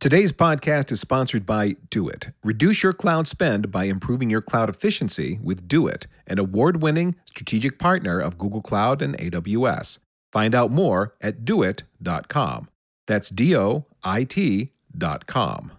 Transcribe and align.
Today's 0.00 0.32
podcast 0.32 0.90
is 0.90 0.98
sponsored 0.98 1.44
by 1.44 1.76
Doit. 1.90 2.32
Reduce 2.42 2.82
your 2.82 2.94
cloud 2.94 3.28
spend 3.28 3.70
by 3.70 3.84
improving 3.84 4.30
your 4.30 4.40
cloud 4.40 4.70
efficiency 4.70 5.38
with 5.42 5.68
Doit, 5.68 6.06
an 6.26 6.38
award 6.38 6.80
winning 6.80 7.16
strategic 7.26 7.78
partner 7.78 8.18
of 8.18 8.38
Google 8.38 8.62
Cloud 8.62 9.02
and 9.02 9.14
AWS. 9.18 9.98
Find 10.32 10.54
out 10.54 10.70
more 10.70 11.16
at 11.20 11.44
doit.com. 11.44 12.70
That's 13.06 13.28
D 13.28 13.54
O 13.54 13.84
I 14.02 14.24
T.com. 14.24 15.72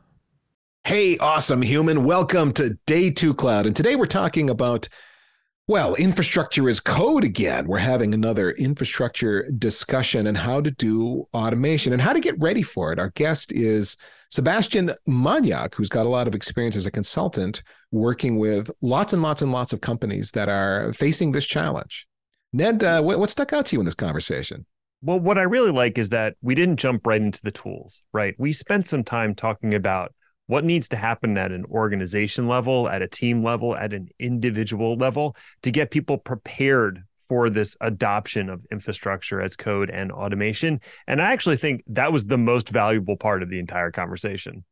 Hey, 0.83 1.17
awesome 1.17 1.63
human. 1.63 2.03
Welcome 2.03 2.53
to 2.53 2.78
Day 2.85 3.10
2 3.10 3.33
Cloud. 3.33 3.65
And 3.65 3.76
today 3.76 3.96
we're 3.96 4.06
talking 4.06 4.51
about 4.51 4.88
well, 5.72 5.96
infrastructure 5.96 6.67
as 6.67 6.81
code 6.81 7.24
again. 7.24 7.65
We're 7.65 7.78
having 7.78 8.13
another 8.13 8.51
infrastructure 8.51 9.49
discussion 9.51 10.28
and 10.28 10.37
how 10.37 10.60
to 10.60 10.69
do 10.69 11.29
automation 11.33 11.94
and 11.94 12.01
how 12.01 12.12
to 12.12 12.19
get 12.19 12.37
ready 12.37 12.62
for 12.62 12.92
it. 12.92 12.99
Our 12.99 13.12
guest 13.12 13.54
is 13.54 13.96
Sebastian 14.31 14.92
Maniak, 15.08 15.73
who's 15.73 15.87
got 15.87 16.05
a 16.05 16.10
lot 16.10 16.27
of 16.27 16.36
experience 16.36 16.76
as 16.76 16.88
a 16.88 16.91
consultant 16.91 17.63
working 17.90 18.38
with 18.38 18.70
lots 18.82 19.13
and 19.13 19.22
lots 19.22 19.41
and 19.41 19.54
lots 19.54 19.72
of 19.72 19.80
companies 19.80 20.32
that 20.32 20.49
are 20.49 20.91
facing 20.91 21.32
this 21.32 21.46
challenge. 21.46 22.05
Ned, 22.52 22.84
uh, 22.84 23.02
what, 23.02 23.20
what 23.20 23.30
stuck 23.30 23.54
out 23.54 23.66
to 23.68 23.77
you 23.77 23.80
in 23.80 23.85
this 23.85 23.96
conversation? 23.96 24.66
Well, 25.02 25.22
what 25.22 25.38
I 25.38 25.44
really 25.44 25.72
like 25.72 25.98
is 25.98 26.10
that 26.10 26.35
we 26.41 26.54
didn't 26.54 26.82
jump 26.82 27.08
right 27.08 27.22
into 27.22 27.40
the 27.44 27.52
tools, 27.52 28.02
right? 28.12 28.35
We 28.38 28.52
spent 28.52 28.88
some 28.88 29.05
time 29.05 29.35
talking 29.35 29.74
about 29.74 30.13
what 30.52 30.66
needs 30.66 30.90
to 30.90 30.98
happen 30.98 31.38
at 31.38 31.54
an 31.54 31.64
organization 31.72 32.46
level, 32.46 32.90
at 32.90 33.02
a 33.02 33.08
team 33.08 33.41
level, 33.41 33.73
at 33.73 33.94
an 33.94 34.10
individual 34.20 34.98
level 34.98 35.34
to 35.64 35.72
get 35.72 35.91
people 35.91 36.18
prepared 36.18 37.04
for 37.30 37.50
this 37.50 37.77
adoption 37.80 38.50
of 38.50 38.66
infrastructure 38.70 39.41
as 39.41 39.55
code 39.55 39.90
and 39.90 40.12
automation. 40.12 40.82
And 41.08 41.22
I 41.22 41.32
actually 41.32 41.55
think 41.55 41.84
that 41.88 42.12
was 42.12 42.26
the 42.26 42.38
most 42.38 42.68
valuable 42.68 43.16
part 43.16 43.44
of 43.44 43.50
the 43.50 43.60
entire 43.60 43.91
conversation. 43.91 44.66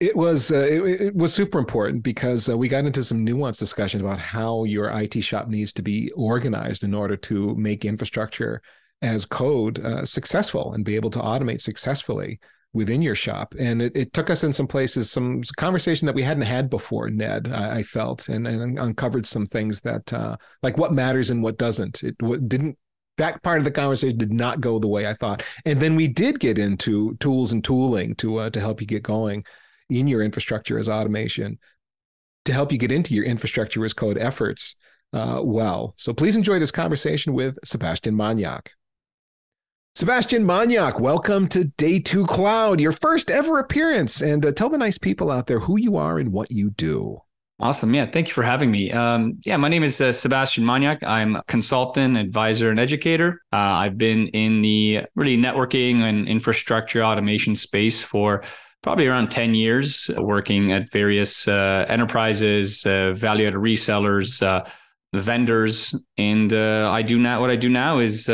It 0.00 0.16
was 0.16 0.50
uh, 0.50 0.66
it, 0.66 1.00
it, 1.00 1.14
was 1.14 1.34
super 1.34 1.58
important 1.58 2.02
because 2.02 2.48
uh, 2.48 2.56
we 2.56 2.66
got 2.66 2.86
into 2.86 3.04
some 3.04 3.24
nuanced 3.24 3.58
discussion 3.58 4.00
about 4.00 4.18
how 4.18 4.64
your 4.64 4.88
IT 4.98 5.20
shop 5.20 5.46
needs 5.48 5.74
to 5.74 5.82
be 5.82 6.10
organized 6.12 6.84
in 6.84 6.94
order 6.94 7.18
to 7.18 7.54
make 7.56 7.84
infrastructure 7.84 8.62
as 9.02 9.26
code 9.26 9.84
uh, 9.84 10.06
successful 10.06 10.72
and 10.72 10.86
be 10.86 10.96
able 10.96 11.10
to 11.10 11.18
automate 11.18 11.60
successfully 11.60 12.40
within 12.74 13.00
your 13.00 13.14
shop. 13.14 13.54
And 13.58 13.80
it, 13.80 13.92
it 13.94 14.12
took 14.12 14.28
us 14.28 14.44
in 14.44 14.52
some 14.52 14.66
places, 14.66 15.10
some 15.10 15.42
conversation 15.56 16.06
that 16.06 16.14
we 16.14 16.24
hadn't 16.24 16.42
had 16.42 16.68
before, 16.68 17.08
Ned, 17.08 17.50
I, 17.52 17.78
I 17.78 17.82
felt, 17.84 18.28
and, 18.28 18.46
and 18.46 18.78
uncovered 18.78 19.24
some 19.24 19.46
things 19.46 19.80
that, 19.82 20.12
uh, 20.12 20.36
like 20.62 20.76
what 20.76 20.92
matters 20.92 21.30
and 21.30 21.42
what 21.42 21.56
doesn't. 21.56 22.02
It 22.02 22.18
didn't, 22.48 22.76
that 23.16 23.42
part 23.44 23.58
of 23.58 23.64
the 23.64 23.70
conversation 23.70 24.18
did 24.18 24.32
not 24.32 24.60
go 24.60 24.80
the 24.80 24.88
way 24.88 25.06
I 25.06 25.14
thought. 25.14 25.44
And 25.64 25.80
then 25.80 25.94
we 25.94 26.08
did 26.08 26.40
get 26.40 26.58
into 26.58 27.16
tools 27.20 27.52
and 27.52 27.62
tooling 27.62 28.16
to, 28.16 28.38
uh, 28.38 28.50
to 28.50 28.60
help 28.60 28.80
you 28.80 28.88
get 28.88 29.04
going 29.04 29.44
in 29.88 30.08
your 30.08 30.22
infrastructure 30.22 30.76
as 30.76 30.88
automation, 30.88 31.58
to 32.46 32.52
help 32.52 32.72
you 32.72 32.78
get 32.78 32.92
into 32.92 33.14
your 33.14 33.24
infrastructure 33.24 33.84
as 33.84 33.94
code 33.94 34.18
efforts 34.18 34.74
uh, 35.12 35.40
well. 35.44 35.94
So 35.96 36.12
please 36.12 36.34
enjoy 36.34 36.58
this 36.58 36.72
conversation 36.72 37.34
with 37.34 37.56
Sebastian 37.64 38.16
Maniak. 38.16 38.70
Sebastian 39.96 40.44
Maniak, 40.44 40.98
welcome 40.98 41.46
to 41.46 41.66
Day 41.66 42.00
Two 42.00 42.26
Cloud, 42.26 42.80
your 42.80 42.90
first 42.90 43.30
ever 43.30 43.60
appearance. 43.60 44.22
And 44.22 44.44
uh, 44.44 44.50
tell 44.50 44.68
the 44.68 44.76
nice 44.76 44.98
people 44.98 45.30
out 45.30 45.46
there 45.46 45.60
who 45.60 45.78
you 45.78 45.96
are 45.96 46.18
and 46.18 46.32
what 46.32 46.50
you 46.50 46.70
do. 46.70 47.20
Awesome. 47.60 47.94
Yeah. 47.94 48.10
Thank 48.10 48.26
you 48.26 48.34
for 48.34 48.42
having 48.42 48.72
me. 48.72 48.90
Um, 48.90 49.38
yeah. 49.44 49.56
My 49.56 49.68
name 49.68 49.84
is 49.84 50.00
uh, 50.00 50.12
Sebastian 50.12 50.64
Maniak. 50.64 51.04
I'm 51.04 51.36
a 51.36 51.44
consultant, 51.44 52.16
advisor, 52.16 52.70
and 52.70 52.80
educator. 52.80 53.40
Uh, 53.52 53.56
I've 53.56 53.96
been 53.96 54.26
in 54.28 54.62
the 54.62 55.02
really 55.14 55.38
networking 55.38 56.00
and 56.00 56.26
infrastructure 56.26 57.04
automation 57.04 57.54
space 57.54 58.02
for 58.02 58.42
probably 58.82 59.06
around 59.06 59.30
10 59.30 59.54
years, 59.54 60.10
working 60.18 60.72
at 60.72 60.90
various 60.90 61.46
uh, 61.46 61.86
enterprises, 61.88 62.84
uh, 62.84 63.12
value 63.12 63.46
added 63.46 63.60
resellers, 63.60 64.42
uh, 64.42 64.68
vendors. 65.12 65.94
And 66.18 66.52
I 66.52 67.02
do 67.02 67.16
now, 67.16 67.40
what 67.40 67.50
I 67.50 67.56
do 67.56 67.68
now 67.68 68.00
is 68.00 68.28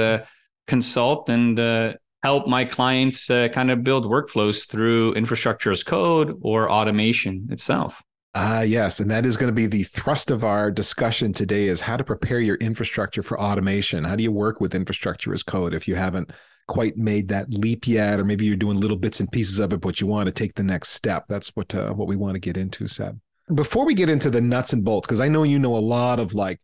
consult 0.67 1.29
and 1.29 1.59
uh, 1.59 1.95
help 2.23 2.47
my 2.47 2.65
clients 2.65 3.31
uh, 3.31 3.49
kind 3.49 3.71
of 3.71 3.83
build 3.83 4.05
workflows 4.05 4.69
through 4.69 5.15
infrastructure 5.15 5.71
as 5.71 5.83
code 5.83 6.39
or 6.43 6.71
automation 6.71 7.49
itself. 7.51 8.03
Ah, 8.35 8.59
uh, 8.59 8.61
yes, 8.61 9.01
and 9.01 9.11
that 9.11 9.27
is 9.27 9.37
going 9.37 9.49
to 9.49 9.55
be 9.55 9.67
the 9.67 9.83
thrust 9.83 10.31
of 10.31 10.45
our 10.45 10.71
discussion 10.71 11.33
today: 11.33 11.67
is 11.67 11.81
how 11.81 11.97
to 11.97 12.05
prepare 12.05 12.41
your 12.41 12.57
infrastructure 12.57 13.25
for 13.25 13.41
automation. 13.41 14.05
How 14.05 14.15
do 14.15 14.23
you 14.23 14.31
work 14.31 14.61
with 14.61 14.77
infrastructure 14.77 15.33
as 15.33 15.43
code 15.43 15.75
if 15.75 15.89
you 15.89 15.97
haven't 15.97 16.31
quite 16.69 16.97
made 16.97 17.27
that 17.29 17.53
leap 17.53 17.89
yet, 17.89 18.21
or 18.21 18.25
maybe 18.25 18.47
you're 18.47 18.55
doing 18.55 18.79
little 18.79 18.97
bits 18.97 19.19
and 19.19 19.31
pieces 19.33 19.59
of 19.59 19.73
it, 19.73 19.81
but 19.81 20.01
you 20.01 20.07
want 20.07 20.29
to 20.29 20.33
take 20.33 20.55
the 20.55 20.63
next 20.63 20.91
step? 20.91 21.25
That's 21.29 21.49
what 21.57 21.75
uh, 21.75 21.93
what 21.93 22.07
we 22.07 22.15
want 22.15 22.35
to 22.35 22.41
get 22.41 22.57
into, 22.57 22.87
Seb. 22.87 23.19
Before 23.53 23.85
we 23.85 23.95
get 23.95 24.09
into 24.09 24.31
the 24.31 24.41
nuts 24.41 24.73
and 24.73 24.85
bolts, 24.85 25.09
because 25.09 25.21
I 25.21 25.27
know 25.27 25.43
you 25.43 25.59
know 25.59 25.75
a 25.75 25.79
lot 25.79 26.21
of 26.21 26.33
like 26.33 26.61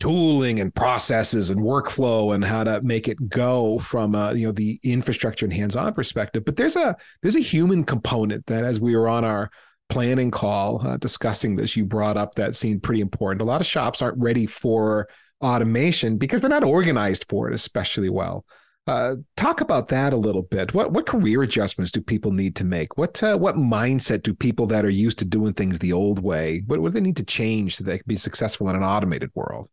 tooling 0.00 0.60
and 0.60 0.74
processes 0.74 1.50
and 1.50 1.60
workflow 1.60 2.34
and 2.34 2.42
how 2.42 2.64
to 2.64 2.80
make 2.82 3.06
it 3.06 3.28
go 3.28 3.78
from 3.78 4.16
uh, 4.16 4.32
you 4.32 4.46
know 4.46 4.52
the 4.52 4.80
infrastructure 4.82 5.44
and 5.44 5.52
hands-on 5.52 5.92
perspective 5.92 6.44
but 6.44 6.56
there's 6.56 6.74
a 6.74 6.96
there's 7.22 7.36
a 7.36 7.40
human 7.40 7.84
component 7.84 8.44
that 8.46 8.64
as 8.64 8.80
we 8.80 8.96
were 8.96 9.08
on 9.08 9.24
our 9.24 9.50
planning 9.90 10.30
call 10.30 10.84
uh, 10.86 10.96
discussing 10.96 11.54
this 11.54 11.76
you 11.76 11.84
brought 11.84 12.16
up 12.16 12.34
that 12.34 12.56
seemed 12.56 12.82
pretty 12.82 13.02
important 13.02 13.42
a 13.42 13.44
lot 13.44 13.60
of 13.60 13.66
shops 13.66 14.00
aren't 14.00 14.18
ready 14.18 14.46
for 14.46 15.06
automation 15.42 16.16
because 16.16 16.40
they're 16.40 16.50
not 16.50 16.64
organized 16.64 17.26
for 17.28 17.48
it 17.48 17.54
especially 17.54 18.08
well 18.08 18.44
uh, 18.86 19.14
talk 19.36 19.60
about 19.60 19.88
that 19.88 20.12
a 20.12 20.16
little 20.16 20.42
bit. 20.42 20.74
What 20.74 20.90
what 20.90 21.06
career 21.06 21.42
adjustments 21.42 21.92
do 21.92 22.00
people 22.00 22.32
need 22.32 22.56
to 22.56 22.64
make? 22.64 22.98
What 22.98 23.22
uh, 23.22 23.36
what 23.36 23.54
mindset 23.54 24.22
do 24.22 24.34
people 24.34 24.66
that 24.68 24.84
are 24.84 24.90
used 24.90 25.18
to 25.20 25.24
doing 25.24 25.52
things 25.52 25.78
the 25.78 25.92
old 25.92 26.20
way? 26.20 26.62
What, 26.66 26.80
what 26.80 26.88
do 26.88 26.94
they 26.94 27.04
need 27.04 27.18
to 27.18 27.24
change 27.24 27.76
so 27.76 27.84
they 27.84 27.98
can 27.98 28.04
be 28.08 28.16
successful 28.16 28.68
in 28.68 28.74
an 28.74 28.82
automated 28.82 29.30
world? 29.34 29.68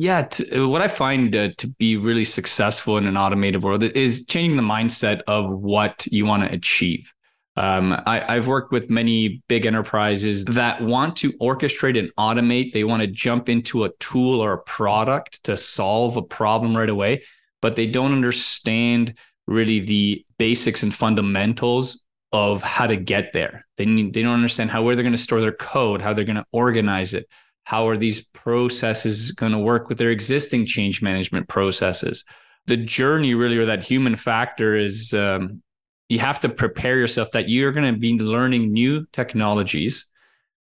Yeah, 0.00 0.22
t- 0.22 0.60
what 0.60 0.80
I 0.80 0.86
find 0.86 1.34
uh, 1.34 1.48
to 1.58 1.66
be 1.66 1.96
really 1.96 2.24
successful 2.24 2.98
in 2.98 3.06
an 3.06 3.16
automated 3.16 3.64
world 3.64 3.82
is 3.82 4.24
changing 4.26 4.56
the 4.56 4.62
mindset 4.62 5.22
of 5.26 5.50
what 5.50 6.06
you 6.06 6.24
want 6.24 6.44
to 6.44 6.54
achieve. 6.54 7.12
Um, 7.56 8.00
I, 8.06 8.34
have 8.34 8.46
worked 8.46 8.70
with 8.70 8.90
many 8.90 9.42
big 9.48 9.66
enterprises 9.66 10.44
that 10.44 10.80
want 10.80 11.16
to 11.16 11.32
orchestrate 11.38 11.98
and 11.98 12.14
automate. 12.14 12.72
They 12.72 12.84
want 12.84 13.02
to 13.02 13.08
jump 13.08 13.48
into 13.48 13.82
a 13.82 13.92
tool 13.98 14.40
or 14.40 14.52
a 14.52 14.62
product 14.62 15.42
to 15.42 15.56
solve 15.56 16.16
a 16.16 16.22
problem 16.22 16.76
right 16.76 16.88
away, 16.88 17.24
but 17.60 17.74
they 17.74 17.88
don't 17.88 18.12
understand 18.12 19.18
really 19.48 19.80
the 19.80 20.24
basics 20.38 20.84
and 20.84 20.94
fundamentals 20.94 22.04
of 22.30 22.62
how 22.62 22.86
to 22.86 22.94
get 22.94 23.32
there. 23.32 23.66
They 23.78 23.86
need, 23.86 24.14
they 24.14 24.22
don't 24.22 24.34
understand 24.34 24.70
how 24.70 24.84
where 24.84 24.94
they're 24.94 25.02
going 25.02 25.10
to 25.10 25.18
store 25.18 25.40
their 25.40 25.50
code, 25.50 26.00
how 26.00 26.12
they're 26.12 26.24
going 26.24 26.36
to 26.36 26.46
organize 26.52 27.14
it, 27.14 27.26
how 27.68 27.86
are 27.86 27.98
these 27.98 28.22
processes 28.22 29.32
going 29.32 29.52
to 29.52 29.58
work 29.58 29.90
with 29.90 29.98
their 29.98 30.10
existing 30.10 30.64
change 30.64 31.02
management 31.02 31.46
processes? 31.48 32.24
The 32.64 32.78
journey, 32.78 33.34
really, 33.34 33.58
or 33.58 33.66
that 33.66 33.84
human 33.84 34.16
factor 34.16 34.74
is 34.74 35.12
um, 35.12 35.62
you 36.08 36.18
have 36.18 36.40
to 36.40 36.48
prepare 36.48 36.96
yourself 36.96 37.32
that 37.32 37.50
you're 37.50 37.72
going 37.72 37.92
to 37.92 38.00
be 38.00 38.16
learning 38.16 38.72
new 38.72 39.04
technologies 39.12 40.06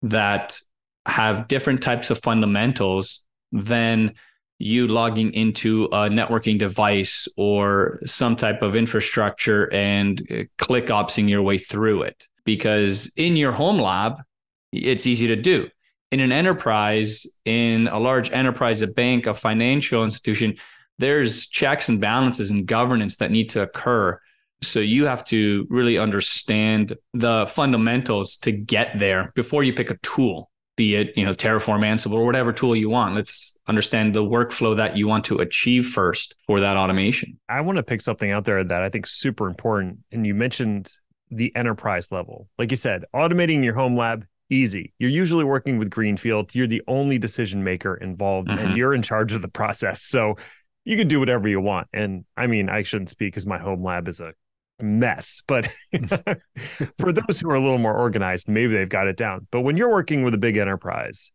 that 0.02 0.60
have 1.06 1.48
different 1.48 1.84
types 1.84 2.10
of 2.10 2.18
fundamentals 2.24 3.24
than 3.52 4.16
you 4.58 4.88
logging 4.88 5.32
into 5.36 5.84
a 5.86 6.10
networking 6.10 6.58
device 6.58 7.28
or 7.38 8.00
some 8.08 8.36
type 8.36 8.64
of 8.64 8.76
infrastructure 8.76 9.72
and 9.72 10.24
uh, 10.32 10.44
click 10.58 10.88
opsing 10.88 11.30
your 11.30 11.44
way 11.44 11.60
through 11.60 12.02
it. 12.02 12.28
Because 12.46 13.14
in 13.16 13.36
your 13.36 13.52
home 13.52 13.80
lab, 13.80 14.24
it's 14.72 15.06
easy 15.06 15.28
to 15.28 15.36
do 15.36 15.70
in 16.16 16.22
an 16.22 16.32
enterprise, 16.32 17.28
in 17.44 17.90
a 17.90 18.00
large 18.00 18.32
enterprise, 18.32 18.82
a 18.82 18.88
bank, 18.88 19.28
a 19.28 19.34
financial 19.34 20.02
institution, 20.02 20.56
there's 20.98 21.48
checks 21.48 21.90
and 21.90 22.00
balances 22.00 22.52
and 22.52 22.66
governance 22.66 23.18
that 23.18 23.32
need 23.32 23.50
to 23.50 23.62
occur. 23.62 24.18
So 24.62 24.80
you 24.80 25.08
have 25.08 25.26
to 25.26 25.68
really 25.70 25.98
understand 25.98 26.94
the 27.14 27.46
fundamentals 27.48 28.38
to 28.38 28.54
get 28.54 28.98
there 28.98 29.34
before 29.36 29.66
you 29.66 29.74
pick 29.74 29.90
a 29.90 29.98
tool, 29.98 30.50
be 30.78 30.96
it, 30.96 31.18
you 31.18 31.26
know, 31.26 31.34
Terraform, 31.34 31.82
Ansible, 31.82 32.14
or 32.14 32.26
whatever 32.26 32.54
tool 32.54 32.78
you 32.78 32.90
want. 32.90 33.14
Let's 33.14 33.58
understand 33.68 34.16
the 34.16 34.24
workflow 34.24 34.78
that 34.78 34.96
you 34.96 35.10
want 35.10 35.26
to 35.26 35.40
achieve 35.40 35.86
first 35.86 36.36
for 36.48 36.62
that 36.62 36.78
automation. 36.78 37.38
I 37.50 37.60
want 37.60 37.76
to 37.76 37.84
pick 37.84 38.00
something 38.00 38.32
out 38.32 38.46
there 38.46 38.64
that 38.64 38.82
I 38.82 38.88
think 38.88 39.06
super 39.06 39.48
important. 39.48 40.00
And 40.14 40.26
you 40.26 40.34
mentioned 40.34 40.94
the 41.30 41.54
enterprise 41.58 42.10
level. 42.10 42.48
Like 42.58 42.72
you 42.72 42.78
said, 42.78 43.04
automating 43.14 43.66
your 43.66 43.76
home 43.76 43.98
lab 43.98 44.26
easy. 44.50 44.94
You're 45.00 45.10
usually 45.10 45.44
working 45.44 45.78
with 45.78 45.90
Greenfield. 45.90 46.54
You're 46.54 46.68
the 46.68 46.84
only 46.88 47.18
decision 47.18 47.64
maker 47.64 47.96
involved 47.96 48.50
mm-hmm. 48.50 48.66
and 48.66 48.78
you're 48.78 48.94
in 48.94 49.02
charge 49.02 49.34
of 49.34 49.42
the 49.42 49.48
process. 49.48 50.02
So 50.02 50.36
you 50.84 50.98
can 50.98 51.08
do 51.08 51.20
whatever 51.20 51.48
you 51.48 51.60
want. 51.60 51.88
And 51.94 52.26
I 52.38 52.48
mean, 52.48 52.70
I 52.70 52.84
shouldn't 52.84 53.10
speak 53.10 53.34
because 53.34 53.46
my 53.46 53.58
home 53.58 53.84
lab 53.84 54.08
is 54.08 54.20
a 54.20 54.34
mess, 54.80 55.42
but 55.48 55.68
for 57.00 57.12
those 57.12 57.40
who 57.40 57.50
are 57.50 57.56
a 57.56 57.60
little 57.60 57.78
more 57.78 57.96
organized, 57.96 58.48
maybe 58.48 58.74
they've 58.74 58.90
got 58.90 59.08
it 59.08 59.18
down. 59.18 59.48
But 59.52 59.62
when 59.62 59.78
you're 59.78 59.92
working 59.92 60.24
with 60.24 60.34
a 60.34 60.40
big 60.40 60.58
enterprise, 60.58 61.32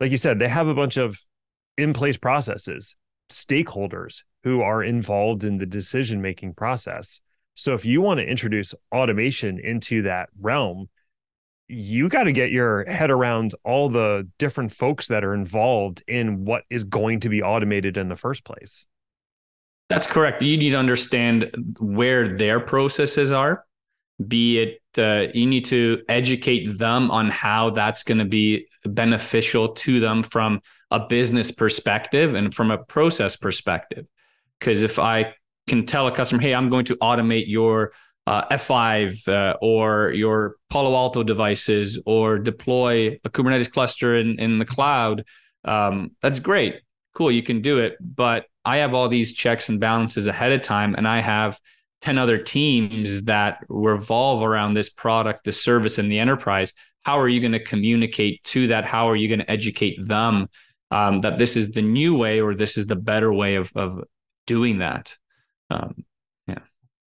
like 0.00 0.10
you 0.10 0.18
said, 0.18 0.38
they 0.38 0.48
have 0.48 0.68
a 0.68 0.74
bunch 0.74 0.96
of 0.96 1.18
in 1.78 1.92
place 1.92 2.16
processes, 2.16 2.96
stakeholders 3.30 4.22
who 4.44 4.62
are 4.62 4.82
involved 4.82 5.44
in 5.44 5.58
the 5.58 5.66
decision 5.66 6.20
making 6.20 6.54
process. 6.54 7.20
So 7.54 7.74
if 7.74 7.84
you 7.84 8.02
want 8.02 8.20
to 8.20 8.26
introduce 8.26 8.74
automation 8.92 9.58
into 9.58 10.02
that 10.02 10.28
realm, 10.38 10.88
you 11.68 12.08
got 12.08 12.24
to 12.24 12.32
get 12.32 12.50
your 12.50 12.84
head 12.88 13.10
around 13.10 13.54
all 13.64 13.88
the 13.88 14.28
different 14.38 14.72
folks 14.72 15.08
that 15.08 15.24
are 15.24 15.34
involved 15.34 16.02
in 16.06 16.44
what 16.44 16.64
is 16.70 16.84
going 16.84 17.20
to 17.20 17.28
be 17.28 17.42
automated 17.42 17.96
in 17.96 18.08
the 18.08 18.16
first 18.16 18.44
place. 18.44 18.86
That's 19.88 20.06
correct. 20.06 20.42
You 20.42 20.56
need 20.56 20.70
to 20.70 20.78
understand 20.78 21.76
where 21.78 22.36
their 22.36 22.60
processes 22.60 23.30
are. 23.30 23.64
Be 24.26 24.58
it 24.58 24.80
uh, 24.98 25.26
you 25.34 25.46
need 25.46 25.66
to 25.66 26.02
educate 26.08 26.78
them 26.78 27.10
on 27.10 27.28
how 27.28 27.70
that's 27.70 28.02
going 28.02 28.18
to 28.18 28.24
be 28.24 28.66
beneficial 28.84 29.70
to 29.74 30.00
them 30.00 30.22
from 30.22 30.60
a 30.90 31.06
business 31.06 31.50
perspective 31.50 32.34
and 32.34 32.54
from 32.54 32.70
a 32.70 32.78
process 32.78 33.36
perspective. 33.36 34.06
Because 34.58 34.82
if 34.82 34.98
I 34.98 35.34
can 35.66 35.84
tell 35.84 36.06
a 36.06 36.12
customer, 36.12 36.40
hey, 36.40 36.54
I'm 36.54 36.68
going 36.68 36.86
to 36.86 36.96
automate 36.96 37.44
your 37.46 37.92
uh, 38.26 38.46
F5 38.48 39.28
uh, 39.28 39.56
or 39.60 40.10
your 40.12 40.56
Palo 40.70 40.94
Alto 40.94 41.22
devices 41.22 42.00
or 42.06 42.38
deploy 42.38 43.18
a 43.24 43.30
Kubernetes 43.30 43.70
cluster 43.70 44.16
in, 44.16 44.38
in 44.40 44.58
the 44.58 44.64
cloud, 44.64 45.24
um, 45.64 46.12
that's 46.22 46.38
great. 46.38 46.80
Cool, 47.14 47.30
you 47.30 47.42
can 47.42 47.62
do 47.62 47.78
it. 47.78 47.96
But 48.00 48.46
I 48.64 48.78
have 48.78 48.94
all 48.94 49.08
these 49.08 49.32
checks 49.32 49.68
and 49.68 49.78
balances 49.78 50.26
ahead 50.26 50.52
of 50.52 50.62
time, 50.62 50.94
and 50.94 51.06
I 51.06 51.20
have 51.20 51.58
10 52.02 52.18
other 52.18 52.36
teams 52.36 53.22
that 53.24 53.64
revolve 53.68 54.42
around 54.42 54.74
this 54.74 54.90
product, 54.90 55.44
the 55.44 55.52
service, 55.52 55.98
and 55.98 56.10
the 56.10 56.18
enterprise. 56.18 56.72
How 57.04 57.20
are 57.20 57.28
you 57.28 57.40
going 57.40 57.52
to 57.52 57.62
communicate 57.62 58.42
to 58.44 58.66
that? 58.68 58.84
How 58.84 59.08
are 59.08 59.16
you 59.16 59.28
going 59.28 59.38
to 59.38 59.50
educate 59.50 60.04
them 60.04 60.48
um, 60.90 61.20
that 61.20 61.38
this 61.38 61.56
is 61.56 61.72
the 61.72 61.82
new 61.82 62.18
way 62.18 62.40
or 62.40 62.54
this 62.54 62.76
is 62.76 62.86
the 62.86 62.96
better 62.96 63.32
way 63.32 63.54
of, 63.54 63.72
of 63.76 64.02
doing 64.46 64.78
that? 64.78 65.16
Um, 65.70 66.04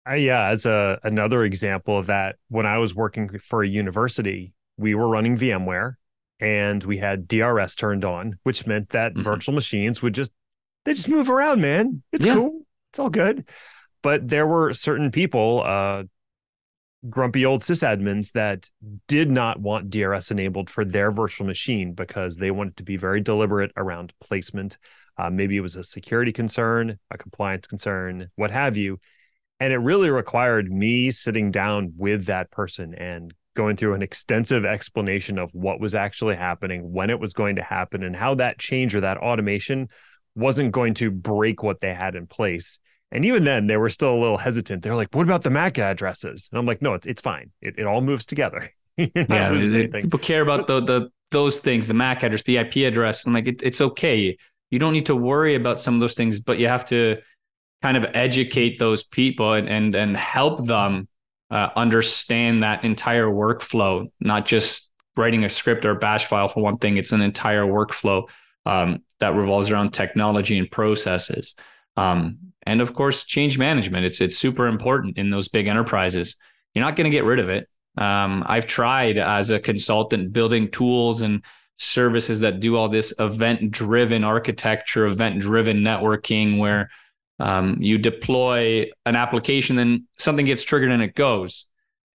yeah. 0.06 0.12
Uh, 0.12 0.16
yeah. 0.16 0.48
As 0.48 0.66
a 0.66 0.98
another 1.02 1.44
example 1.44 1.98
of 1.98 2.06
that, 2.06 2.36
when 2.48 2.66
I 2.66 2.78
was 2.78 2.94
working 2.94 3.38
for 3.38 3.62
a 3.62 3.68
university, 3.68 4.52
we 4.76 4.94
were 4.94 5.08
running 5.08 5.36
VMware 5.36 5.94
and 6.40 6.82
we 6.84 6.98
had 6.98 7.28
DRS 7.28 7.74
turned 7.74 8.04
on, 8.04 8.38
which 8.42 8.66
meant 8.66 8.90
that 8.90 9.12
mm-hmm. 9.12 9.22
virtual 9.22 9.54
machines 9.54 10.02
would 10.02 10.14
just 10.14 10.32
they 10.84 10.94
just 10.94 11.08
move 11.08 11.30
around, 11.30 11.60
man. 11.60 12.02
It's 12.12 12.24
yeah. 12.24 12.34
cool. 12.34 12.62
It's 12.90 12.98
all 12.98 13.10
good. 13.10 13.48
But 14.02 14.28
there 14.28 14.46
were 14.46 14.74
certain 14.74 15.10
people, 15.10 15.62
uh, 15.64 16.04
grumpy 17.08 17.44
old 17.44 17.62
sysadmins 17.62 18.32
that 18.32 18.68
did 19.08 19.30
not 19.30 19.60
want 19.60 19.90
DRS 19.90 20.30
enabled 20.30 20.70
for 20.70 20.84
their 20.84 21.10
virtual 21.10 21.46
machine 21.46 21.92
because 21.92 22.36
they 22.36 22.50
wanted 22.50 22.76
to 22.76 22.82
be 22.82 22.96
very 22.96 23.20
deliberate 23.20 23.72
around 23.76 24.12
placement. 24.20 24.78
Uh, 25.16 25.30
maybe 25.30 25.56
it 25.56 25.60
was 25.60 25.76
a 25.76 25.84
security 25.84 26.32
concern, 26.32 26.98
a 27.10 27.18
compliance 27.18 27.66
concern, 27.66 28.30
what 28.36 28.50
have 28.50 28.76
you. 28.76 28.98
And 29.60 29.72
it 29.72 29.78
really 29.78 30.10
required 30.10 30.70
me 30.70 31.10
sitting 31.10 31.50
down 31.50 31.92
with 31.96 32.26
that 32.26 32.50
person 32.50 32.94
and 32.94 33.32
going 33.54 33.76
through 33.76 33.94
an 33.94 34.02
extensive 34.02 34.64
explanation 34.64 35.38
of 35.38 35.50
what 35.54 35.80
was 35.80 35.94
actually 35.94 36.34
happening, 36.34 36.92
when 36.92 37.08
it 37.08 37.20
was 37.20 37.32
going 37.32 37.56
to 37.56 37.62
happen, 37.62 38.02
and 38.02 38.16
how 38.16 38.34
that 38.34 38.58
change 38.58 38.94
or 38.94 39.00
that 39.00 39.18
automation 39.18 39.88
wasn't 40.34 40.72
going 40.72 40.94
to 40.94 41.10
break 41.10 41.62
what 41.62 41.80
they 41.80 41.94
had 41.94 42.16
in 42.16 42.26
place. 42.26 42.78
And 43.12 43.24
even 43.24 43.44
then, 43.44 43.68
they 43.68 43.76
were 43.76 43.90
still 43.90 44.12
a 44.12 44.18
little 44.18 44.38
hesitant. 44.38 44.82
They're 44.82 44.96
like, 44.96 45.14
"What 45.14 45.22
about 45.22 45.42
the 45.42 45.50
MAC 45.50 45.78
addresses?" 45.78 46.48
And 46.50 46.58
I'm 46.58 46.66
like, 46.66 46.82
"No, 46.82 46.94
it's 46.94 47.06
it's 47.06 47.20
fine. 47.20 47.52
It 47.60 47.78
it 47.78 47.86
all 47.86 48.00
moves 48.00 48.26
together." 48.26 48.72
yeah, 48.96 49.50
they, 49.50 49.86
people 49.88 50.18
care 50.18 50.42
about 50.42 50.66
the 50.66 50.80
the 50.80 51.10
those 51.30 51.58
things, 51.58 51.86
the 51.86 51.94
MAC 51.94 52.22
address, 52.24 52.42
the 52.42 52.58
IP 52.58 52.76
address. 52.78 53.26
I'm 53.26 53.32
like, 53.32 53.46
it, 53.46 53.62
it's 53.62 53.80
okay. 53.80 54.36
You 54.70 54.78
don't 54.78 54.92
need 54.92 55.06
to 55.06 55.16
worry 55.16 55.54
about 55.54 55.80
some 55.80 55.94
of 55.94 56.00
those 56.00 56.14
things, 56.14 56.40
but 56.40 56.58
you 56.58 56.66
have 56.68 56.84
to 56.86 57.18
kind 57.84 57.98
of 57.98 58.06
educate 58.14 58.78
those 58.78 59.04
people 59.04 59.52
and 59.52 59.68
and, 59.68 59.94
and 59.94 60.16
help 60.16 60.64
them 60.64 61.06
uh, 61.50 61.68
understand 61.76 62.62
that 62.62 62.82
entire 62.82 63.26
workflow, 63.26 64.10
not 64.20 64.46
just 64.46 64.90
writing 65.18 65.44
a 65.44 65.50
script 65.50 65.84
or 65.84 65.90
a 65.90 65.98
bash 65.98 66.24
file 66.24 66.48
for 66.48 66.62
one 66.62 66.78
thing. 66.78 66.96
It's 66.96 67.12
an 67.12 67.20
entire 67.20 67.66
workflow 67.66 68.26
um, 68.64 69.02
that 69.20 69.34
revolves 69.34 69.70
around 69.70 69.90
technology 69.90 70.58
and 70.58 70.70
processes. 70.70 71.56
Um, 71.98 72.38
and 72.62 72.80
of 72.80 72.94
course, 72.94 73.24
change 73.24 73.58
management. 73.58 74.06
It's 74.06 74.22
it's 74.22 74.38
super 74.38 74.66
important 74.66 75.18
in 75.18 75.28
those 75.28 75.48
big 75.48 75.68
enterprises. 75.68 76.36
You're 76.72 76.86
not 76.86 76.96
going 76.96 77.10
to 77.10 77.16
get 77.16 77.24
rid 77.24 77.38
of 77.38 77.50
it. 77.50 77.68
Um, 77.98 78.44
I've 78.46 78.66
tried 78.66 79.18
as 79.18 79.50
a 79.50 79.60
consultant 79.60 80.32
building 80.32 80.70
tools 80.70 81.20
and 81.20 81.44
services 81.78 82.40
that 82.40 82.60
do 82.60 82.76
all 82.76 82.88
this 82.88 83.12
event 83.18 83.70
driven 83.70 84.24
architecture, 84.24 85.04
event 85.04 85.40
driven 85.40 85.80
networking, 85.80 86.58
where 86.58 86.88
um, 87.38 87.78
you 87.80 87.98
deploy 87.98 88.90
an 89.06 89.16
application, 89.16 89.76
then 89.76 90.06
something 90.18 90.46
gets 90.46 90.62
triggered 90.62 90.92
and 90.92 91.02
it 91.02 91.14
goes. 91.14 91.66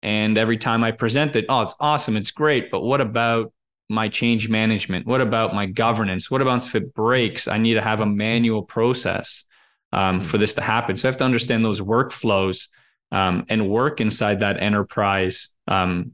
And 0.03 0.37
every 0.37 0.57
time 0.57 0.83
I 0.83 0.91
present 0.91 1.35
it, 1.35 1.45
oh, 1.49 1.61
it's 1.61 1.75
awesome, 1.79 2.17
it's 2.17 2.31
great. 2.31 2.69
But 2.69 2.81
what 2.81 3.01
about 3.01 3.51
my 3.89 4.09
change 4.09 4.49
management? 4.49 5.07
What 5.07 5.21
about 5.21 5.55
my 5.55 5.65
governance? 5.65 6.29
What 6.29 6.41
about 6.41 6.67
if 6.67 6.75
it 6.75 6.93
breaks? 6.93 7.47
I 7.47 7.57
need 7.57 7.75
to 7.75 7.81
have 7.81 8.01
a 8.01 8.05
manual 8.05 8.63
process 8.63 9.45
um, 9.91 10.21
for 10.21 10.37
this 10.37 10.53
to 10.55 10.61
happen. 10.61 10.97
So 10.97 11.07
I 11.07 11.09
have 11.09 11.17
to 11.17 11.25
understand 11.25 11.63
those 11.63 11.81
workflows 11.81 12.67
um, 13.11 13.45
and 13.49 13.69
work 13.69 14.01
inside 14.01 14.41
that 14.41 14.61
enterprise 14.61 15.49
um, 15.67 16.11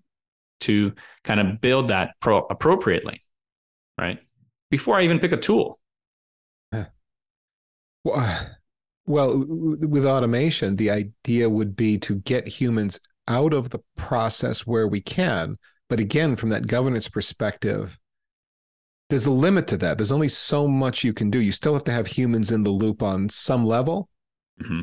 to 0.62 0.94
kind 1.24 1.40
of 1.40 1.60
build 1.60 1.90
that 1.90 2.14
pro- 2.20 2.46
appropriately, 2.50 3.24
right? 3.98 4.20
Before 4.70 4.98
I 4.98 5.04
even 5.04 5.20
pick 5.20 5.32
a 5.32 5.38
tool. 5.38 5.80
Well, 8.04 8.53
well, 9.06 9.46
with 9.48 10.06
automation, 10.06 10.76
the 10.76 10.92
idea 10.92 11.50
would 11.50 11.76
be 11.76 11.98
to 12.00 12.16
get 12.16 12.48
humans 12.48 13.00
out 13.28 13.54
of 13.54 13.70
the 13.70 13.80
process 13.96 14.68
where 14.68 14.88
we 14.88 15.02
can 15.02 15.58
but 15.94 16.00
again, 16.00 16.36
from 16.36 16.50
that 16.50 16.66
governance 16.66 17.08
perspective, 17.08 18.00
there's 19.10 19.28
a 19.28 19.32
limit 19.32 19.68
to 19.68 19.78
that. 19.78 20.00
There's 20.00 20.12
only 20.12 20.28
so 20.28 20.68
much 20.68 21.04
you 21.04 21.14
can 21.14 21.30
do. 21.30 21.40
You 21.40 21.52
still 21.52 21.76
have 21.76 21.84
to 21.84 21.92
have 21.92 22.08
humans 22.08 22.52
in 22.52 22.64
the 22.64 22.72
loop 22.72 23.04
on 23.04 23.30
some 23.30 23.64
level. 23.64 24.10
Mm-hmm. 24.60 24.82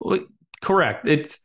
Well, 0.00 0.20
correct. 0.60 1.08
It's 1.08 1.40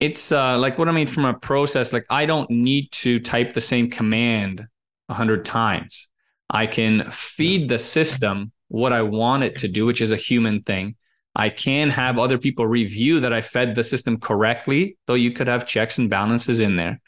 it's 0.00 0.32
uh, 0.32 0.58
like 0.58 0.76
what 0.76 0.88
I 0.88 0.92
mean 0.92 1.06
from 1.06 1.24
a 1.24 1.32
process. 1.32 1.94
Like 1.94 2.04
I 2.10 2.26
don't 2.26 2.50
need 2.50 2.92
to 2.92 3.20
type 3.20 3.54
the 3.54 3.62
same 3.62 3.88
command 3.90 4.66
a 5.08 5.14
hundred 5.14 5.46
times. 5.46 6.08
I 6.50 6.66
can 6.66 7.10
feed 7.10 7.70
the 7.70 7.78
system 7.78 8.52
what 8.68 8.92
I 8.92 9.02
want 9.02 9.44
it 9.44 9.58
to 9.58 9.68
do, 9.68 9.86
which 9.86 10.00
is 10.00 10.12
a 10.12 10.16
human 10.16 10.62
thing. 10.62 10.96
I 11.34 11.50
can 11.50 11.90
have 11.90 12.18
other 12.18 12.38
people 12.38 12.66
review 12.66 13.20
that 13.20 13.32
I 13.32 13.42
fed 13.42 13.74
the 13.74 13.84
system 13.84 14.18
correctly, 14.18 14.96
though 15.06 15.14
you 15.14 15.32
could 15.32 15.48
have 15.48 15.66
checks 15.66 15.98
and 15.98 16.08
balances 16.08 16.60
in 16.60 16.76
there 16.76 17.00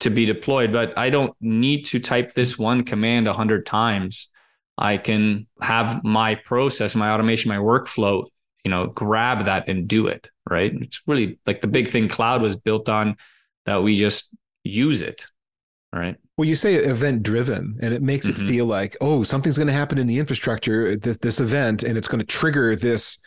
to 0.00 0.10
be 0.10 0.24
deployed, 0.24 0.72
but 0.72 0.96
I 0.98 1.10
don't 1.10 1.34
need 1.40 1.84
to 1.86 2.00
type 2.00 2.32
this 2.32 2.58
one 2.58 2.84
command 2.84 3.26
a 3.28 3.32
hundred 3.32 3.66
times. 3.66 4.28
I 4.78 4.96
can 4.96 5.46
have 5.60 6.02
my 6.02 6.34
process, 6.34 6.94
my 6.94 7.10
automation, 7.10 7.48
my 7.48 7.58
workflow, 7.58 8.26
you 8.64 8.70
know, 8.70 8.86
grab 8.88 9.44
that 9.44 9.68
and 9.68 9.86
do 9.86 10.08
it. 10.08 10.30
Right. 10.48 10.72
It's 10.74 11.02
really 11.06 11.38
like 11.46 11.60
the 11.60 11.68
big 11.68 11.88
thing 11.88 12.08
cloud 12.08 12.42
was 12.42 12.56
built 12.56 12.88
on 12.88 13.16
that 13.64 13.82
we 13.82 13.96
just 13.96 14.34
use 14.64 15.02
it. 15.02 15.26
Right. 15.92 16.16
Well, 16.38 16.48
you 16.48 16.54
say 16.54 16.76
event 16.76 17.22
driven, 17.22 17.76
and 17.82 17.92
it 17.92 18.02
makes 18.02 18.26
mm-hmm. 18.26 18.42
it 18.42 18.48
feel 18.48 18.66
like, 18.66 18.96
oh, 19.00 19.22
something's 19.22 19.58
going 19.58 19.66
to 19.66 19.74
happen 19.74 19.98
in 19.98 20.06
the 20.06 20.18
infrastructure, 20.18 20.96
this, 20.96 21.18
this 21.18 21.38
event, 21.38 21.82
and 21.82 21.98
it's 21.98 22.08
going 22.08 22.20
to 22.20 22.26
trigger 22.26 22.74
this 22.74 23.18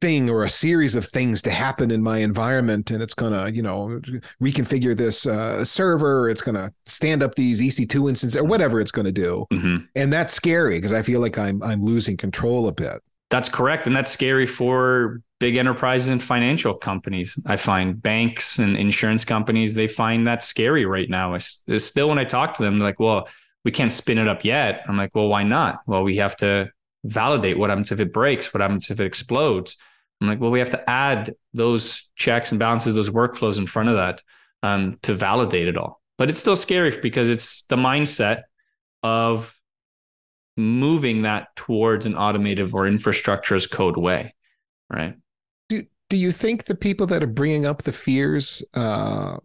thing 0.00 0.30
or 0.30 0.44
a 0.44 0.48
series 0.48 0.94
of 0.94 1.04
things 1.04 1.42
to 1.42 1.50
happen 1.50 1.90
in 1.90 2.02
my 2.02 2.18
environment 2.18 2.90
and 2.92 3.02
it's 3.02 3.14
going 3.14 3.32
to 3.32 3.52
you 3.52 3.62
know 3.62 4.00
reconfigure 4.40 4.96
this 4.96 5.26
uh, 5.26 5.64
server 5.64 6.28
it's 6.28 6.40
going 6.40 6.54
to 6.54 6.70
stand 6.86 7.20
up 7.20 7.34
these 7.34 7.60
ec2 7.60 8.08
instances 8.08 8.36
or 8.36 8.44
whatever 8.44 8.80
it's 8.80 8.92
going 8.92 9.06
to 9.06 9.10
do 9.10 9.44
mm-hmm. 9.52 9.78
and 9.96 10.12
that's 10.12 10.32
scary 10.32 10.76
because 10.76 10.92
i 10.92 11.02
feel 11.02 11.20
like 11.20 11.36
i'm 11.36 11.60
i'm 11.64 11.80
losing 11.80 12.16
control 12.16 12.68
a 12.68 12.72
bit 12.72 13.02
that's 13.30 13.48
correct 13.48 13.88
and 13.88 13.96
that's 13.96 14.10
scary 14.10 14.46
for 14.46 15.20
big 15.40 15.56
enterprises 15.56 16.08
and 16.08 16.22
financial 16.22 16.74
companies 16.74 17.38
i 17.46 17.56
find 17.56 18.02
banks 18.02 18.58
and 18.58 18.76
insurance 18.76 19.24
companies 19.24 19.74
they 19.74 19.86
find 19.86 20.26
that 20.26 20.42
scary 20.42 20.84
right 20.84 21.08
now 21.08 21.34
it's, 21.34 21.62
it's 21.66 21.84
still 21.84 22.08
when 22.08 22.18
i 22.18 22.24
talk 22.24 22.54
to 22.54 22.62
them 22.62 22.78
like 22.78 22.98
well 22.98 23.28
we 23.64 23.70
can't 23.70 23.92
spin 23.92 24.18
it 24.18 24.28
up 24.28 24.44
yet 24.44 24.84
i'm 24.88 24.96
like 24.96 25.14
well 25.14 25.28
why 25.28 25.42
not 25.42 25.80
well 25.86 26.02
we 26.02 26.16
have 26.16 26.36
to 26.36 26.70
validate 27.04 27.58
what 27.58 27.70
happens 27.70 27.92
if 27.92 28.00
it 28.00 28.12
breaks, 28.12 28.52
what 28.52 28.60
happens 28.60 28.90
if 28.90 29.00
it 29.00 29.06
explodes. 29.06 29.76
I'm 30.20 30.28
like, 30.28 30.40
well, 30.40 30.50
we 30.50 30.58
have 30.58 30.70
to 30.70 30.90
add 30.90 31.34
those 31.54 32.08
checks 32.16 32.50
and 32.50 32.58
balances, 32.58 32.94
those 32.94 33.10
workflows 33.10 33.58
in 33.58 33.66
front 33.66 33.88
of 33.88 33.96
that 33.96 34.22
um, 34.62 34.98
to 35.02 35.14
validate 35.14 35.68
it 35.68 35.76
all. 35.76 36.00
But 36.16 36.28
it's 36.28 36.40
still 36.40 36.56
scary 36.56 36.98
because 37.00 37.28
it's 37.28 37.62
the 37.66 37.76
mindset 37.76 38.42
of 39.02 39.54
moving 40.56 41.22
that 41.22 41.54
towards 41.54 42.04
an 42.04 42.16
automated 42.16 42.74
or 42.74 42.86
infrastructure 42.86 43.54
as 43.54 43.68
code 43.68 43.96
way, 43.96 44.34
right? 44.90 45.14
Do, 46.08 46.16
you 46.16 46.32
think 46.32 46.64
the 46.64 46.74
people 46.74 47.06
that 47.08 47.22
are 47.22 47.26
bringing 47.26 47.66
up 47.66 47.82
the 47.82 47.92
fears 47.92 48.62
uh, 48.74 49.38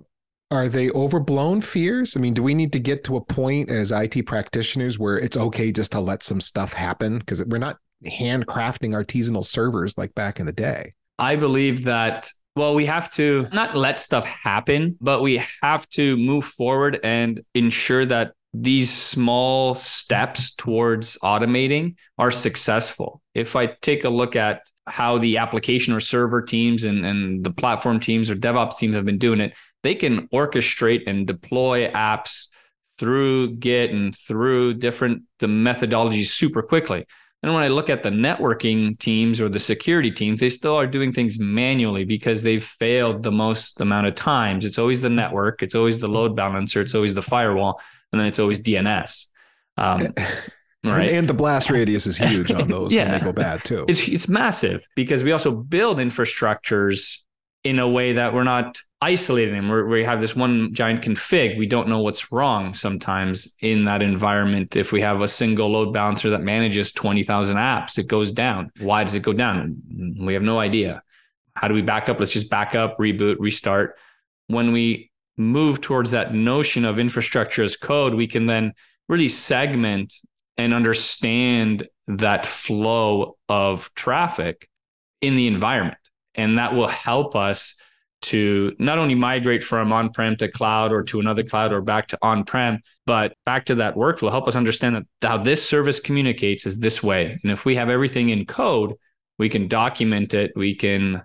are 0.53 0.67
they 0.67 0.91
overblown 0.91 1.61
fears? 1.61 2.15
I 2.15 2.19
mean, 2.19 2.35
do 2.35 2.43
we 2.43 2.53
need 2.53 2.71
to 2.73 2.79
get 2.79 3.03
to 3.05 3.15
a 3.15 3.21
point 3.21 3.71
as 3.71 3.91
IT 3.91 4.27
practitioners 4.27 4.99
where 4.99 5.17
it's 5.17 5.35
okay 5.35 5.71
just 5.71 5.91
to 5.93 5.99
let 5.99 6.21
some 6.21 6.39
stuff 6.39 6.73
happen? 6.73 7.17
Because 7.17 7.43
we're 7.43 7.57
not 7.57 7.77
handcrafting 8.05 8.93
artisanal 8.93 9.43
servers 9.43 9.97
like 9.97 10.13
back 10.13 10.39
in 10.39 10.45
the 10.45 10.53
day. 10.53 10.93
I 11.17 11.37
believe 11.37 11.85
that 11.85 12.29
Well, 12.55 12.75
we 12.75 12.85
have 12.85 13.09
to 13.11 13.47
not 13.51 13.75
let 13.75 13.97
stuff 13.97 14.27
happen, 14.27 14.95
but 15.01 15.23
we 15.23 15.41
have 15.63 15.89
to 15.89 16.17
move 16.17 16.45
forward 16.45 16.99
and 17.03 17.41
ensure 17.55 18.05
that 18.05 18.33
these 18.53 18.91
small 18.91 19.73
steps 19.73 20.53
towards 20.53 21.17
automating 21.23 21.95
are 22.17 22.29
successful. 22.29 23.21
If 23.33 23.55
I 23.55 23.67
take 23.67 24.03
a 24.03 24.09
look 24.09 24.35
at 24.35 24.61
how 24.85 25.17
the 25.17 25.37
application 25.37 25.93
or 25.93 25.99
server 25.99 26.41
teams 26.41 26.83
and, 26.83 27.03
and 27.05 27.43
the 27.43 27.51
platform 27.51 27.99
teams 27.99 28.29
or 28.29 28.35
DevOps 28.35 28.77
teams 28.77 28.95
have 28.95 29.05
been 29.05 29.17
doing 29.17 29.39
it, 29.39 29.55
they 29.81 29.95
can 29.95 30.27
orchestrate 30.29 31.03
and 31.07 31.25
deploy 31.25 31.89
apps 31.89 32.47
through 32.99 33.55
Git 33.55 33.91
and 33.91 34.15
through 34.15 34.75
different 34.75 35.23
the 35.39 35.47
methodologies 35.47 36.27
super 36.27 36.61
quickly. 36.61 37.05
And 37.41 37.53
when 37.53 37.63
I 37.63 37.67
look 37.67 37.89
at 37.89 38.03
the 38.03 38.09
networking 38.09 38.97
teams 38.99 39.41
or 39.41 39.49
the 39.49 39.59
security 39.59 40.11
teams, 40.11 40.39
they 40.39 40.47
still 40.47 40.75
are 40.75 40.87
doing 40.87 41.11
things 41.11 41.39
manually 41.39 42.05
because 42.05 42.41
they've 42.41 42.63
failed 42.63 43.21
the 43.23 43.33
most 43.33 43.81
amount 43.81 44.07
of 44.07 44.15
times. 44.15 44.63
It's 44.63 44.77
always 44.77 45.01
the 45.01 45.09
network, 45.09 45.61
it's 45.61 45.75
always 45.75 45.99
the 45.99 46.07
load 46.07 46.37
balancer, 46.37 46.79
it's 46.79 46.95
always 46.95 47.15
the 47.15 47.21
firewall, 47.21 47.81
and 48.13 48.19
then 48.19 48.27
it's 48.27 48.39
always 48.39 48.61
DNS. 48.61 49.27
Um, 49.77 50.13
right? 50.83 51.09
And, 51.09 51.27
the 51.27 51.33
blast 51.33 51.69
radius 51.69 52.07
is 52.07 52.15
huge 52.15 52.51
on 52.51 52.67
those 52.69 52.93
yeah. 52.93 53.09
when 53.09 53.19
they 53.19 53.25
go 53.25 53.33
bad 53.33 53.63
too. 53.65 53.85
It's 53.89 54.07
it's 54.07 54.29
massive 54.29 54.87
because 54.95 55.23
we 55.23 55.31
also 55.31 55.53
build 55.53 55.97
infrastructures 55.97 57.19
in 57.63 57.79
a 57.79 57.89
way 57.89 58.13
that 58.13 58.33
we're 58.33 58.43
not 58.43 58.79
isolating 59.01 59.53
them. 59.53 59.69
We're, 59.69 59.85
we 59.85 60.03
have 60.03 60.21
this 60.21 60.35
one 60.35 60.73
giant 60.73 61.01
config. 61.01 61.57
We 61.57 61.65
don't 61.65 61.87
know 61.87 62.01
what's 62.01 62.31
wrong 62.31 62.73
sometimes 62.73 63.53
in 63.59 63.83
that 63.85 64.01
environment. 64.01 64.75
If 64.75 64.91
we 64.91 65.01
have 65.01 65.21
a 65.21 65.27
single 65.27 65.71
load 65.71 65.93
balancer 65.93 66.29
that 66.31 66.41
manages 66.41 66.91
20,000 66.91 67.57
apps, 67.57 67.97
it 67.97 68.07
goes 68.07 68.31
down. 68.31 68.71
Why 68.79 69.03
does 69.03 69.15
it 69.15 69.21
go 69.21 69.33
down? 69.33 69.77
We 70.19 70.33
have 70.33 70.43
no 70.43 70.59
idea. 70.59 71.01
How 71.55 71.67
do 71.67 71.73
we 71.73 71.81
back 71.81 72.09
up? 72.09 72.19
Let's 72.19 72.31
just 72.31 72.49
back 72.49 72.75
up, 72.75 72.97
reboot, 72.97 73.37
restart. 73.39 73.95
When 74.47 74.71
we 74.71 75.11
move 75.37 75.81
towards 75.81 76.11
that 76.11 76.33
notion 76.33 76.85
of 76.85 76.99
infrastructure 76.99 77.63
as 77.63 77.75
code, 77.75 78.13
we 78.13 78.27
can 78.27 78.45
then 78.45 78.73
really 79.09 79.29
segment 79.29 80.13
and 80.57 80.73
understand 80.73 81.87
that 82.07 82.45
flow 82.45 83.37
of 83.49 83.91
traffic 83.95 84.69
in 85.21 85.35
the 85.35 85.47
environment. 85.47 85.97
And 86.35 86.57
that 86.57 86.73
will 86.73 86.87
help 86.87 87.35
us 87.35 87.75
to 88.23 88.73
not 88.79 88.97
only 88.97 89.15
migrate 89.15 89.63
from 89.63 89.91
on 89.91 90.09
prem 90.09 90.35
to 90.37 90.47
cloud 90.47 90.93
or 90.93 91.03
to 91.03 91.19
another 91.19 91.43
cloud 91.43 91.73
or 91.73 91.81
back 91.81 92.07
to 92.07 92.17
on 92.21 92.45
prem, 92.45 92.79
but 93.05 93.33
back 93.45 93.65
to 93.65 93.75
that 93.75 93.95
workflow, 93.95 94.31
help 94.31 94.47
us 94.47 94.55
understand 94.55 94.95
that 94.95 95.27
how 95.27 95.37
this 95.37 95.67
service 95.67 95.99
communicates 95.99 96.65
is 96.65 96.79
this 96.79 97.03
way. 97.03 97.37
And 97.43 97.51
if 97.51 97.65
we 97.65 97.75
have 97.75 97.89
everything 97.89 98.29
in 98.29 98.45
code, 98.45 98.93
we 99.37 99.49
can 99.49 99.67
document 99.67 100.33
it, 100.33 100.53
we 100.55 100.73
can 100.75 101.21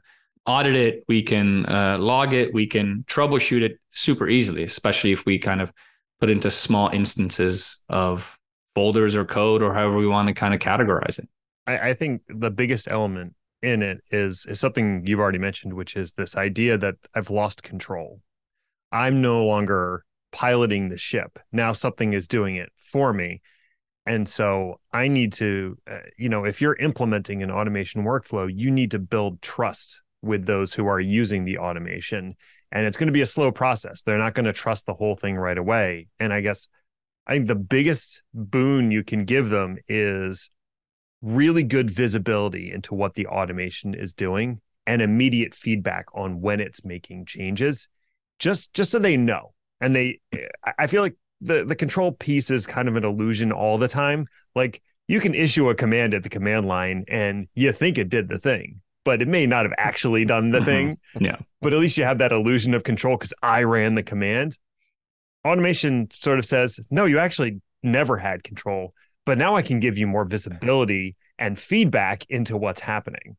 audit 0.49 0.75
it, 0.75 1.05
we 1.09 1.23
can 1.23 1.67
uh, 1.67 1.99
log 1.99 2.33
it, 2.33 2.53
we 2.55 2.67
can 2.67 3.05
troubleshoot 3.07 3.61
it 3.61 3.79
super 3.91 4.29
easily, 4.29 4.63
especially 4.63 5.13
if 5.13 5.27
we 5.27 5.39
kind 5.39 5.61
of 5.61 5.73
put 6.21 6.31
into 6.31 6.51
small 6.51 6.89
instances 6.89 7.77
of 7.89 8.37
folders 8.75 9.15
or 9.15 9.25
code 9.25 9.63
or 9.63 9.75
however 9.75 9.97
we 9.97 10.07
want 10.07 10.27
to 10.27 10.35
kind 10.35 10.55
of 10.55 10.61
categorize 10.61 11.19
it. 11.19 11.29
I, 11.67 11.91
I 11.91 11.95
think 11.95 12.23
the 12.29 12.51
biggest 12.51 12.89
element 12.89 13.35
in 13.61 13.83
it 13.83 14.01
is 14.11 14.47
is 14.47 14.59
something 14.59 15.05
you've 15.07 15.21
already 15.21 15.39
mentioned, 15.39 15.75
which 15.75 15.97
is 15.97 16.13
this 16.13 16.35
idea 16.37 16.79
that 16.79 16.95
I've 17.15 17.31
lost 17.31 17.63
control. 17.63 18.21
I'm 18.91 19.21
no 19.21 19.45
longer 19.45 20.05
piloting 20.33 20.89
the 20.89 20.97
ship. 20.97 21.39
Now 21.53 21.73
something 21.75 22.15
is 22.15 22.27
doing 22.27 22.57
it 22.57 22.73
for 22.83 23.13
me. 23.13 23.43
And 24.07 24.27
so 24.27 24.81
I 24.93 25.09
need 25.09 25.35
to, 25.35 25.77
uh, 25.91 25.99
you 26.17 26.31
know, 26.31 26.45
if 26.45 26.63
you're 26.63 26.77
implementing 26.77 27.43
an 27.43 27.51
automation 27.51 28.05
workflow, 28.05 28.51
you 28.51 28.71
need 28.71 28.93
to 28.93 28.99
build 28.99 29.43
trust 29.43 30.01
with 30.23 30.47
those 30.47 30.73
who 30.75 30.87
are 30.87 31.01
using 31.01 31.45
the 31.45 31.59
automation. 31.59 32.37
And 32.73 32.87
it's 32.87 32.97
going 32.97 33.07
to 33.07 33.13
be 33.13 33.23
a 33.23 33.27
slow 33.27 33.51
process. 33.51 34.03
They're 34.03 34.19
not 34.19 34.35
going 34.35 34.47
to 34.47 34.53
trust 34.53 34.87
the 34.87 34.95
whole 34.95 35.15
thing 35.15 35.37
right 35.37 35.57
away. 35.57 36.09
And 36.19 36.33
I 36.33 36.41
guess 36.41 36.69
I 37.27 37.35
think 37.35 37.47
the 37.47 37.55
biggest 37.55 38.23
boon 38.35 38.91
you 38.91 39.05
can 39.05 39.25
give 39.25 39.51
them 39.51 39.77
is 39.89 40.51
really 41.21 41.63
good 41.63 41.91
visibility 41.91 42.73
into 42.73 42.95
what 42.95 43.15
the 43.15 43.27
automation 43.27 43.95
is 43.95 44.15
doing 44.15 44.61
and 44.87 45.03
immediate 45.03 45.55
feedback 45.55 46.07
on 46.15 46.41
when 46.41 46.61
it's 46.61 46.85
making 46.85 47.27
changes 47.27 47.89
just 48.39 48.73
just 48.73 48.91
so 48.91 48.99
they 48.99 49.17
know 49.17 49.53
and 49.81 49.97
they 49.97 50.21
i 50.79 50.87
feel 50.87 51.03
like 51.03 51.17
the 51.41 51.65
the 51.65 51.75
control 51.75 52.13
piece 52.13 52.51
is 52.51 52.67
kind 52.67 52.89
of 52.89 52.97
an 52.97 53.05
illusion 53.05 53.51
all 53.51 53.79
the 53.79 53.89
time 53.89 54.27
like 54.55 54.81
you 55.09 55.21
can 55.21 55.35
issue 55.35 55.69
a 55.69 55.75
command 55.75 56.15
at 56.15 56.23
the 56.23 56.29
command 56.29 56.67
line 56.67 57.05
and 57.09 57.49
you 57.55 57.73
think 57.73 57.99
it 57.99 58.09
did 58.09 58.29
the 58.29 58.39
thing 58.39 58.81
but 59.05 59.23
it 59.23 59.29
may 59.29 59.47
not 59.47 59.65
have 59.65 59.75
actually 59.79 60.25
done 60.25 60.51
the 60.51 60.65
thing. 60.65 60.99
Yeah. 61.19 61.37
But 61.61 61.73
at 61.73 61.81
least 61.81 61.97
you 61.97 62.05
have 62.05 62.19
that 62.19 62.33
illusion 62.33 62.75
of 62.75 62.85
control 62.85 63.17
because 63.17 63.33
i 63.43 63.63
ran 63.63 63.95
the 63.95 64.03
command. 64.03 64.59
Automation 65.47 66.11
sort 66.11 66.39
of 66.39 66.45
says 66.45 66.79
no 66.91 67.05
you 67.05 67.19
actually 67.19 67.61
never 67.83 68.17
had 68.17 68.43
control 68.45 68.93
but 69.29 69.37
now 69.37 69.57
I 69.57 69.61
can 69.61 69.79
give 69.79 69.99
you 69.99 70.07
more 70.07 70.25
visibility 70.25 71.15
and 71.39 71.59
feedback 71.59 72.25
into 72.31 72.57
what's 72.57 72.81
happening. 72.81 73.37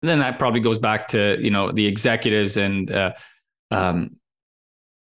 And 0.00 0.08
then 0.08 0.20
that 0.20 0.38
probably 0.38 0.60
goes 0.60 0.78
back 0.78 1.08
to 1.08 1.36
you 1.38 1.50
know 1.50 1.70
the 1.70 1.86
executives 1.86 2.56
and 2.56 2.90
uh, 2.90 3.12
um, 3.70 4.16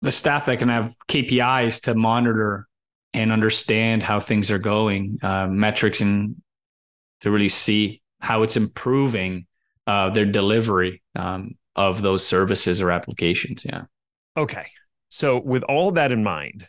the 0.02 0.12
staff 0.12 0.48
that 0.48 0.60
can 0.60 0.68
have 0.68 0.98
KPIs 1.08 1.84
to 1.84 1.96
monitor 1.96 2.68
and 3.14 3.32
understand 3.32 4.04
how 4.04 4.20
things 4.20 4.52
are 4.52 4.60
going, 4.60 5.20
uh, 5.24 5.48
metrics, 5.48 6.02
and 6.02 6.36
to 7.22 7.32
really 7.32 7.48
see 7.48 8.02
how 8.20 8.44
it's 8.44 8.58
improving 8.58 9.46
uh, 9.86 10.10
their 10.10 10.26
delivery 10.26 11.02
um, 11.16 11.56
of 11.76 12.02
those 12.02 12.26
services 12.26 12.82
or 12.82 12.92
applications. 12.92 13.66
Yeah. 13.66 13.84
Okay. 14.36 14.68
So, 15.10 15.40
with 15.40 15.64
all 15.64 15.92
that 15.92 16.12
in 16.12 16.24
mind, 16.24 16.68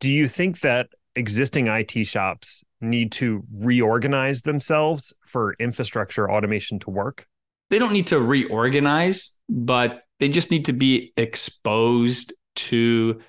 do 0.00 0.10
you 0.10 0.26
think 0.28 0.60
that 0.60 0.88
existing 1.16 1.66
IT 1.66 2.06
shops 2.06 2.62
need 2.80 3.12
to 3.12 3.44
reorganize 3.52 4.42
themselves 4.42 5.12
for 5.26 5.54
infrastructure 5.60 6.30
automation 6.30 6.78
to 6.80 6.90
work? 6.90 7.26
They 7.70 7.78
don't 7.78 7.92
need 7.92 8.08
to 8.08 8.20
reorganize, 8.20 9.38
but 9.48 10.02
they 10.20 10.28
just 10.28 10.50
need 10.50 10.66
to 10.66 10.72
be 10.72 11.12
exposed 11.16 12.32
to 12.56 13.20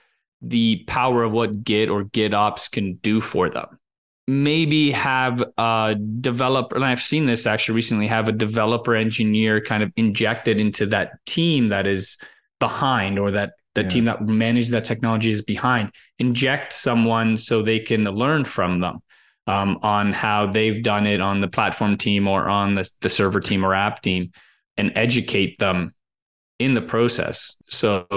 the 0.42 0.84
power 0.88 1.24
of 1.24 1.34
what 1.34 1.64
Git 1.64 1.90
or 1.90 2.04
GitOps 2.04 2.72
can 2.72 2.96
do 2.96 3.22
for 3.22 3.50
them. 3.50 3.80
Maybe 4.27 4.91
have 4.91 5.44
a 5.58 5.96
developer, 6.20 6.75
and 6.75 6.84
I've 6.84 7.01
seen 7.01 7.27
this 7.27 7.46
actually 7.46 7.75
recently, 7.75 8.08
have 8.08 8.27
a 8.27 8.32
developer 8.32 8.96
engineer 8.96 9.62
kind 9.62 9.84
of 9.84 9.91
injected 9.96 10.60
into 10.60 10.88
that 10.88 11.24
team 11.25 11.67
that 11.70 11.86
is 11.86 12.17
behind 12.60 13.20
or 13.20 13.32
that 13.32 13.53
the 13.75 13.84
yes. 13.84 13.94
team 13.94 14.05
that 14.05 14.22
manages 14.22 14.72
that 14.72 14.86
technology 14.86 15.29
is 15.29 15.41
behind 15.41 15.91
inject 16.17 16.74
someone 16.74 17.38
so 17.38 17.62
they 17.62 17.79
can 17.79 18.03
learn 18.05 18.44
from 18.44 18.79
them 18.79 19.00
um, 19.48 19.77
on 19.84 20.12
how 20.12 20.48
they've 20.48 20.82
done 20.82 21.05
it 21.05 21.22
on 21.22 21.39
the 21.39 21.48
platform 21.48 21.98
team 21.98 22.27
or 22.27 22.50
on 22.50 22.74
the, 22.75 22.89
the 23.01 23.10
server 23.10 23.39
team 23.39 23.63
or 23.63 23.75
app 23.75 24.01
team 24.01 24.32
and 24.77 24.91
educate 24.96 25.60
them 25.60 25.94
in 26.58 26.74
the 26.74 26.82
process 26.82 27.58
so 27.70 28.08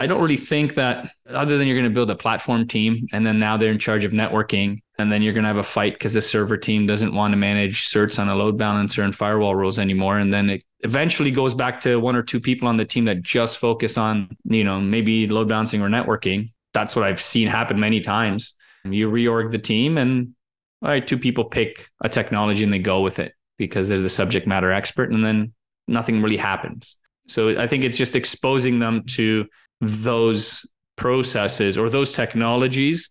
i 0.00 0.06
don't 0.06 0.20
really 0.20 0.36
think 0.36 0.74
that 0.74 1.10
other 1.28 1.56
than 1.56 1.66
you're 1.66 1.76
going 1.76 1.88
to 1.88 1.94
build 1.94 2.10
a 2.10 2.16
platform 2.16 2.66
team 2.66 3.06
and 3.12 3.24
then 3.24 3.38
now 3.38 3.56
they're 3.56 3.70
in 3.70 3.78
charge 3.78 4.04
of 4.04 4.12
networking 4.12 4.80
and 5.00 5.10
then 5.10 5.22
you're 5.22 5.32
going 5.32 5.44
to 5.44 5.48
have 5.48 5.56
a 5.56 5.62
fight 5.62 5.94
because 5.94 6.12
the 6.12 6.20
server 6.20 6.56
team 6.56 6.86
doesn't 6.86 7.14
want 7.14 7.32
to 7.32 7.36
manage 7.36 7.88
certs 7.88 8.18
on 8.18 8.28
a 8.28 8.34
load 8.34 8.58
balancer 8.58 9.02
and 9.02 9.14
firewall 9.14 9.54
rules 9.54 9.78
anymore. 9.78 10.18
And 10.18 10.32
then 10.32 10.50
it 10.50 10.62
eventually 10.80 11.30
goes 11.30 11.54
back 11.54 11.80
to 11.80 11.98
one 11.98 12.14
or 12.14 12.22
two 12.22 12.38
people 12.38 12.68
on 12.68 12.76
the 12.76 12.84
team 12.84 13.06
that 13.06 13.22
just 13.22 13.56
focus 13.58 13.96
on 13.96 14.28
you 14.44 14.62
know 14.62 14.78
maybe 14.78 15.26
load 15.26 15.48
balancing 15.48 15.82
or 15.82 15.88
networking. 15.88 16.50
That's 16.72 16.94
what 16.94 17.04
i've 17.04 17.20
seen 17.20 17.48
happen 17.48 17.80
many 17.80 18.00
times. 18.00 18.56
You 18.84 19.10
reorg 19.10 19.50
the 19.50 19.58
team 19.58 19.98
and 19.98 20.34
all 20.82 20.90
right 20.90 21.06
two 21.06 21.18
people 21.18 21.44
pick 21.44 21.88
a 22.02 22.08
technology 22.08 22.62
and 22.62 22.72
they 22.72 22.78
go 22.78 23.00
with 23.00 23.18
it 23.18 23.34
because 23.56 23.88
they're 23.88 24.00
the 24.00 24.10
subject 24.10 24.46
matter 24.46 24.70
expert 24.70 25.12
and 25.12 25.24
then 25.24 25.52
nothing 25.88 26.22
really 26.22 26.36
happens. 26.36 26.96
So 27.26 27.58
i 27.58 27.66
think 27.66 27.84
it's 27.84 27.98
just 27.98 28.16
exposing 28.16 28.80
them 28.80 29.04
to 29.16 29.46
those 29.80 30.68
processes 30.96 31.78
or 31.78 31.88
those 31.88 32.12
technologies 32.12 33.10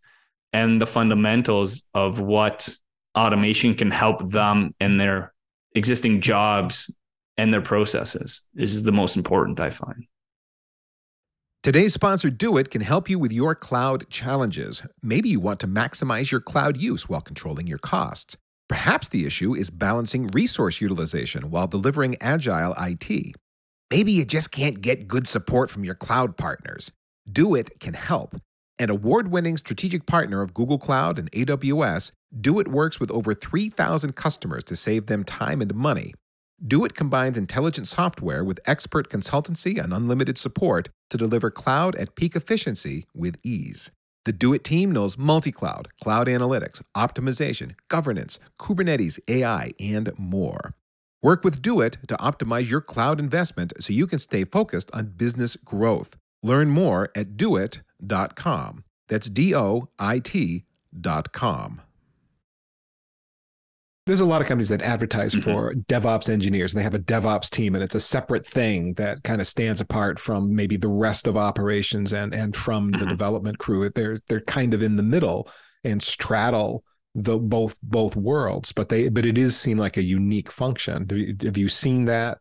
and 0.53 0.81
the 0.81 0.85
fundamentals 0.85 1.88
of 1.93 2.19
what 2.19 2.69
automation 3.17 3.73
can 3.75 3.91
help 3.91 4.31
them 4.31 4.73
in 4.79 4.97
their 4.97 5.33
existing 5.75 6.21
jobs 6.21 6.93
and 7.38 7.53
their 7.53 7.61
processes 7.61 8.41
is 8.55 8.83
the 8.83 8.91
most 8.91 9.15
important, 9.15 9.59
I 9.59 9.69
find. 9.69 10.05
Today's 11.61 11.93
sponsor, 11.93 12.29
Doit, 12.29 12.69
can 12.69 12.81
help 12.81 13.09
you 13.09 13.19
with 13.19 13.31
your 13.31 13.53
cloud 13.53 14.09
challenges. 14.09 14.81
Maybe 15.01 15.29
you 15.29 15.39
want 15.39 15.59
to 15.61 15.67
maximize 15.67 16.31
your 16.31 16.41
cloud 16.41 16.77
use 16.77 17.09
while 17.09 17.21
controlling 17.21 17.67
your 17.67 17.79
costs. 17.79 18.38
Perhaps 18.69 19.09
the 19.09 19.25
issue 19.25 19.55
is 19.55 19.69
balancing 19.69 20.27
resource 20.27 20.79
utilization 20.79 21.49
while 21.49 21.67
delivering 21.67 22.15
agile 22.21 22.73
IT. 22.77 23.35
Maybe 23.91 24.12
you 24.12 24.24
just 24.24 24.51
can't 24.51 24.81
get 24.81 25.08
good 25.08 25.27
support 25.27 25.69
from 25.69 25.84
your 25.84 25.96
cloud 25.96 26.38
partners. 26.38 26.91
Doit 27.31 27.79
can 27.79 27.96
help. 27.96 28.36
An 28.77 28.89
award 28.89 29.31
winning 29.31 29.58
strategic 29.58 30.05
partner 30.05 30.41
of 30.41 30.53
Google 30.53 30.77
Cloud 30.77 31.17
and 31.17 31.31
AWS, 31.31 32.12
Doit 32.39 32.67
works 32.67 33.00
with 33.00 33.10
over 33.12 33.34
3,000 33.34 34.15
customers 34.15 34.63
to 34.65 34.75
save 34.75 35.08
them 35.08 35.24
time 35.24 35.60
and 35.60 35.74
money. 35.74 36.13
Do-It 36.65 36.93
combines 36.93 37.38
intelligent 37.38 37.88
software 37.88 38.43
with 38.43 38.60
expert 38.65 39.10
consultancy 39.10 39.81
and 39.81 39.93
unlimited 39.93 40.38
support 40.38 40.89
to 41.10 41.17
deliver 41.17 41.50
cloud 41.50 41.96
at 41.96 42.15
peak 42.15 42.36
efficiency 42.36 43.05
with 43.13 43.39
ease. 43.43 43.91
The 44.25 44.34
Do-It 44.34 44.65
team 44.65 44.91
knows 44.91 45.17
multi-cloud, 45.17 45.88
cloud 46.03 46.27
analytics, 46.27 46.84
optimization, 46.96 47.75
governance, 47.88 48.39
Kubernetes, 48.60 49.19
AI, 49.29 49.72
and 49.79 50.12
more. 50.17 50.75
Work 51.21 51.43
with 51.43 51.61
Do-It 51.61 51.97
to 52.07 52.15
optimize 52.17 52.69
your 52.69 52.81
cloud 52.81 53.19
investment 53.19 53.73
so 53.79 53.93
you 53.93 54.07
can 54.07 54.19
stay 54.19 54.45
focused 54.45 54.89
on 54.93 55.13
business 55.17 55.55
growth. 55.57 56.17
Learn 56.41 56.69
more 56.69 57.09
at 57.15 57.35
doit.com. 57.35 58.83
That's 59.07 59.29
D 59.29 59.55
O 59.55 59.89
I 59.97 60.19
T.com 60.19 61.81
there's 64.09 64.19
a 64.19 64.25
lot 64.25 64.41
of 64.41 64.47
companies 64.47 64.69
that 64.69 64.81
advertise 64.81 65.35
mm-hmm. 65.35 65.51
for 65.51 65.75
DevOps 65.88 66.29
engineers. 66.29 66.73
and 66.73 66.79
They 66.79 66.83
have 66.83 66.95
a 66.95 66.99
DevOps 66.99 67.49
team, 67.49 67.75
and 67.75 67.83
it's 67.83 67.93
a 67.93 68.01
separate 68.01 68.45
thing 68.45 68.93
that 68.95 69.23
kind 69.23 69.39
of 69.39 69.45
stands 69.45 69.81
apart 69.81 70.19
from 70.19 70.55
maybe 70.55 70.77
the 70.77 70.88
rest 70.88 71.27
of 71.27 71.38
operations 71.38 72.11
and 72.11 72.33
and 72.33 72.55
from 72.55 72.91
mm-hmm. 72.91 72.99
the 72.99 73.05
development 73.05 73.59
crew. 73.59 73.88
They're 73.89 74.17
they're 74.27 74.41
kind 74.41 74.73
of 74.73 74.81
in 74.81 74.95
the 74.95 75.03
middle 75.03 75.47
and 75.83 76.01
straddle 76.01 76.83
the 77.15 77.37
both 77.37 77.77
both 77.81 78.15
worlds. 78.15 78.71
But 78.71 78.89
they 78.89 79.09
but 79.09 79.25
it 79.25 79.37
is 79.37 79.57
seen 79.57 79.77
like 79.77 79.97
a 79.97 80.03
unique 80.03 80.51
function. 80.51 81.07
Have 81.09 81.17
you, 81.17 81.35
have 81.43 81.57
you 81.57 81.67
seen 81.67 82.05
that 82.05 82.39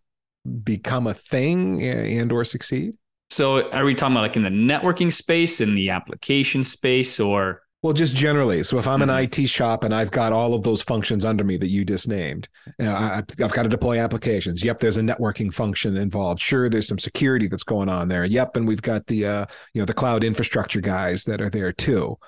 become 0.63 1.07
a 1.07 1.15
thing 1.15 1.83
and 1.83 2.33
or 2.33 2.45
succeed? 2.45 2.95
So 3.31 3.71
are 3.71 3.85
we 3.85 3.95
talking 3.95 4.15
about 4.15 4.23
like 4.23 4.37
in 4.37 4.43
the 4.43 4.49
networking 4.49 5.13
space, 5.13 5.61
in 5.61 5.75
the 5.75 5.91
application 5.91 6.65
space, 6.65 7.21
or 7.21 7.63
well, 7.83 7.93
just 7.93 8.15
generally. 8.15 8.65
So 8.65 8.79
if 8.79 8.89
I'm 8.89 9.03
an 9.03 9.09
mm-hmm. 9.09 9.43
IT 9.43 9.49
shop 9.49 9.85
and 9.85 9.95
I've 9.95 10.11
got 10.11 10.33
all 10.33 10.53
of 10.53 10.65
those 10.65 10.83
functions 10.83 11.25
under 11.25 11.45
me 11.45 11.57
that 11.59 11.69
you 11.69 11.85
just 11.85 12.09
named, 12.09 12.49
you 12.79 12.87
know, 12.87 12.93
I, 12.93 13.23
have 13.39 13.53
got 13.53 13.63
to 13.63 13.69
deploy 13.69 14.01
applications. 14.01 14.65
Yep, 14.65 14.79
there's 14.79 14.97
a 14.97 15.03
networking 15.03 15.55
function 15.55 15.97
involved. 15.97 16.41
Sure, 16.41 16.69
there's 16.69 16.89
some 16.89 16.99
security 16.99 17.47
that's 17.47 17.63
going 17.63 17.89
on 17.89 18.09
there. 18.09 18.25
Yep, 18.25 18.57
and 18.57 18.67
we've 18.67 18.83
got 18.83 19.07
the 19.07 19.27
uh, 19.27 19.47
you 19.75 19.81
know 19.81 19.87
the 19.87 19.95
cloud 19.95 20.25
infrastructure 20.25 20.81
guys 20.81 21.25
that 21.25 21.41
are 21.41 21.51
there 21.51 21.73
too. 21.73 22.19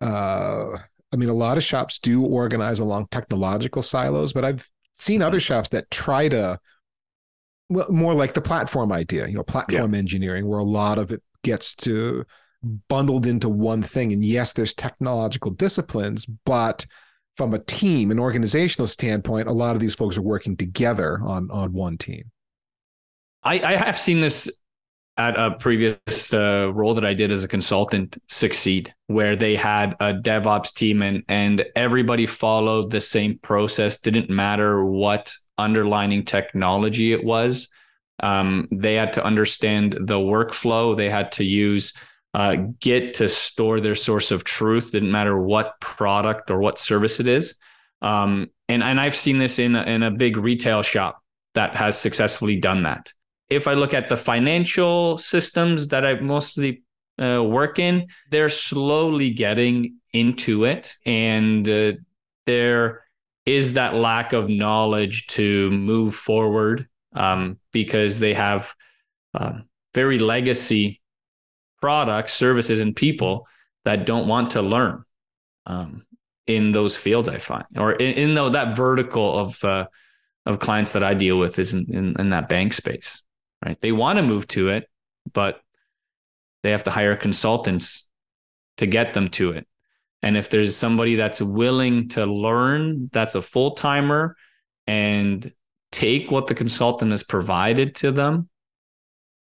Uh, 0.00 0.66
I 1.12 1.16
mean, 1.16 1.28
a 1.28 1.34
lot 1.34 1.56
of 1.56 1.64
shops 1.64 1.98
do 1.98 2.22
organize 2.24 2.80
along 2.80 3.06
technological 3.10 3.82
silos, 3.82 4.32
but 4.32 4.44
I've 4.44 4.68
seen 4.92 5.22
other 5.22 5.40
shops 5.40 5.70
that 5.70 5.90
try 5.90 6.28
to 6.28 6.58
well 7.68 7.90
more 7.92 8.14
like 8.14 8.34
the 8.34 8.40
platform 8.40 8.92
idea, 8.92 9.26
you 9.26 9.34
know, 9.34 9.42
platform 9.42 9.94
yeah. 9.94 9.98
engineering, 9.98 10.46
where 10.46 10.58
a 10.58 10.64
lot 10.64 10.98
of 10.98 11.12
it 11.12 11.22
gets 11.42 11.74
to 11.76 12.24
bundled 12.88 13.26
into 13.26 13.48
one 13.48 13.82
thing. 13.82 14.12
And 14.12 14.24
yes, 14.24 14.52
there's 14.52 14.74
technological 14.74 15.50
disciplines, 15.52 16.26
but 16.26 16.84
from 17.36 17.54
a 17.54 17.58
team, 17.60 18.10
an 18.10 18.18
organizational 18.18 18.86
standpoint, 18.86 19.48
a 19.48 19.52
lot 19.52 19.76
of 19.76 19.80
these 19.80 19.94
folks 19.94 20.16
are 20.16 20.22
working 20.22 20.56
together 20.56 21.20
on 21.22 21.50
on 21.50 21.72
one 21.72 21.96
team. 21.96 22.30
I, 23.42 23.60
I 23.60 23.76
have 23.76 23.96
seen 23.96 24.20
this 24.20 24.50
at 25.18 25.36
a 25.36 25.56
previous 25.58 26.32
uh, 26.32 26.70
role 26.72 26.94
that 26.94 27.04
I 27.04 27.12
did 27.12 27.30
as 27.32 27.44
a 27.44 27.48
consultant 27.48 28.16
succeed, 28.28 28.94
where 29.08 29.34
they 29.34 29.56
had 29.56 29.94
a 30.00 30.14
DevOps 30.14 30.72
team 30.72 31.02
and 31.02 31.24
and 31.28 31.66
everybody 31.76 32.24
followed 32.24 32.90
the 32.90 33.00
same 33.00 33.38
process. 33.38 33.98
Didn't 33.98 34.30
matter 34.30 34.84
what 34.84 35.34
underlining 35.58 36.24
technology 36.24 37.12
it 37.12 37.24
was. 37.24 37.68
Um, 38.20 38.68
they 38.72 38.94
had 38.94 39.12
to 39.14 39.24
understand 39.24 39.92
the 40.00 40.18
workflow. 40.18 40.96
They 40.96 41.10
had 41.10 41.32
to 41.32 41.44
use 41.44 41.92
uh, 42.34 42.56
Git 42.80 43.14
to 43.14 43.28
store 43.28 43.80
their 43.80 43.94
source 43.94 44.30
of 44.30 44.44
truth. 44.44 44.92
Didn't 44.92 45.10
matter 45.10 45.38
what 45.38 45.80
product 45.80 46.50
or 46.50 46.60
what 46.60 46.78
service 46.78 47.20
it 47.20 47.26
is. 47.26 47.58
Um, 48.02 48.50
and 48.68 48.82
and 48.82 49.00
I've 49.00 49.16
seen 49.16 49.38
this 49.38 49.58
in 49.58 49.74
in 49.74 50.02
a 50.02 50.10
big 50.10 50.36
retail 50.36 50.82
shop 50.82 51.22
that 51.54 51.74
has 51.74 51.98
successfully 51.98 52.56
done 52.56 52.84
that. 52.84 53.12
If 53.50 53.66
I 53.66 53.74
look 53.74 53.94
at 53.94 54.08
the 54.08 54.16
financial 54.16 55.18
systems 55.18 55.88
that 55.88 56.04
I 56.04 56.14
mostly 56.14 56.82
uh, 57.20 57.42
work 57.42 57.78
in, 57.78 58.08
they're 58.30 58.48
slowly 58.48 59.30
getting 59.30 59.96
into 60.12 60.64
it, 60.64 60.94
and 61.06 61.68
uh, 61.68 61.92
there 62.46 63.04
is 63.46 63.74
that 63.74 63.94
lack 63.94 64.32
of 64.32 64.48
knowledge 64.48 65.26
to 65.28 65.70
move 65.70 66.14
forward 66.14 66.86
um, 67.14 67.58
because 67.72 68.18
they 68.18 68.34
have 68.34 68.74
um, 69.34 69.64
very 69.94 70.18
legacy 70.18 71.00
products, 71.80 72.34
services, 72.34 72.80
and 72.80 72.94
people 72.94 73.46
that 73.84 74.04
don't 74.04 74.28
want 74.28 74.50
to 74.50 74.62
learn 74.62 75.02
um, 75.66 76.04
in 76.46 76.72
those 76.72 76.96
fields. 76.96 77.28
I 77.28 77.38
find, 77.38 77.64
or 77.76 77.92
in, 77.92 78.12
in 78.12 78.34
the, 78.34 78.50
that 78.50 78.76
vertical 78.76 79.38
of 79.38 79.64
uh, 79.64 79.86
of 80.44 80.58
clients 80.58 80.92
that 80.92 81.04
I 81.04 81.14
deal 81.14 81.38
with 81.38 81.58
is 81.58 81.74
in, 81.74 81.86
in, 81.88 82.16
in 82.18 82.30
that 82.30 82.48
bank 82.48 82.72
space. 82.72 83.22
Right? 83.64 83.80
They 83.80 83.92
want 83.92 84.18
to 84.18 84.22
move 84.22 84.46
to 84.48 84.68
it, 84.68 84.88
but 85.32 85.60
they 86.62 86.70
have 86.70 86.84
to 86.84 86.90
hire 86.90 87.16
consultants 87.16 88.08
to 88.78 88.86
get 88.86 89.14
them 89.14 89.28
to 89.28 89.52
it. 89.52 89.66
And 90.22 90.36
if 90.36 90.50
there's 90.50 90.76
somebody 90.76 91.16
that's 91.16 91.40
willing 91.40 92.08
to 92.10 92.26
learn, 92.26 93.08
that's 93.12 93.34
a 93.34 93.42
full 93.42 93.72
timer 93.72 94.36
and 94.86 95.52
take 95.92 96.30
what 96.30 96.46
the 96.46 96.54
consultant 96.54 97.10
has 97.12 97.22
provided 97.22 97.94
to 97.96 98.12
them 98.12 98.48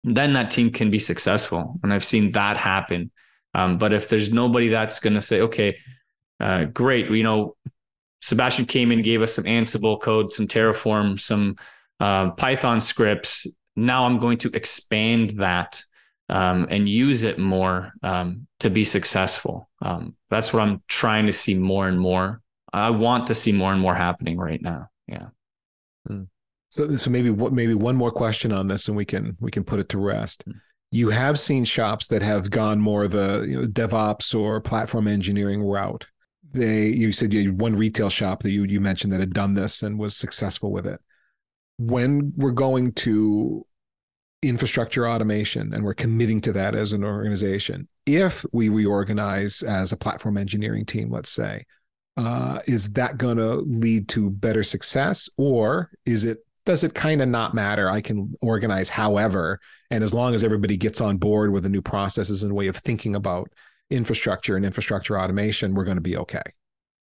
then 0.04 0.34
that 0.34 0.50
team 0.50 0.70
can 0.70 0.90
be 0.90 0.98
successful. 0.98 1.78
And 1.82 1.92
I've 1.92 2.04
seen 2.04 2.32
that 2.32 2.56
happen. 2.56 3.10
Um, 3.54 3.78
but 3.78 3.92
if 3.92 4.08
there's 4.08 4.32
nobody 4.32 4.68
that's 4.68 5.00
going 5.00 5.14
to 5.14 5.20
say, 5.20 5.40
okay, 5.42 5.78
uh, 6.40 6.64
great, 6.64 7.10
you 7.10 7.24
know, 7.24 7.56
Sebastian 8.20 8.66
came 8.66 8.92
in, 8.92 9.02
gave 9.02 9.22
us 9.22 9.34
some 9.34 9.44
Ansible 9.44 10.00
code, 10.00 10.32
some 10.32 10.46
Terraform, 10.46 11.18
some 11.18 11.56
uh, 12.00 12.30
Python 12.32 12.80
scripts. 12.80 13.46
Now 13.78 14.06
I'm 14.06 14.18
going 14.18 14.38
to 14.38 14.50
expand 14.54 15.30
that 15.30 15.82
um, 16.28 16.66
and 16.70 16.88
use 16.88 17.22
it 17.22 17.38
more 17.38 17.92
um, 18.02 18.46
to 18.60 18.70
be 18.70 18.84
successful. 18.84 19.70
Um, 19.80 20.16
that's 20.28 20.52
what 20.52 20.62
I'm 20.62 20.82
trying 20.88 21.26
to 21.26 21.32
see 21.32 21.54
more 21.54 21.88
and 21.88 21.98
more. 21.98 22.42
I 22.72 22.90
want 22.90 23.28
to 23.28 23.34
see 23.34 23.52
more 23.52 23.72
and 23.72 23.80
more 23.80 23.94
happening 23.94 24.36
right 24.36 24.60
now. 24.60 24.88
Yeah. 25.06 25.28
Mm. 26.08 26.28
So, 26.70 26.94
so 26.96 27.10
maybe 27.10 27.30
what 27.30 27.52
maybe 27.52 27.74
one 27.74 27.96
more 27.96 28.10
question 28.10 28.52
on 28.52 28.68
this, 28.68 28.88
and 28.88 28.96
we 28.96 29.04
can 29.04 29.36
we 29.40 29.50
can 29.50 29.64
put 29.64 29.80
it 29.80 29.88
to 29.90 29.98
rest. 29.98 30.42
Hmm. 30.44 30.52
You 30.90 31.10
have 31.10 31.38
seen 31.38 31.64
shops 31.64 32.08
that 32.08 32.22
have 32.22 32.50
gone 32.50 32.80
more 32.80 33.08
the 33.08 33.46
you 33.48 33.60
know, 33.60 33.66
DevOps 33.66 34.38
or 34.38 34.60
platform 34.60 35.06
engineering 35.06 35.62
route. 35.62 36.06
They, 36.50 36.86
you 36.86 37.12
said 37.12 37.32
you 37.34 37.50
had 37.50 37.60
one 37.60 37.76
retail 37.76 38.08
shop 38.08 38.42
that 38.42 38.50
you 38.50 38.64
you 38.64 38.80
mentioned 38.80 39.12
that 39.12 39.20
had 39.20 39.34
done 39.34 39.54
this 39.54 39.82
and 39.82 39.98
was 39.98 40.16
successful 40.16 40.72
with 40.72 40.86
it. 40.86 41.00
When 41.78 42.32
we're 42.36 42.50
going 42.50 42.92
to 42.92 43.66
infrastructure 44.42 45.08
automation 45.08 45.74
and 45.74 45.84
we're 45.84 45.94
committing 45.94 46.40
to 46.42 46.52
that 46.52 46.74
as 46.74 46.92
an 46.92 47.04
organization, 47.04 47.88
if 48.06 48.44
we 48.52 48.68
reorganize 48.68 49.62
as 49.62 49.92
a 49.92 49.96
platform 49.96 50.36
engineering 50.36 50.84
team, 50.84 51.10
let's 51.10 51.30
say, 51.30 51.64
uh, 52.16 52.58
is 52.66 52.92
that 52.92 53.16
going 53.16 53.36
to 53.36 53.56
lead 53.56 54.08
to 54.08 54.30
better 54.30 54.62
success 54.62 55.28
or 55.36 55.90
is 56.04 56.24
it 56.24 56.38
does 56.64 56.84
it 56.84 56.94
kind 56.94 57.22
of 57.22 57.28
not 57.28 57.54
matter? 57.54 57.88
I 57.88 58.02
can 58.02 58.34
organize 58.42 58.90
however, 58.90 59.58
and 59.90 60.04
as 60.04 60.12
long 60.12 60.34
as 60.34 60.44
everybody 60.44 60.76
gets 60.76 61.00
on 61.00 61.16
board 61.16 61.50
with 61.50 61.62
the 61.62 61.70
new 61.70 61.80
processes 61.80 62.42
and 62.42 62.52
way 62.54 62.66
of 62.66 62.76
thinking 62.76 63.16
about 63.16 63.50
infrastructure 63.88 64.54
and 64.54 64.66
infrastructure 64.66 65.18
automation, 65.18 65.74
we're 65.74 65.84
going 65.84 65.96
to 65.96 66.02
be 66.02 66.18
okay. 66.18 66.42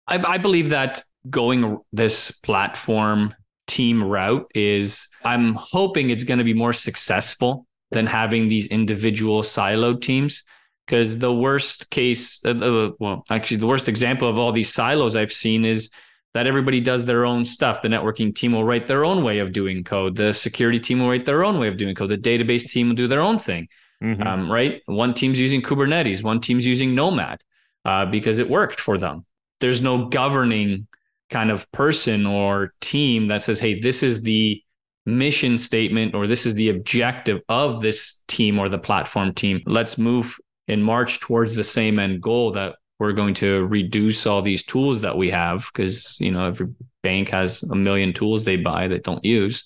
I, 0.05 0.33
I 0.33 0.37
believe 0.37 0.69
that 0.69 1.01
going 1.29 1.79
this 1.93 2.31
platform 2.31 3.33
team 3.67 4.03
route 4.03 4.49
is, 4.53 5.07
I'm 5.23 5.53
hoping 5.53 6.09
it's 6.09 6.23
going 6.23 6.39
to 6.39 6.43
be 6.43 6.53
more 6.53 6.73
successful 6.73 7.65
than 7.91 8.07
having 8.07 8.47
these 8.47 8.67
individual 8.67 9.41
siloed 9.41 10.01
teams. 10.01 10.43
Because 10.85 11.19
the 11.19 11.33
worst 11.33 11.89
case, 11.91 12.43
uh, 12.45 12.51
uh, 12.51 12.91
well, 12.99 13.23
actually, 13.29 13.57
the 13.57 13.67
worst 13.67 13.87
example 13.87 14.27
of 14.27 14.37
all 14.37 14.51
these 14.51 14.73
silos 14.73 15.15
I've 15.15 15.31
seen 15.31 15.63
is 15.63 15.89
that 16.33 16.45
everybody 16.45 16.81
does 16.81 17.05
their 17.05 17.25
own 17.25 17.45
stuff. 17.45 17.81
The 17.81 17.87
networking 17.87 18.35
team 18.35 18.51
will 18.51 18.65
write 18.65 18.87
their 18.87 19.05
own 19.05 19.23
way 19.23 19.39
of 19.39 19.53
doing 19.53 19.83
code. 19.83 20.17
The 20.17 20.33
security 20.33 20.79
team 20.79 20.99
will 20.99 21.09
write 21.09 21.25
their 21.25 21.45
own 21.45 21.57
way 21.57 21.69
of 21.69 21.77
doing 21.77 21.95
code. 21.95 22.09
The 22.09 22.17
database 22.17 22.67
team 22.67 22.89
will 22.89 22.95
do 22.95 23.07
their 23.07 23.21
own 23.21 23.37
thing. 23.37 23.69
Mm-hmm. 24.03 24.23
Um, 24.23 24.51
right? 24.51 24.81
One 24.85 25.13
team's 25.13 25.39
using 25.39 25.61
Kubernetes, 25.61 26.23
one 26.23 26.41
team's 26.41 26.65
using 26.65 26.93
Nomad 26.95 27.41
uh, 27.85 28.05
because 28.07 28.39
it 28.39 28.49
worked 28.49 28.79
for 28.79 28.97
them. 28.97 29.25
There's 29.61 29.81
no 29.81 30.07
governing 30.07 30.87
kind 31.29 31.51
of 31.51 31.69
person 31.71 32.25
or 32.25 32.73
team 32.81 33.27
that 33.27 33.41
says, 33.41 33.59
hey, 33.59 33.79
this 33.79 34.03
is 34.03 34.21
the 34.21 34.61
mission 35.05 35.57
statement 35.57 36.15
or 36.15 36.27
this 36.27 36.45
is 36.45 36.55
the 36.55 36.69
objective 36.69 37.41
of 37.49 37.81
this 37.81 38.21
team 38.27 38.59
or 38.59 38.69
the 38.69 38.77
platform 38.77 39.33
team. 39.33 39.61
Let's 39.65 39.97
move 39.97 40.37
and 40.67 40.83
march 40.83 41.19
towards 41.19 41.55
the 41.55 41.63
same 41.63 41.99
end 41.99 42.21
goal 42.21 42.51
that 42.53 42.75
we're 42.99 43.13
going 43.13 43.33
to 43.33 43.65
reduce 43.65 44.25
all 44.25 44.41
these 44.41 44.63
tools 44.63 45.01
that 45.01 45.17
we 45.17 45.29
have 45.29 45.69
because 45.73 46.17
you 46.19 46.31
know 46.31 46.45
every 46.45 46.67
bank 47.01 47.29
has 47.29 47.63
a 47.63 47.75
million 47.75 48.13
tools 48.13 48.43
they 48.43 48.55
buy 48.55 48.87
that 48.87 49.03
don't 49.03 49.25
use 49.25 49.65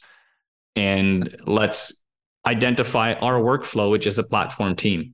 and 0.75 1.35
let's 1.45 2.01
identify 2.47 3.13
our 3.13 3.39
workflow 3.39 3.91
which 3.91 4.07
is 4.07 4.17
a 4.17 4.23
platform 4.23 4.75
team 4.75 5.13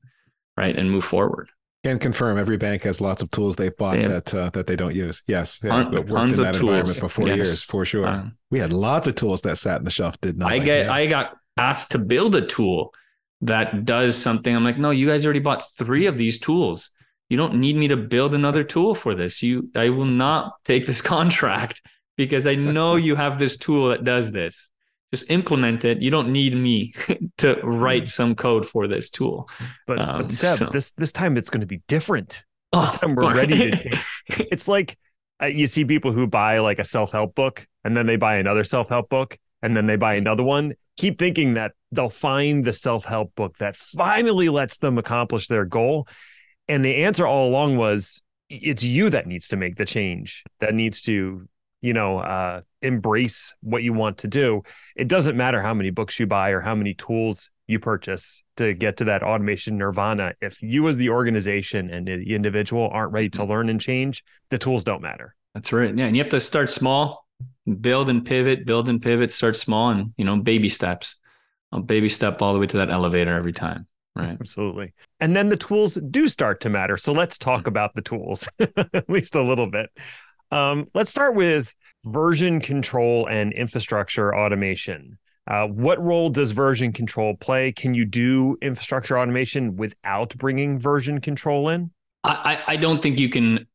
right 0.57 0.77
and 0.77 0.89
move 0.89 1.03
forward 1.03 1.49
Can 1.83 1.99
confirm 1.99 2.37
every 2.37 2.55
bank 2.55 2.83
has 2.83 3.01
lots 3.01 3.21
of 3.21 3.29
tools 3.31 3.57
they've 3.57 3.75
bought 3.75 3.97
have- 3.97 4.09
that 4.11 4.33
uh, 4.33 4.49
that 4.51 4.67
they 4.67 4.75
don't 4.77 4.95
use. 4.95 5.21
Yes, 5.27 5.59
yeah, 5.61 5.83
Ton- 5.83 5.91
worked 5.91 6.07
tons 6.09 6.33
in 6.33 6.39
of 6.39 6.45
that 6.45 6.53
tools. 6.53 6.61
environment 6.69 6.97
for 6.97 7.09
four 7.09 7.27
Yes. 7.27 7.35
years 7.35 7.63
for 7.63 7.83
sure. 7.83 8.07
Um, 8.07 8.37
we 8.51 8.59
had 8.59 8.71
lots 8.71 9.05
of 9.07 9.15
tools 9.15 9.41
that 9.41 9.57
sat 9.57 9.79
in 9.79 9.83
the 9.83 9.91
shelf, 9.91 10.15
did 10.21 10.37
not. 10.37 10.51
I 10.51 10.55
like 10.57 10.65
get 10.65 10.85
me. 10.87 10.93
I 10.93 11.05
got 11.07 11.35
asked 11.57 11.91
to 11.91 11.99
build 11.99 12.35
a 12.35 12.45
tool 12.45 12.93
that 13.41 13.83
does 13.83 14.15
something. 14.17 14.55
I'm 14.55 14.63
like, 14.63 14.77
no, 14.77 14.91
you 14.91 15.07
guys 15.07 15.25
already 15.25 15.41
bought 15.41 15.63
three 15.77 16.05
of 16.05 16.17
these 16.17 16.39
tools. 16.39 16.89
You 17.29 17.35
don't 17.35 17.55
need 17.55 17.75
me 17.75 17.89
to 17.89 17.97
build 17.97 18.33
another 18.33 18.63
tool 18.63 18.95
for 18.95 19.13
this. 19.13 19.43
You 19.43 19.69
I 19.75 19.89
will 19.89 20.05
not 20.05 20.53
take 20.63 20.85
this 20.85 21.01
contract 21.15 21.81
because 22.15 22.47
I 22.47 22.55
know 22.55 22.95
you 22.95 23.15
have 23.15 23.39
this 23.39 23.57
tool 23.57 23.89
that 23.89 24.05
does 24.05 24.31
this. 24.31 24.69
Just 25.13 25.29
implement 25.29 25.85
it. 25.85 26.01
You 26.01 26.09
don't 26.09 26.31
need 26.31 26.55
me 26.57 26.93
to 27.37 27.53
write 27.61 28.09
some 28.09 28.33
code 28.33 28.65
for 28.67 28.87
this 28.87 29.11
tool. 29.11 29.47
But, 29.85 29.99
Um, 29.99 30.21
but 30.23 30.31
Seb, 30.31 30.57
so- 30.57 30.65
this 30.65 30.91
this 30.93 31.11
time 31.11 31.37
it's 31.37 31.51
going 31.51 31.61
to 31.61 31.67
be 31.67 31.81
different. 31.87 32.43
Oh, 32.71 32.81
This 32.81 32.99
time 32.99 33.13
we're 33.13 33.31
ready 33.41 33.55
to 33.57 33.71
change. 33.77 34.01
It's 34.51 34.67
like 34.67 34.97
uh, 35.41 35.45
you 35.45 35.67
see 35.67 35.85
people 35.85 36.11
who 36.11 36.25
buy 36.25 36.57
like 36.59 36.79
a 36.79 36.83
self 36.83 37.11
help 37.11 37.35
book 37.35 37.67
and 37.83 37.95
then 37.95 38.07
they 38.07 38.15
buy 38.15 38.37
another 38.37 38.63
self 38.63 38.89
help 38.89 39.09
book 39.09 39.37
and 39.61 39.77
then 39.77 39.85
they 39.85 39.97
buy 39.97 40.15
another 40.15 40.43
one. 40.43 40.73
Keep 40.97 41.19
thinking 41.19 41.53
that 41.53 41.73
they'll 41.91 42.09
find 42.09 42.63
the 42.63 42.73
self 42.73 43.05
help 43.05 43.35
book 43.35 43.57
that 43.59 43.75
finally 43.75 44.49
lets 44.49 44.77
them 44.77 44.97
accomplish 44.97 45.47
their 45.47 45.65
goal. 45.65 46.07
And 46.67 46.83
the 46.83 47.03
answer 47.03 47.27
all 47.27 47.49
along 47.49 47.77
was 47.77 48.19
it's 48.49 48.83
you 48.83 49.09
that 49.11 49.27
needs 49.27 49.47
to 49.49 49.57
make 49.57 49.75
the 49.75 49.85
change, 49.85 50.43
that 50.59 50.73
needs 50.73 51.01
to, 51.01 51.47
you 51.83 51.93
know, 51.93 52.19
uh, 52.19 52.61
embrace 52.81 53.53
what 53.59 53.83
you 53.83 53.91
want 53.91 54.19
to 54.19 54.27
do. 54.29 54.63
It 54.95 55.09
doesn't 55.09 55.35
matter 55.35 55.61
how 55.61 55.73
many 55.73 55.89
books 55.89 56.17
you 56.17 56.25
buy 56.25 56.51
or 56.51 56.61
how 56.61 56.73
many 56.73 56.93
tools 56.93 57.49
you 57.67 57.77
purchase 57.77 58.41
to 58.55 58.73
get 58.73 58.97
to 58.97 59.03
that 59.05 59.21
automation 59.21 59.77
nirvana. 59.77 60.33
If 60.41 60.61
you, 60.61 60.87
as 60.87 60.95
the 60.95 61.09
organization 61.09 61.89
and 61.89 62.07
the 62.07 62.33
individual, 62.33 62.89
aren't 62.91 63.11
ready 63.11 63.29
to 63.31 63.43
learn 63.43 63.67
and 63.67 63.81
change, 63.81 64.23
the 64.49 64.57
tools 64.57 64.85
don't 64.85 65.01
matter. 65.01 65.35
That's 65.53 65.73
right. 65.73 65.95
Yeah. 65.95 66.05
And 66.05 66.15
you 66.15 66.23
have 66.23 66.31
to 66.31 66.39
start 66.39 66.69
small, 66.69 67.27
build 67.81 68.09
and 68.09 68.25
pivot, 68.25 68.65
build 68.65 68.87
and 68.87 69.01
pivot, 69.01 69.29
start 69.31 69.57
small 69.57 69.89
and, 69.89 70.13
you 70.15 70.23
know, 70.23 70.37
baby 70.37 70.69
steps. 70.69 71.17
I'll 71.73 71.81
baby 71.81 72.07
step 72.07 72.41
all 72.41 72.53
the 72.53 72.59
way 72.59 72.67
to 72.67 72.77
that 72.77 72.91
elevator 72.91 73.35
every 73.35 73.53
time. 73.53 73.87
Right. 74.15 74.37
Absolutely. 74.39 74.93
And 75.19 75.35
then 75.35 75.49
the 75.49 75.57
tools 75.57 75.95
do 75.95 76.29
start 76.29 76.61
to 76.61 76.69
matter. 76.69 76.97
So 76.97 77.11
let's 77.11 77.37
talk 77.37 77.67
about 77.67 77.93
the 77.93 78.01
tools 78.03 78.47
at 78.59 79.09
least 79.09 79.35
a 79.35 79.41
little 79.41 79.69
bit. 79.69 79.89
Um, 80.53 80.85
let's 80.93 81.09
start 81.09 81.33
with 81.33 81.73
version 82.05 82.61
control 82.61 83.25
and 83.25 83.51
infrastructure 83.53 84.35
automation. 84.35 85.17
Uh, 85.47 85.65
what 85.65 85.99
role 85.99 86.29
does 86.29 86.51
version 86.51 86.93
control 86.93 87.35
play? 87.35 87.71
Can 87.71 87.95
you 87.95 88.05
do 88.05 88.55
infrastructure 88.61 89.17
automation 89.17 89.77
without 89.77 90.37
bringing 90.37 90.77
version 90.77 91.19
control 91.21 91.69
in? 91.69 91.89
I, 92.23 92.61
I 92.67 92.75
don't 92.75 93.01
think 93.01 93.19
you 93.19 93.29
can 93.29 93.65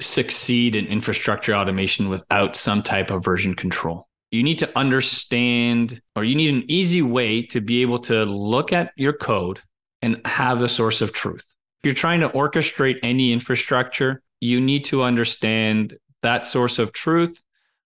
succeed 0.00 0.76
in 0.76 0.86
infrastructure 0.86 1.56
automation 1.56 2.08
without 2.08 2.54
some 2.54 2.84
type 2.84 3.10
of 3.10 3.24
version 3.24 3.54
control. 3.54 4.06
You 4.30 4.44
need 4.44 4.60
to 4.60 4.78
understand, 4.78 6.00
or 6.14 6.22
you 6.22 6.36
need 6.36 6.54
an 6.54 6.70
easy 6.70 7.02
way 7.02 7.42
to 7.46 7.60
be 7.60 7.82
able 7.82 7.98
to 7.98 8.24
look 8.24 8.72
at 8.72 8.92
your 8.94 9.12
code 9.12 9.58
and 10.02 10.20
have 10.24 10.60
the 10.60 10.68
source 10.68 11.00
of 11.00 11.12
truth. 11.12 11.52
If 11.82 11.88
you're 11.88 11.94
trying 11.94 12.20
to 12.20 12.28
orchestrate 12.28 12.98
any 13.02 13.32
infrastructure, 13.32 14.22
you 14.40 14.60
need 14.60 14.84
to 14.84 15.02
understand 15.02 15.96
that 16.22 16.46
source 16.46 16.78
of 16.78 16.92
truth 16.92 17.42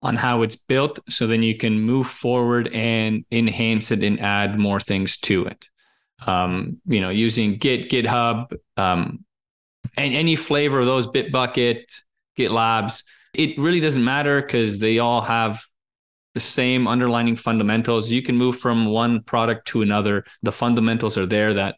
on 0.02 0.16
how 0.16 0.44
it's 0.44 0.56
built 0.56 1.00
so 1.10 1.26
then 1.26 1.42
you 1.42 1.58
can 1.58 1.80
move 1.80 2.08
forward 2.08 2.68
and 2.70 3.26
enhance 3.32 3.92
it 3.92 4.04
and 4.04 4.22
add 4.22 4.60
more 4.60 4.80
things 4.80 5.18
to 5.18 5.46
it. 5.46 5.70
Um, 6.26 6.82
you 6.86 7.02
know, 7.02 7.10
using 7.10 7.58
Git, 7.58 7.90
GitHub, 7.90 8.56
um, 8.76 9.26
and 9.96 10.14
any 10.14 10.36
flavor 10.36 10.80
of 10.80 10.86
those 10.86 11.08
Bitbucket, 11.08 11.84
GitLabs, 12.38 13.04
it 13.34 13.58
really 13.58 13.80
doesn't 13.80 14.04
matter 14.04 14.42
because 14.42 14.80
they 14.80 15.00
all 15.00 15.22
have 15.22 15.62
the 16.34 16.40
same 16.40 16.88
underlining 16.88 17.36
fundamentals. 17.36 18.12
You 18.12 18.22
can 18.22 18.36
move 18.36 18.60
from 18.60 18.86
one 18.86 19.22
product 19.22 19.68
to 19.70 19.82
another. 19.82 20.24
The 20.44 20.52
fundamentals 20.52 21.18
are 21.18 21.26
there 21.26 21.56
that 21.56 21.78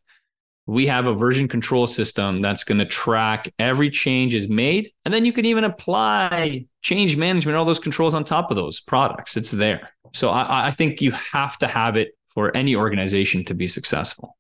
we 0.69 0.85
have 0.85 1.07
a 1.07 1.13
version 1.13 1.47
control 1.47 1.87
system 1.87 2.41
that's 2.41 2.63
going 2.63 2.77
to 2.77 2.85
track 2.85 3.51
every 3.57 3.89
change 3.89 4.35
is 4.35 4.47
made. 4.47 4.91
And 5.03 5.13
then 5.13 5.25
you 5.25 5.33
can 5.33 5.45
even 5.45 5.63
apply 5.63 6.65
change 6.83 7.17
management, 7.17 7.57
all 7.57 7.65
those 7.65 7.79
controls 7.79 8.13
on 8.13 8.23
top 8.23 8.51
of 8.51 8.55
those 8.55 8.79
products. 8.79 9.35
It's 9.35 9.49
there. 9.49 9.89
So 10.13 10.29
I, 10.29 10.67
I 10.67 10.71
think 10.71 11.01
you 11.01 11.11
have 11.11 11.57
to 11.59 11.67
have 11.67 11.97
it 11.97 12.09
for 12.27 12.55
any 12.55 12.75
organization 12.75 13.43
to 13.45 13.55
be 13.55 13.65
successful. 13.65 14.37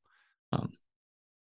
Um, 0.51 0.71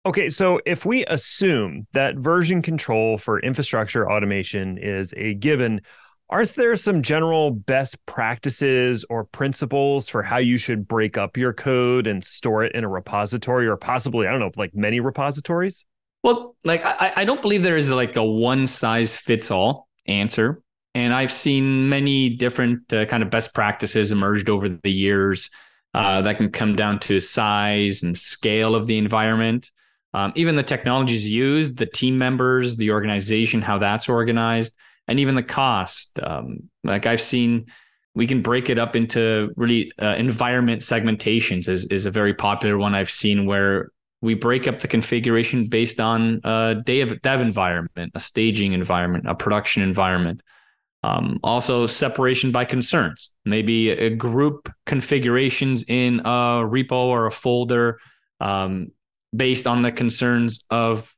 Okay, 0.06 0.30
so 0.30 0.60
if 0.65 0.86
we 0.86 1.06
assume 1.06 1.88
that 1.93 2.17
version 2.17 2.62
control 2.62 3.17
for 3.17 3.39
infrastructure 3.39 4.12
automation 4.12 4.78
is 4.78 5.13
a 5.15 5.34
given, 5.36 5.80
aren't 6.34 6.56
there 6.56 6.76
some 6.76 7.04
general 7.04 7.52
best 7.52 8.04
practices 8.08 9.06
or 9.08 9.24
principles 9.24 10.10
for 10.10 10.24
how 10.24 10.38
you 10.38 10.58
should 10.58 10.88
break 10.88 11.15
up 11.15 11.38
your 11.38 11.54
code 11.54 12.08
and 12.08 12.24
store 12.24 12.63
it 12.63 12.74
in 12.74 12.84
a 12.84 12.89
repository 12.89 13.67
or 13.67 13.78
possibly, 13.78 14.26
I 14.26 14.32
don't 14.32 14.39
know, 14.39 14.52
like 14.56 14.74
many 14.74 15.00
repositories? 15.00 15.86
Well, 16.24 16.56
like 16.63 16.84
I, 16.84 17.13
I 17.17 17.26
don't 17.26 17.39
believe 17.39 17.62
there 17.62 17.78
is 17.78 17.91
like 17.91 18.15
a 18.15 18.24
one 18.24 18.65
size 18.65 19.15
fits 19.15 19.52
all 19.52 19.88
answer. 20.08 20.63
And 20.96 21.13
I've 21.13 21.32
seen 21.32 21.88
many 21.88 22.32
different 22.32 22.91
uh, 22.91 23.06
kind 23.06 23.22
of 23.22 23.30
best 23.30 23.54
practices 23.54 24.12
emerged 24.12 24.50
over 24.50 24.69
the 24.69 24.91
years 24.91 25.52
uh, 25.93 26.24
that 26.24 26.38
can 26.38 26.50
come 26.50 26.76
down 26.76 27.00
to 27.02 27.19
size 27.19 28.02
and 28.02 28.17
scale 28.17 28.74
of 28.74 28.88
the 28.88 28.98
environment. 28.98 29.69
Um, 30.15 30.34
even 30.36 30.56
the 30.56 30.63
technologies 30.63 31.30
used, 31.30 31.78
the 31.78 31.86
team 31.86 32.17
members, 32.17 32.76
the 32.76 32.89
organization, 32.89 33.62
how 33.62 33.78
that's 33.78 34.10
organized, 34.10 34.76
and 35.07 35.19
even 35.19 35.35
the 35.35 35.43
cost. 35.43 36.19
Um, 36.21 36.69
like 36.83 37.05
I've 37.05 37.21
seen, 37.21 37.65
we 38.15 38.27
can 38.27 38.41
break 38.41 38.69
it 38.69 38.77
up 38.77 38.95
into 38.95 39.51
really 39.55 39.91
uh, 40.01 40.15
environment 40.17 40.81
segmentations 40.81 41.67
is, 41.67 41.85
is 41.87 42.05
a 42.05 42.11
very 42.11 42.33
popular 42.33 42.77
one 42.77 42.95
I've 42.95 43.09
seen 43.09 43.45
where 43.45 43.89
we 44.21 44.35
break 44.35 44.67
up 44.67 44.79
the 44.79 44.87
configuration 44.87 45.67
based 45.67 45.99
on 45.99 46.39
a 46.45 46.75
dev, 46.85 47.21
dev 47.21 47.41
environment, 47.41 48.13
a 48.15 48.19
staging 48.19 48.71
environment, 48.71 49.27
a 49.27 49.35
production 49.35 49.83
environment. 49.83 50.41
Um, 51.03 51.39
also, 51.43 51.85
separation 51.85 52.53
by 52.53 52.63
concerns, 52.63 53.31
maybe 53.43 53.89
a 53.89 54.09
group 54.09 54.71
configurations 54.85 55.83
in 55.89 56.21
a 56.21 56.63
repo 56.63 56.93
or 56.93 57.25
a 57.25 57.31
folder 57.31 57.99
um, 58.39 58.87
based 59.35 59.67
on 59.67 59.81
the 59.81 59.91
concerns 59.91 60.63
of 60.69 61.13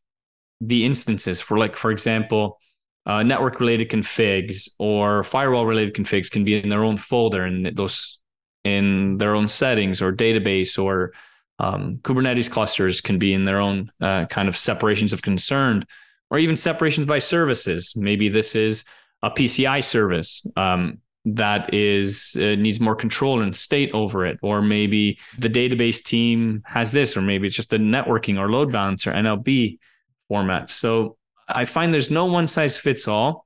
the 0.60 0.84
instances. 0.86 1.40
For 1.42 1.60
like, 1.60 1.76
for 1.76 1.92
example, 1.92 2.58
uh, 3.06 3.24
network 3.24 3.60
related 3.60 3.90
configs 3.90 4.70
or 4.80 5.24
firewall 5.24 5.66
related 5.66 5.94
configs 5.94 6.30
can 6.30 6.44
be 6.44 6.62
in 6.62 6.70
their 6.70 6.84
own 6.84 6.98
folder 6.98 7.44
and 7.44 7.66
those 7.76 8.20
in 8.64 9.18
their 9.18 9.36
own 9.36 9.48
settings 9.48 10.02
or 10.02 10.12
database 10.12 10.82
or 10.84 11.14
um, 11.60 12.00
Kubernetes 12.02 12.50
clusters 12.50 13.02
can 13.02 13.18
be 13.18 13.34
in 13.34 13.46
their 13.46 13.60
own 13.60 13.92
uh, 14.02 14.26
kind 14.26 14.50
of 14.50 14.58
separations 14.58 15.14
of 15.14 15.22
concern, 15.22 15.86
or 16.30 16.40
even 16.40 16.56
separations 16.56 17.08
by 17.08 17.20
services. 17.20 17.94
Maybe 17.96 18.30
this 18.30 18.56
is 18.56 18.84
a 19.22 19.30
PCI 19.30 19.84
service 19.84 20.46
um, 20.58 21.00
that 21.26 21.74
is 21.74 22.36
uh, 22.38 22.56
needs 22.56 22.80
more 22.80 22.96
control 22.96 23.42
and 23.42 23.56
state 23.56 23.92
over 23.94 24.26
it, 24.26 24.38
or 24.42 24.62
maybe 24.62 25.18
the 25.38 25.50
database 25.50 26.04
team 26.04 26.62
has 26.66 26.92
this, 26.92 27.16
or 27.16 27.22
maybe 27.22 27.48
it's 27.48 27.56
just 27.56 27.74
a 27.74 27.80
networking 27.80 28.38
or 28.38 28.50
load 28.50 28.72
balancer 28.72 29.12
NLB 29.14 29.80
format. 30.28 30.70
So 30.70 31.18
I 31.48 31.66
find 31.66 31.94
there's 31.94 32.12
no 32.12 32.26
one 32.26 32.48
size 32.48 32.78
fits 32.78 33.08
all. 33.08 33.46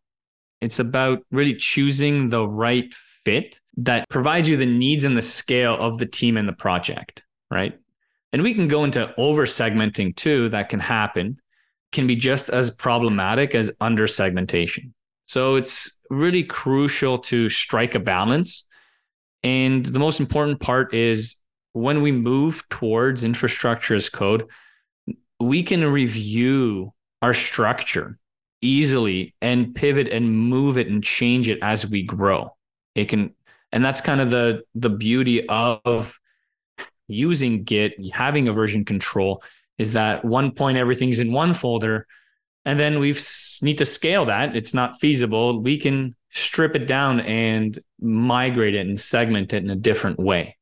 It's 0.61 0.79
about 0.79 1.23
really 1.31 1.55
choosing 1.55 2.29
the 2.29 2.47
right 2.47 2.93
fit 3.25 3.59
that 3.77 4.07
provides 4.09 4.47
you 4.49 4.57
the 4.57 4.65
needs 4.65 5.03
and 5.03 5.15
the 5.15 5.21
scale 5.21 5.75
of 5.79 5.97
the 5.97 6.05
team 6.05 6.37
and 6.37 6.47
the 6.47 6.53
project, 6.53 7.23
right? 7.49 7.79
And 8.31 8.43
we 8.43 8.53
can 8.53 8.67
go 8.67 8.83
into 8.83 9.13
over 9.17 9.45
segmenting 9.45 10.15
too, 10.15 10.49
that 10.49 10.69
can 10.69 10.79
happen, 10.79 11.39
can 11.91 12.07
be 12.07 12.15
just 12.15 12.49
as 12.49 12.71
problematic 12.71 13.55
as 13.55 13.71
under 13.79 14.07
segmentation. 14.07 14.93
So 15.25 15.55
it's 15.55 15.97
really 16.09 16.43
crucial 16.43 17.19
to 17.19 17.49
strike 17.49 17.95
a 17.95 17.99
balance. 17.99 18.65
And 19.43 19.85
the 19.85 19.99
most 19.99 20.19
important 20.19 20.59
part 20.59 20.93
is 20.93 21.35
when 21.73 22.01
we 22.01 22.11
move 22.11 22.67
towards 22.69 23.23
infrastructure 23.23 23.95
as 23.95 24.09
code, 24.09 24.47
we 25.39 25.63
can 25.63 25.85
review 25.85 26.93
our 27.21 27.33
structure 27.33 28.17
easily 28.61 29.33
and 29.41 29.73
pivot 29.73 30.09
and 30.09 30.31
move 30.31 30.77
it 30.77 30.87
and 30.87 31.03
change 31.03 31.49
it 31.49 31.59
as 31.61 31.87
we 31.87 32.03
grow. 32.03 32.55
It 32.95 33.05
can, 33.05 33.33
and 33.71 33.83
that's 33.83 34.01
kind 34.01 34.21
of 34.21 34.31
the 34.31 34.63
the 34.75 34.89
beauty 34.89 35.47
of 35.47 36.19
using 37.07 37.63
Git, 37.63 37.93
having 38.13 38.47
a 38.47 38.51
version 38.51 38.85
control 38.85 39.43
is 39.77 39.93
that 39.93 40.25
one 40.25 40.51
point 40.51 40.77
everything's 40.77 41.19
in 41.19 41.31
one 41.31 41.53
folder, 41.53 42.05
and 42.65 42.79
then 42.79 42.99
we've 42.99 43.21
need 43.61 43.77
to 43.77 43.85
scale 43.85 44.25
that. 44.25 44.55
It's 44.55 44.73
not 44.73 44.99
feasible. 44.99 45.61
We 45.61 45.77
can 45.77 46.15
strip 46.31 46.75
it 46.75 46.85
down 46.85 47.21
and 47.21 47.77
migrate 47.99 48.75
it 48.75 48.85
and 48.85 48.99
segment 48.99 49.53
it 49.53 49.63
in 49.63 49.69
a 49.69 49.75
different 49.75 50.19
way. 50.19 50.57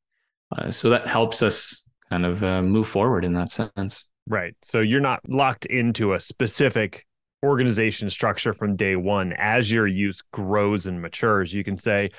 Uh, 0.56 0.72
so 0.72 0.91
that 0.91 1.08
helps 1.08 1.41
us 1.41 1.84
kind 2.10 2.26
of 2.26 2.43
uh, 2.43 2.62
move 2.62 2.88
forward 2.88 3.26
in 3.26 3.34
that 3.34 3.50
sense. 3.50 4.06
Right. 4.27 4.55
So 4.61 4.81
you're 4.81 4.99
not 4.99 5.21
locked 5.29 5.65
into 5.65 6.13
a 6.13 6.19
specific 6.19 7.05
organization 7.43 8.09
structure 8.09 8.53
from 8.53 8.75
day 8.75 8.97
one. 8.97 9.33
As 9.33 9.71
your 9.71 9.87
use 9.87 10.21
grows 10.33 10.85
and 10.85 11.01
matures, 11.01 11.53
you 11.53 11.63
can 11.63 11.77
say, 11.77 12.09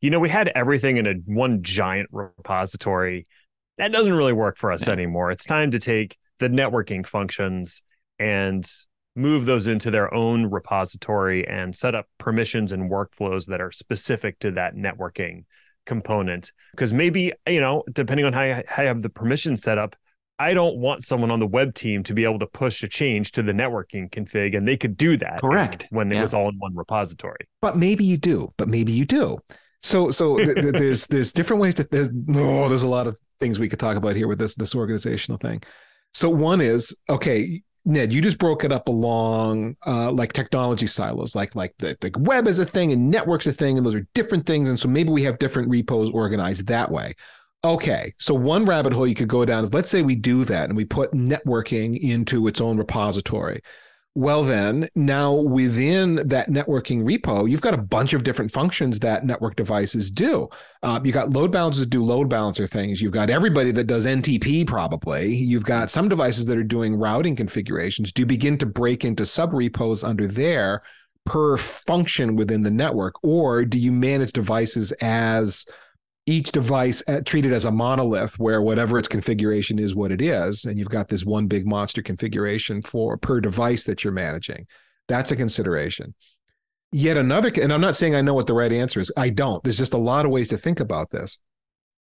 you 0.00 0.08
know, 0.10 0.18
we 0.18 0.30
had 0.30 0.48
everything 0.54 0.96
in 0.96 1.06
a 1.06 1.14
one 1.26 1.62
giant 1.62 2.08
repository. 2.10 3.26
That 3.76 3.92
doesn't 3.92 4.14
really 4.14 4.32
work 4.32 4.56
for 4.56 4.72
us 4.72 4.88
anymore. 4.88 5.30
It's 5.30 5.44
time 5.44 5.70
to 5.72 5.78
take 5.78 6.16
the 6.38 6.48
networking 6.48 7.06
functions 7.06 7.82
and 8.18 8.68
move 9.14 9.44
those 9.44 9.66
into 9.66 9.90
their 9.90 10.12
own 10.14 10.46
repository 10.46 11.46
and 11.46 11.74
set 11.74 11.94
up 11.94 12.06
permissions 12.16 12.72
and 12.72 12.90
workflows 12.90 13.46
that 13.46 13.60
are 13.60 13.72
specific 13.72 14.38
to 14.38 14.52
that 14.52 14.74
networking 14.74 15.44
component. 15.84 16.52
Because 16.70 16.94
maybe, 16.94 17.32
you 17.46 17.60
know, 17.60 17.82
depending 17.92 18.24
on 18.24 18.32
how 18.32 18.44
you, 18.44 18.62
how 18.66 18.82
you 18.84 18.88
have 18.88 19.02
the 19.02 19.10
permission 19.10 19.56
set 19.56 19.76
up, 19.76 19.96
I 20.38 20.54
don't 20.54 20.78
want 20.78 21.02
someone 21.02 21.30
on 21.30 21.40
the 21.40 21.46
web 21.46 21.74
team 21.74 22.02
to 22.04 22.14
be 22.14 22.24
able 22.24 22.38
to 22.38 22.46
push 22.46 22.82
a 22.82 22.88
change 22.88 23.32
to 23.32 23.42
the 23.42 23.52
networking 23.52 24.08
config, 24.10 24.56
and 24.56 24.66
they 24.66 24.76
could 24.76 24.96
do 24.96 25.16
that. 25.16 25.40
Correct. 25.40 25.86
When 25.90 26.12
it 26.12 26.16
yeah. 26.16 26.22
was 26.22 26.34
all 26.34 26.48
in 26.48 26.58
one 26.58 26.74
repository. 26.76 27.48
But 27.60 27.76
maybe 27.76 28.04
you 28.04 28.16
do. 28.16 28.52
But 28.56 28.68
maybe 28.68 28.92
you 28.92 29.04
do. 29.04 29.38
So 29.80 30.10
so 30.10 30.36
th- 30.44 30.54
th- 30.54 30.74
there's 30.74 31.06
there's 31.06 31.32
different 31.32 31.60
ways 31.62 31.74
to 31.74 31.84
there's 31.90 32.10
no 32.12 32.64
oh, 32.64 32.68
there's 32.68 32.82
a 32.82 32.88
lot 32.88 33.06
of 33.06 33.18
things 33.40 33.58
we 33.58 33.68
could 33.68 33.80
talk 33.80 33.96
about 33.96 34.16
here 34.16 34.28
with 34.28 34.38
this 34.38 34.54
this 34.54 34.74
organizational 34.74 35.38
thing. 35.38 35.62
So 36.14 36.30
one 36.30 36.60
is 36.60 36.96
okay, 37.08 37.62
Ned, 37.84 38.12
you 38.12 38.20
just 38.20 38.38
broke 38.38 38.64
it 38.64 38.72
up 38.72 38.88
along 38.88 39.76
uh, 39.86 40.10
like 40.12 40.32
technology 40.32 40.86
silos, 40.86 41.34
like 41.34 41.54
like 41.54 41.74
the, 41.78 41.96
the 42.00 42.12
web 42.18 42.46
is 42.46 42.58
a 42.58 42.66
thing 42.66 42.92
and 42.92 43.10
networks 43.10 43.46
a 43.46 43.52
thing, 43.52 43.76
and 43.76 43.86
those 43.86 43.94
are 43.94 44.06
different 44.14 44.46
things. 44.46 44.68
And 44.68 44.78
so 44.78 44.88
maybe 44.88 45.10
we 45.10 45.22
have 45.24 45.38
different 45.38 45.68
repos 45.68 46.10
organized 46.10 46.66
that 46.68 46.90
way. 46.90 47.14
Okay, 47.64 48.12
so 48.18 48.34
one 48.34 48.64
rabbit 48.64 48.92
hole 48.92 49.06
you 49.06 49.16
could 49.16 49.28
go 49.28 49.44
down 49.44 49.64
is 49.64 49.74
let's 49.74 49.90
say 49.90 50.02
we 50.02 50.14
do 50.14 50.44
that 50.44 50.68
and 50.68 50.76
we 50.76 50.84
put 50.84 51.12
networking 51.12 51.98
into 51.98 52.46
its 52.46 52.60
own 52.60 52.78
repository. 52.78 53.60
Well, 54.14 54.42
then, 54.42 54.88
now 54.94 55.32
within 55.32 56.16
that 56.16 56.48
networking 56.48 57.04
repo, 57.04 57.48
you've 57.48 57.60
got 57.60 57.74
a 57.74 57.82
bunch 57.82 58.12
of 58.12 58.24
different 58.24 58.50
functions 58.50 58.98
that 59.00 59.24
network 59.24 59.54
devices 59.54 60.10
do. 60.10 60.48
Uh, 60.82 60.98
you've 61.04 61.14
got 61.14 61.30
load 61.30 61.52
balancers 61.52 61.86
do 61.86 62.02
load 62.02 62.28
balancer 62.28 62.66
things. 62.66 63.00
You've 63.00 63.12
got 63.12 63.30
everybody 63.30 63.70
that 63.72 63.84
does 63.84 64.06
NTP, 64.06 64.66
probably. 64.66 65.34
You've 65.34 65.64
got 65.64 65.90
some 65.90 66.08
devices 66.08 66.46
that 66.46 66.58
are 66.58 66.64
doing 66.64 66.96
routing 66.96 67.36
configurations. 67.36 68.12
Do 68.12 68.22
you 68.22 68.26
begin 68.26 68.58
to 68.58 68.66
break 68.66 69.04
into 69.04 69.24
sub 69.26 69.52
repos 69.52 70.02
under 70.02 70.26
there 70.26 70.82
per 71.24 71.56
function 71.56 72.34
within 72.34 72.62
the 72.62 72.70
network? 72.72 73.22
Or 73.22 73.64
do 73.64 73.78
you 73.78 73.92
manage 73.92 74.32
devices 74.32 74.90
as 75.00 75.64
each 76.28 76.52
device 76.52 77.02
uh, 77.08 77.20
treated 77.24 77.52
as 77.52 77.64
a 77.64 77.70
monolith 77.70 78.38
where 78.38 78.60
whatever 78.60 78.98
its 78.98 79.08
configuration 79.08 79.78
is 79.78 79.94
what 79.94 80.12
it 80.12 80.20
is 80.20 80.64
and 80.64 80.78
you've 80.78 80.90
got 80.90 81.08
this 81.08 81.24
one 81.24 81.46
big 81.46 81.66
monster 81.66 82.02
configuration 82.02 82.82
for 82.82 83.16
per 83.16 83.40
device 83.40 83.84
that 83.84 84.04
you're 84.04 84.12
managing. 84.12 84.66
That's 85.08 85.32
a 85.32 85.36
consideration. 85.36 86.14
Yet 86.92 87.16
another 87.16 87.50
and 87.60 87.72
i'm 87.72 87.80
not 87.80 87.96
saying 87.96 88.14
i 88.14 88.22
know 88.22 88.34
what 88.34 88.46
the 88.46 88.54
right 88.54 88.72
answer 88.72 89.00
is. 89.00 89.10
I 89.16 89.30
don't. 89.30 89.62
There's 89.64 89.78
just 89.78 89.94
a 89.94 89.98
lot 89.98 90.24
of 90.26 90.30
ways 90.30 90.48
to 90.48 90.58
think 90.58 90.80
about 90.80 91.10
this. 91.10 91.38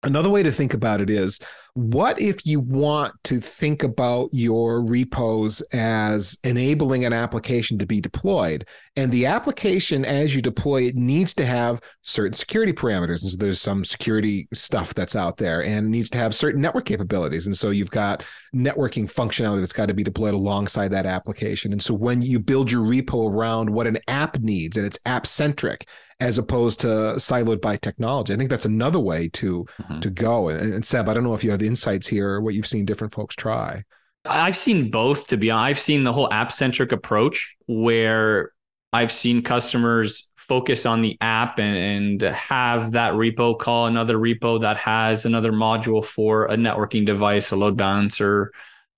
Another 0.03 0.31
way 0.31 0.43
to 0.43 0.53
think 0.53 0.73
about 0.73 1.01
it 1.01 1.11
is 1.11 1.39
what 1.75 2.21
if 2.21 2.45
you 2.47 2.61
want 2.61 3.15
to 3.25 3.41
think 3.41 3.83
about 3.83 4.31
your 4.33 4.83
repos 4.83 5.61
as 5.73 6.37
enabling 6.45 7.05
an 7.05 7.13
application 7.13 7.79
to 7.79 7.87
be 7.87 8.01
deployed? 8.01 8.67
And 8.97 9.11
the 9.13 9.27
application, 9.27 10.05
as 10.05 10.35
you 10.35 10.43
deploy 10.43 10.85
it, 10.85 10.97
needs 10.97 11.35
to 11.35 11.47
have 11.47 11.81
certain 12.03 12.33
security 12.33 12.73
parameters. 12.73 13.23
And 13.23 13.31
so 13.31 13.37
there's 13.37 13.61
some 13.61 13.85
security 13.85 14.49
stuff 14.53 14.95
that's 14.95 15.17
out 15.17 15.37
there 15.37 15.65
and 15.65 15.89
needs 15.89 16.11
to 16.11 16.19
have 16.19 16.35
certain 16.35 16.61
network 16.61 16.87
capabilities. 16.87 17.47
And 17.47 17.57
so 17.57 17.71
you've 17.71 17.91
got 17.91 18.25
networking 18.55 19.11
functionality 19.11 19.61
that's 19.61 19.73
got 19.73 19.87
to 19.87 19.95
be 19.95 20.03
deployed 20.03 20.35
alongside 20.35 20.89
that 20.89 21.07
application. 21.07 21.73
And 21.73 21.83
so 21.83 21.95
when 21.95 22.23
you 22.23 22.39
build 22.39 22.71
your 22.71 22.83
repo 22.83 23.31
around 23.31 23.71
what 23.71 23.87
an 23.87 23.99
app 24.09 24.39
needs 24.41 24.77
and 24.77 24.85
it's 24.85 24.99
app 25.07 25.27
centric, 25.27 25.87
as 26.21 26.37
opposed 26.37 26.81
to 26.81 26.87
siloed 27.17 27.61
by 27.61 27.77
technology. 27.77 28.33
I 28.33 28.37
think 28.37 28.51
that's 28.51 28.67
another 28.67 29.01
way 29.01 29.29
to 29.29 29.65
mm-hmm. 29.65 30.01
to 30.01 30.11
go. 30.11 30.51
And, 30.51 30.75
and, 30.75 30.85
Seb, 30.85 31.09
I 31.09 31.15
don't 31.15 31.25
know 31.25 31.35
if 31.35 31.43
you 31.43 31.51
insights 31.63 32.07
here 32.07 32.29
or 32.29 32.41
what 32.41 32.55
you've 32.55 32.67
seen 32.67 32.85
different 32.85 33.13
folks 33.13 33.35
try. 33.35 33.85
I've 34.25 34.57
seen 34.57 34.91
both. 34.91 35.29
To 35.29 35.37
be 35.37 35.51
honest, 35.51 35.69
I've 35.69 35.79
seen 35.81 36.03
the 36.03 36.13
whole 36.13 36.33
app 36.33 36.53
centric 36.53 36.93
approach 36.93 37.57
where 37.67 38.53
I've 38.93 39.13
seen 39.13 39.43
customers 39.43 40.31
focus 40.37 40.85
on 40.85 41.01
the 41.01 41.17
app 41.21 41.59
and, 41.61 41.77
and 42.23 42.33
have 42.33 42.93
that 42.93 43.15
repo 43.15 43.57
call 43.59 43.87
another 43.87 44.19
repo 44.19 44.61
that 44.61 44.77
has 44.77 45.25
another 45.25 45.53
module 45.53 46.05
for 46.05 46.47
a 46.47 46.57
networking 46.57 47.07
device, 47.07 47.53
a 47.53 47.57
load 47.57 47.77
balancer 47.77 48.51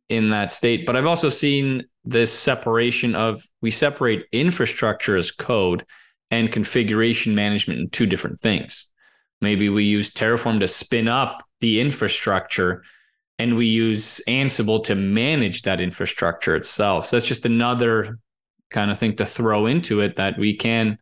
in 0.09 0.31
that 0.31 0.51
state. 0.51 0.87
But 0.87 0.97
I've 0.97 1.07
also 1.07 1.29
seen 1.29 1.85
this 2.05 2.33
separation 2.33 3.15
of 3.15 3.45
we 3.61 3.71
separate 3.71 4.27
infrastructure 4.33 5.17
as 5.17 5.31
code 5.31 5.85
and 6.31 6.51
configuration 6.51 7.35
management 7.35 7.81
in 7.81 7.91
two 7.91 8.07
different 8.07 8.41
things. 8.41 8.89
Maybe 9.41 9.69
we 9.69 9.85
use 9.85 10.11
Terraform 10.11 10.61
to 10.61 10.69
spin 10.69 11.07
up 11.07 11.45
the 11.63 11.81
infrastructure 11.81 12.83
and 13.39 13.57
we 13.57 13.67
use 13.67 14.21
Ansible 14.29 14.85
to 14.85 14.95
manage 14.95 15.63
that 15.63 15.81
infrastructure 15.81 16.55
itself. 16.55 17.07
So 17.07 17.17
that's 17.17 17.27
just 17.27 17.47
another 17.47 18.19
kind 18.71 18.91
of 18.91 18.99
thing 18.99 19.17
to 19.17 19.27
throw 19.27 19.67
into 19.67 20.01
it 20.01 20.17
that 20.17 20.39
we 20.39 20.57
can 20.57 20.99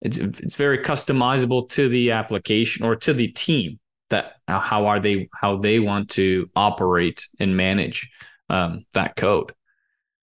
it's 0.00 0.18
it's 0.18 0.54
very 0.54 0.78
customizable 0.78 1.68
to 1.70 1.88
the 1.88 2.12
application 2.12 2.84
or 2.84 2.94
to 2.94 3.12
the 3.12 3.28
team 3.28 3.78
that 4.10 4.34
how 4.46 4.86
are 4.86 5.00
they 5.00 5.28
how 5.34 5.56
they 5.56 5.80
want 5.80 6.10
to 6.10 6.48
operate 6.54 7.26
and 7.40 7.56
manage 7.56 8.10
um, 8.50 8.84
that 8.92 9.16
code. 9.16 9.52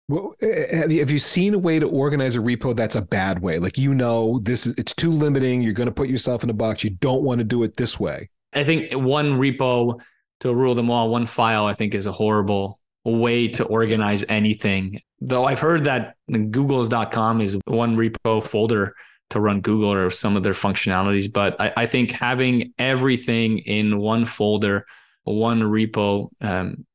Well, 0.07 0.33
eh, 0.41 0.47
eh, 0.47 0.75
have 0.77 0.91
you, 0.91 0.99
have 1.01 1.11
you 1.11 1.19
seen 1.19 1.53
a 1.53 1.59
way 1.59 1.77
to 1.77 1.87
organize 1.87 2.35
a 2.35 2.39
repo 2.39 2.75
that's 2.75 2.95
a 2.95 3.01
bad 3.01 3.43
way? 3.43 3.59
Like 3.59 3.77
you 3.77 3.93
know, 3.93 4.39
this 4.39 4.65
is 4.65 4.73
it's 4.77 4.95
too 4.95 5.11
limiting. 5.11 5.61
You're 5.61 5.73
going 5.73 5.85
to 5.85 5.93
put 5.93 6.09
yourself 6.09 6.43
in 6.43 6.49
a 6.49 6.53
box. 6.53 6.83
You 6.83 6.89
don't 6.89 7.21
want 7.21 7.37
to 7.37 7.43
do 7.43 7.61
it 7.61 7.77
this 7.77 7.99
way. 7.99 8.29
I 8.53 8.63
think 8.63 8.91
one 8.93 9.33
repo 9.33 9.99
to 10.41 10.53
rule 10.53 10.75
them 10.75 10.89
all, 10.89 11.09
one 11.09 11.25
file, 11.25 11.65
I 11.65 11.73
think 11.73 11.93
is 11.93 12.05
a 12.05 12.11
horrible 12.11 12.79
way 13.05 13.47
to 13.49 13.63
organize 13.65 14.25
anything. 14.29 15.01
Though 15.19 15.45
I've 15.45 15.59
heard 15.59 15.85
that 15.85 16.15
Google's.com 16.31 17.41
is 17.41 17.59
one 17.65 17.95
repo 17.95 18.43
folder 18.43 18.95
to 19.31 19.39
run 19.39 19.61
Google 19.61 19.93
or 19.93 20.09
some 20.09 20.35
of 20.35 20.43
their 20.43 20.53
functionalities. 20.53 21.31
But 21.31 21.59
I, 21.59 21.73
I 21.77 21.85
think 21.85 22.11
having 22.11 22.73
everything 22.79 23.59
in 23.59 23.99
one 23.99 24.25
folder, 24.25 24.85
one 25.23 25.61
repo, 25.61 26.29
um, 26.41 26.85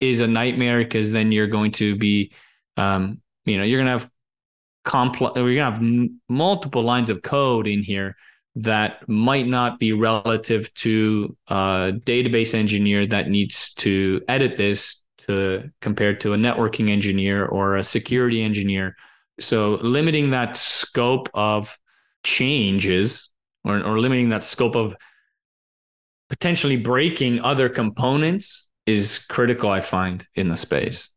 is 0.00 0.20
a 0.20 0.28
nightmare 0.28 0.78
because 0.78 1.10
then 1.12 1.32
you're 1.32 1.48
going 1.48 1.72
to 1.72 1.96
be, 1.96 2.32
um, 2.76 3.20
you 3.44 3.58
know, 3.58 3.64
you're 3.64 3.80
going 3.80 3.86
to 3.86 4.04
have 4.04 4.10
complex, 4.84 5.34
we're 5.34 5.56
going 5.56 5.74
to 5.74 5.80
have 5.80 6.10
multiple 6.28 6.82
lines 6.82 7.10
of 7.10 7.22
code 7.22 7.66
in 7.66 7.82
here 7.82 8.16
that 8.58 9.08
might 9.08 9.46
not 9.46 9.78
be 9.78 9.92
relative 9.92 10.72
to 10.74 11.36
a 11.46 11.92
database 12.04 12.54
engineer 12.54 13.06
that 13.06 13.28
needs 13.28 13.72
to 13.74 14.20
edit 14.28 14.56
this 14.56 15.04
to 15.18 15.70
compared 15.80 16.20
to 16.20 16.32
a 16.32 16.36
networking 16.36 16.90
engineer 16.90 17.46
or 17.46 17.76
a 17.76 17.84
security 17.84 18.42
engineer. 18.42 18.96
So 19.38 19.78
limiting 19.82 20.30
that 20.30 20.56
scope 20.56 21.28
of 21.34 21.78
changes 22.24 23.30
or, 23.64 23.80
or 23.80 24.00
limiting 24.00 24.30
that 24.30 24.42
scope 24.42 24.74
of 24.74 24.96
potentially 26.28 26.76
breaking 26.76 27.40
other 27.40 27.68
components 27.68 28.68
is 28.86 29.24
critical, 29.28 29.70
I 29.70 29.80
find, 29.80 30.26
in 30.34 30.48
the 30.48 30.56
space. 30.56 31.10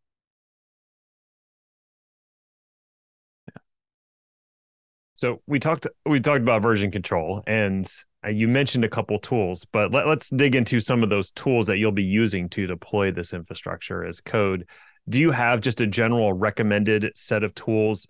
So 5.21 5.39
we 5.45 5.59
talked 5.59 5.85
we 6.03 6.19
talked 6.19 6.41
about 6.41 6.63
version 6.63 6.89
control, 6.89 7.43
and 7.45 7.85
uh, 8.25 8.29
you 8.29 8.47
mentioned 8.47 8.83
a 8.83 8.89
couple 8.89 9.19
tools, 9.19 9.67
but 9.71 9.91
let, 9.91 10.07
us 10.07 10.29
dig 10.29 10.55
into 10.55 10.79
some 10.79 11.03
of 11.03 11.11
those 11.11 11.29
tools 11.29 11.67
that 11.67 11.77
you'll 11.77 11.91
be 11.91 12.01
using 12.01 12.49
to 12.49 12.65
deploy 12.65 13.11
this 13.11 13.31
infrastructure 13.31 14.03
as 14.03 14.19
code. 14.19 14.67
Do 15.07 15.19
you 15.19 15.29
have 15.29 15.61
just 15.61 15.79
a 15.79 15.85
general 15.85 16.33
recommended 16.33 17.11
set 17.15 17.43
of 17.43 17.53
tools 17.53 18.07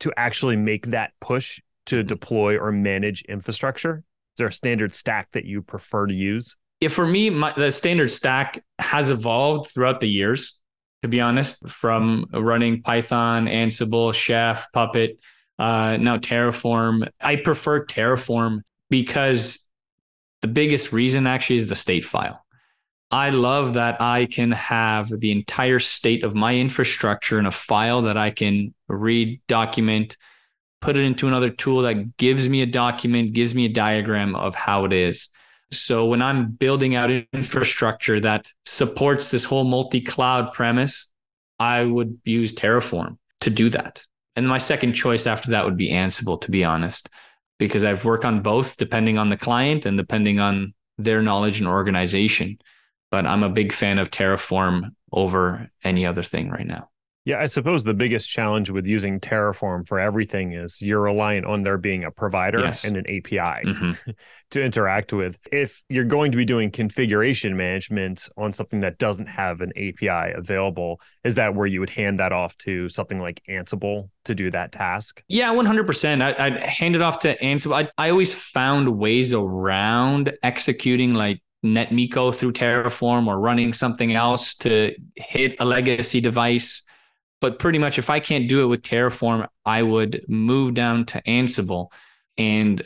to 0.00 0.12
actually 0.16 0.56
make 0.56 0.86
that 0.86 1.12
push 1.20 1.60
to 1.86 2.00
mm-hmm. 2.00 2.08
deploy 2.08 2.58
or 2.58 2.72
manage 2.72 3.22
infrastructure? 3.28 3.98
Is 3.98 4.38
there 4.38 4.48
a 4.48 4.52
standard 4.52 4.92
stack 4.94 5.28
that 5.34 5.44
you 5.44 5.62
prefer 5.62 6.08
to 6.08 6.14
use? 6.14 6.56
yeah, 6.80 6.88
for 6.88 7.06
me, 7.06 7.30
my, 7.30 7.52
the 7.52 7.70
standard 7.70 8.10
stack 8.10 8.64
has 8.80 9.12
evolved 9.12 9.70
throughout 9.70 10.00
the 10.00 10.10
years, 10.10 10.58
to 11.02 11.08
be 11.08 11.20
honest, 11.20 11.68
from 11.68 12.26
running 12.32 12.82
Python, 12.82 13.46
Ansible, 13.46 14.12
Chef, 14.12 14.66
Puppet, 14.72 15.20
uh, 15.62 15.96
now 15.96 16.18
Terraform. 16.18 17.08
I 17.20 17.36
prefer 17.36 17.86
Terraform 17.86 18.62
because 18.90 19.68
the 20.40 20.48
biggest 20.48 20.92
reason 20.92 21.28
actually 21.28 21.56
is 21.56 21.68
the 21.68 21.76
state 21.76 22.04
file. 22.04 22.44
I 23.12 23.30
love 23.30 23.74
that 23.74 24.00
I 24.00 24.26
can 24.26 24.50
have 24.50 25.08
the 25.08 25.30
entire 25.30 25.78
state 25.78 26.24
of 26.24 26.34
my 26.34 26.56
infrastructure 26.56 27.38
in 27.38 27.46
a 27.46 27.52
file 27.52 28.02
that 28.02 28.16
I 28.16 28.30
can 28.30 28.74
read, 28.88 29.40
document, 29.46 30.16
put 30.80 30.96
it 30.96 31.04
into 31.04 31.28
another 31.28 31.50
tool 31.50 31.82
that 31.82 32.16
gives 32.16 32.48
me 32.48 32.62
a 32.62 32.66
document, 32.66 33.32
gives 33.32 33.54
me 33.54 33.66
a 33.66 33.68
diagram 33.68 34.34
of 34.34 34.56
how 34.56 34.84
it 34.84 34.92
is. 34.92 35.28
So 35.70 36.06
when 36.06 36.22
I'm 36.22 36.50
building 36.50 36.96
out 36.96 37.10
infrastructure 37.32 38.18
that 38.18 38.50
supports 38.66 39.28
this 39.28 39.44
whole 39.44 39.64
multi-cloud 39.64 40.54
premise, 40.54 41.08
I 41.60 41.84
would 41.84 42.18
use 42.24 42.52
Terraform 42.52 43.18
to 43.42 43.50
do 43.50 43.70
that. 43.70 44.04
And 44.36 44.48
my 44.48 44.58
second 44.58 44.94
choice 44.94 45.26
after 45.26 45.50
that 45.50 45.64
would 45.64 45.76
be 45.76 45.90
Ansible, 45.90 46.40
to 46.40 46.50
be 46.50 46.64
honest, 46.64 47.08
because 47.58 47.84
I've 47.84 48.04
worked 48.04 48.24
on 48.24 48.42
both 48.42 48.76
depending 48.76 49.18
on 49.18 49.28
the 49.28 49.36
client 49.36 49.86
and 49.86 49.96
depending 49.96 50.40
on 50.40 50.74
their 50.98 51.22
knowledge 51.22 51.58
and 51.58 51.68
organization. 51.68 52.58
But 53.10 53.26
I'm 53.26 53.42
a 53.42 53.50
big 53.50 53.72
fan 53.72 53.98
of 53.98 54.10
Terraform 54.10 54.94
over 55.12 55.70
any 55.84 56.06
other 56.06 56.22
thing 56.22 56.48
right 56.48 56.66
now. 56.66 56.88
Yeah, 57.24 57.38
I 57.38 57.46
suppose 57.46 57.84
the 57.84 57.94
biggest 57.94 58.28
challenge 58.28 58.68
with 58.70 58.84
using 58.84 59.20
Terraform 59.20 59.86
for 59.86 60.00
everything 60.00 60.54
is 60.54 60.82
you're 60.82 61.00
reliant 61.00 61.46
on 61.46 61.62
there 61.62 61.78
being 61.78 62.02
a 62.02 62.10
provider 62.10 62.58
yes. 62.58 62.84
and 62.84 62.96
an 62.96 63.06
API 63.06 63.64
mm-hmm. 63.64 64.10
to 64.50 64.62
interact 64.62 65.12
with. 65.12 65.38
If 65.52 65.82
you're 65.88 66.04
going 66.04 66.32
to 66.32 66.36
be 66.36 66.44
doing 66.44 66.72
configuration 66.72 67.56
management 67.56 68.28
on 68.36 68.52
something 68.52 68.80
that 68.80 68.98
doesn't 68.98 69.28
have 69.28 69.60
an 69.60 69.70
API 69.76 70.32
available, 70.34 71.00
is 71.22 71.36
that 71.36 71.54
where 71.54 71.66
you 71.66 71.78
would 71.78 71.90
hand 71.90 72.18
that 72.18 72.32
off 72.32 72.56
to 72.58 72.88
something 72.88 73.20
like 73.20 73.40
Ansible 73.48 74.10
to 74.24 74.34
do 74.34 74.50
that 74.50 74.72
task? 74.72 75.22
Yeah, 75.28 75.54
100%. 75.54 76.22
I, 76.22 76.46
I'd 76.46 76.58
hand 76.58 76.96
it 76.96 77.02
off 77.02 77.20
to 77.20 77.38
Ansible. 77.38 77.84
I, 77.84 77.88
I 77.96 78.10
always 78.10 78.34
found 78.34 78.98
ways 78.98 79.32
around 79.32 80.36
executing 80.42 81.14
like 81.14 81.40
NetMiko 81.64 82.34
through 82.34 82.54
Terraform 82.54 83.28
or 83.28 83.38
running 83.38 83.72
something 83.72 84.12
else 84.12 84.56
to 84.56 84.92
hit 85.14 85.54
a 85.60 85.64
legacy 85.64 86.20
device 86.20 86.82
but 87.42 87.58
pretty 87.58 87.78
much 87.78 87.98
if 87.98 88.08
I 88.08 88.20
can't 88.20 88.48
do 88.48 88.62
it 88.62 88.68
with 88.68 88.82
Terraform, 88.82 89.48
I 89.66 89.82
would 89.82 90.24
move 90.28 90.74
down 90.74 91.04
to 91.06 91.20
Ansible 91.22 91.88
and 92.38 92.80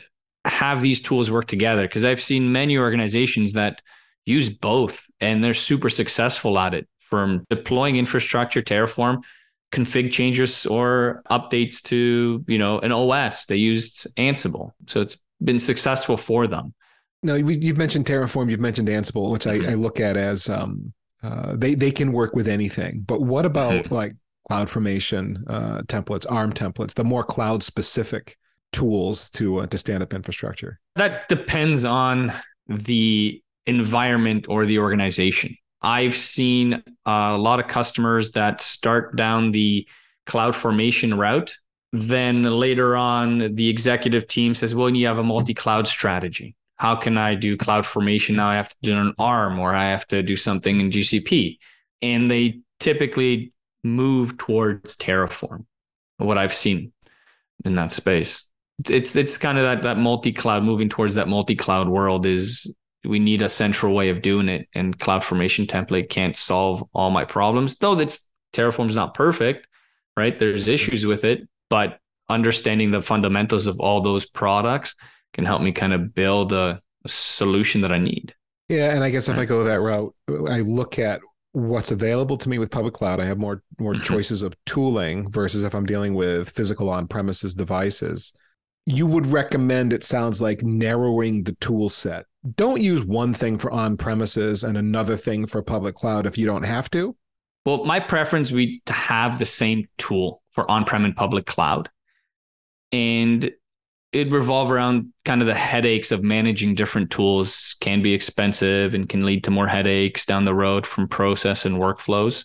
have 0.45 0.81
these 0.81 0.99
tools 0.99 1.29
work 1.29 1.45
together. 1.45 1.83
Because 1.83 2.03
I've 2.03 2.21
seen 2.21 2.51
many 2.51 2.75
organizations 2.77 3.53
that 3.53 3.83
use 4.25 4.49
both 4.49 5.05
and 5.21 5.43
they're 5.43 5.53
super 5.53 5.89
successful 5.89 6.57
at 6.57 6.73
it 6.73 6.89
from 6.99 7.45
deploying 7.51 7.97
infrastructure, 7.97 8.63
Terraform, 8.63 9.23
config 9.71 10.11
changes 10.11 10.65
or 10.65 11.21
updates 11.29 11.81
to, 11.83 12.43
you 12.47 12.57
know, 12.57 12.79
an 12.79 12.91
OS. 12.91 13.45
They 13.45 13.57
used 13.57 14.07
Ansible. 14.15 14.71
So 14.87 15.01
it's 15.01 15.17
been 15.43 15.59
successful 15.59 16.17
for 16.17 16.47
them. 16.47 16.73
No, 17.21 17.35
you've 17.35 17.77
mentioned 17.77 18.05
Terraform, 18.05 18.49
you've 18.49 18.59
mentioned 18.59 18.87
Ansible, 18.87 19.31
which 19.31 19.45
I, 19.45 19.59
mm-hmm. 19.59 19.69
I 19.69 19.73
look 19.75 19.99
at 19.99 20.17
as 20.17 20.49
um, 20.49 20.93
uh, 21.23 21.55
they 21.55 21.75
they 21.75 21.91
can 21.91 22.11
work 22.11 22.35
with 22.35 22.47
anything. 22.47 23.03
But 23.05 23.21
what 23.21 23.45
about 23.45 23.73
mm-hmm. 23.73 23.93
like 23.93 24.13
CloudFormation 24.49 25.43
uh, 25.47 25.81
templates, 25.83 26.25
ARM 26.29 26.53
templates, 26.53 26.93
the 26.93 27.03
more 27.03 27.23
cloud 27.23 27.63
specific 27.63 28.37
tools 28.71 29.29
to 29.31 29.59
uh, 29.59 29.67
to 29.67 29.77
stand 29.77 30.03
up 30.03 30.13
infrastructure? 30.13 30.79
That 30.95 31.27
depends 31.29 31.85
on 31.85 32.31
the 32.67 33.41
environment 33.65 34.47
or 34.49 34.65
the 34.65 34.79
organization. 34.79 35.55
I've 35.81 36.15
seen 36.15 36.83
a 37.05 37.37
lot 37.37 37.59
of 37.59 37.67
customers 37.67 38.31
that 38.31 38.61
start 38.61 39.15
down 39.15 39.51
the 39.51 39.87
CloudFormation 40.25 41.17
route. 41.17 41.55
Then 41.93 42.43
later 42.43 42.97
on, 42.97 43.55
the 43.55 43.69
executive 43.69 44.27
team 44.27 44.55
says, 44.55 44.75
well, 44.75 44.89
you 44.89 45.07
have 45.07 45.17
a 45.17 45.23
multi 45.23 45.53
cloud 45.53 45.87
strategy. 45.87 46.55
How 46.77 46.95
can 46.95 47.17
I 47.17 47.35
do 47.35 47.57
CloudFormation? 47.57 48.35
Now 48.35 48.49
I 48.49 48.55
have 48.55 48.69
to 48.69 48.77
do 48.81 48.97
an 48.97 49.13
ARM 49.17 49.59
or 49.59 49.73
I 49.73 49.85
have 49.85 50.07
to 50.07 50.21
do 50.21 50.35
something 50.35 50.79
in 50.79 50.89
GCP. 50.89 51.57
And 52.01 52.29
they 52.29 52.61
typically 52.79 53.53
move 53.87 54.37
towards 54.37 54.97
Terraform. 54.97 55.65
What 56.17 56.37
I've 56.37 56.53
seen 56.53 56.91
in 57.65 57.75
that 57.75 57.91
space, 57.91 58.45
it's 58.89 59.15
it's 59.15 59.37
kind 59.37 59.57
of 59.57 59.63
that 59.63 59.83
that 59.83 59.97
multi 59.97 60.31
cloud 60.31 60.63
moving 60.63 60.89
towards 60.89 61.15
that 61.15 61.27
multi 61.27 61.55
cloud 61.55 61.89
world 61.89 62.25
is 62.25 62.71
we 63.05 63.19
need 63.19 63.41
a 63.41 63.49
central 63.49 63.93
way 63.93 64.09
of 64.09 64.21
doing 64.21 64.49
it, 64.49 64.67
and 64.73 64.97
CloudFormation 64.97 65.67
template 65.67 66.09
can't 66.09 66.35
solve 66.35 66.83
all 66.93 67.09
my 67.09 67.25
problems. 67.25 67.75
Though 67.77 67.95
that's 67.95 68.27
Terraform's 68.53 68.95
not 68.95 69.13
perfect, 69.13 69.67
right? 70.15 70.37
There's 70.37 70.63
mm-hmm. 70.63 70.71
issues 70.71 71.05
with 71.05 71.23
it, 71.23 71.47
but 71.69 71.99
understanding 72.29 72.91
the 72.91 73.01
fundamentals 73.01 73.67
of 73.67 73.79
all 73.79 74.01
those 74.01 74.25
products 74.25 74.95
can 75.33 75.45
help 75.45 75.61
me 75.61 75.71
kind 75.71 75.93
of 75.93 76.13
build 76.13 76.53
a, 76.53 76.81
a 77.05 77.09
solution 77.09 77.81
that 77.81 77.91
I 77.91 77.99
need. 77.99 78.33
Yeah, 78.69 78.93
and 78.93 79.03
I 79.03 79.09
guess 79.09 79.29
if 79.29 79.37
I 79.37 79.45
go 79.45 79.63
that 79.63 79.79
route, 79.79 80.13
I 80.29 80.59
look 80.59 80.99
at 80.99 81.21
what's 81.57 81.89
available 81.89 82.37
to 82.37 82.49
me 82.49 82.59
with 82.59 82.69
public 82.69 82.93
cloud. 82.93 83.19
I 83.19 83.25
have 83.25 83.39
more 83.39 83.63
more 83.79 83.93
mm-hmm. 83.93 84.03
choices 84.03 84.43
of 84.43 84.55
tooling 84.65 85.31
versus 85.31 85.63
if 85.63 85.73
I'm 85.73 85.85
dealing 85.85 86.13
with 86.13 86.51
physical 86.51 86.89
on 86.89 87.07
premises 87.07 87.55
devices. 87.55 88.31
You 88.85 89.07
would 89.07 89.25
recommend 89.27 89.91
it 89.91 90.03
sounds 90.03 90.39
like 90.39 90.61
narrowing 90.61 91.43
the 91.43 91.53
tool 91.53 91.89
set. 91.89 92.25
Don't 92.55 92.79
use 92.79 93.03
one 93.03 93.33
thing 93.33 93.57
for 93.57 93.71
on 93.71 93.97
premises 93.97 94.63
and 94.63 94.77
another 94.77 95.17
thing 95.17 95.47
for 95.47 95.61
public 95.61 95.95
cloud 95.95 96.25
if 96.25 96.37
you 96.37 96.45
don't 96.45 96.63
have 96.63 96.89
to. 96.91 97.15
Well, 97.65 97.83
my 97.83 97.99
preference 97.99 98.51
would 98.51 98.57
be 98.57 98.81
to 98.85 98.93
have 98.93 99.39
the 99.39 99.45
same 99.45 99.87
tool 99.97 100.41
for 100.51 100.69
on-prem 100.71 101.03
and 101.03 101.15
public 101.15 101.45
cloud. 101.45 101.89
And 102.93 103.51
it 104.17 104.31
revolve 104.31 104.71
around 104.71 105.13
kind 105.25 105.41
of 105.41 105.47
the 105.47 105.53
headaches 105.53 106.11
of 106.11 106.23
managing 106.23 106.73
different 106.73 107.11
tools 107.11 107.75
can 107.81 108.01
be 108.01 108.15
expensive 108.15 108.95
and 108.95 109.07
can 109.07 109.23
lead 109.23 109.43
to 109.43 109.51
more 109.51 109.67
headaches 109.67 110.25
down 110.25 110.43
the 110.43 110.55
road 110.55 110.87
from 110.87 111.07
process 111.07 111.67
and 111.67 111.77
workflows. 111.77 112.43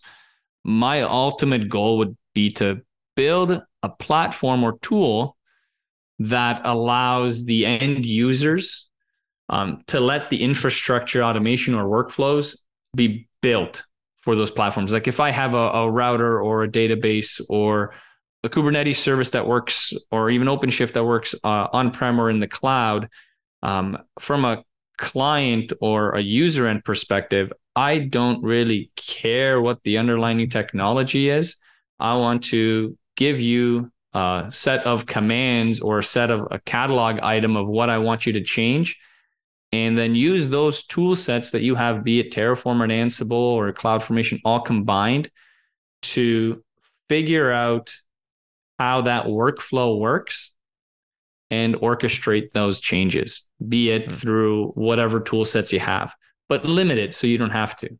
My 0.64 1.00
ultimate 1.00 1.70
goal 1.70 1.96
would 1.96 2.14
be 2.34 2.50
to 2.52 2.82
build 3.16 3.62
a 3.82 3.88
platform 3.88 4.62
or 4.62 4.78
tool 4.80 5.38
that 6.18 6.60
allows 6.64 7.46
the 7.46 7.64
end 7.64 8.04
users 8.04 8.90
um, 9.48 9.82
to 9.86 9.98
let 9.98 10.28
the 10.28 10.42
infrastructure 10.42 11.22
automation 11.24 11.74
or 11.74 11.84
workflows 11.84 12.58
be 12.94 13.28
built 13.40 13.84
for 14.20 14.36
those 14.36 14.50
platforms. 14.50 14.92
Like 14.92 15.08
if 15.08 15.20
I 15.20 15.30
have 15.30 15.54
a, 15.54 15.56
a 15.56 15.90
router 15.90 16.38
or 16.38 16.64
a 16.64 16.68
database 16.68 17.40
or 17.48 17.94
a 18.44 18.48
Kubernetes 18.48 18.96
service 18.96 19.30
that 19.30 19.46
works, 19.46 19.92
or 20.10 20.30
even 20.30 20.48
OpenShift 20.48 20.92
that 20.92 21.04
works 21.04 21.34
uh, 21.44 21.68
on 21.72 21.90
prem 21.90 22.20
or 22.20 22.28
in 22.28 22.40
the 22.40 22.48
cloud, 22.48 23.08
um, 23.62 23.98
from 24.18 24.44
a 24.44 24.64
client 24.98 25.72
or 25.80 26.12
a 26.12 26.20
user 26.20 26.66
end 26.66 26.84
perspective, 26.84 27.52
I 27.74 27.98
don't 27.98 28.42
really 28.42 28.90
care 28.96 29.60
what 29.60 29.82
the 29.84 29.98
underlying 29.98 30.48
technology 30.48 31.28
is. 31.28 31.56
I 31.98 32.14
want 32.14 32.44
to 32.44 32.96
give 33.16 33.40
you 33.40 33.90
a 34.12 34.46
set 34.50 34.84
of 34.86 35.06
commands 35.06 35.80
or 35.80 36.00
a 36.00 36.04
set 36.04 36.30
of 36.30 36.46
a 36.50 36.58
catalog 36.58 37.20
item 37.20 37.56
of 37.56 37.68
what 37.68 37.90
I 37.90 37.98
want 37.98 38.26
you 38.26 38.32
to 38.34 38.42
change. 38.42 38.98
And 39.70 39.96
then 39.96 40.14
use 40.14 40.48
those 40.48 40.84
tool 40.84 41.16
sets 41.16 41.52
that 41.52 41.62
you 41.62 41.74
have, 41.76 42.04
be 42.04 42.20
it 42.20 42.30
Terraform 42.30 42.82
or 42.82 42.88
Ansible 42.88 43.32
or 43.32 43.72
CloudFormation, 43.72 44.40
all 44.44 44.60
combined 44.60 45.30
to 46.02 46.62
figure 47.08 47.50
out 47.50 47.94
how 48.78 49.02
that 49.02 49.26
workflow 49.26 49.98
works 49.98 50.52
and 51.50 51.74
orchestrate 51.76 52.52
those 52.52 52.80
changes, 52.80 53.42
be 53.68 53.90
it 53.90 54.06
mm-hmm. 54.06 54.14
through 54.14 54.68
whatever 54.68 55.20
tool 55.20 55.44
sets 55.44 55.72
you 55.72 55.80
have, 55.80 56.14
but 56.48 56.64
limit 56.64 56.98
it 56.98 57.12
so 57.12 57.26
you 57.26 57.38
don't 57.38 57.50
have 57.50 57.76
to, 57.76 57.90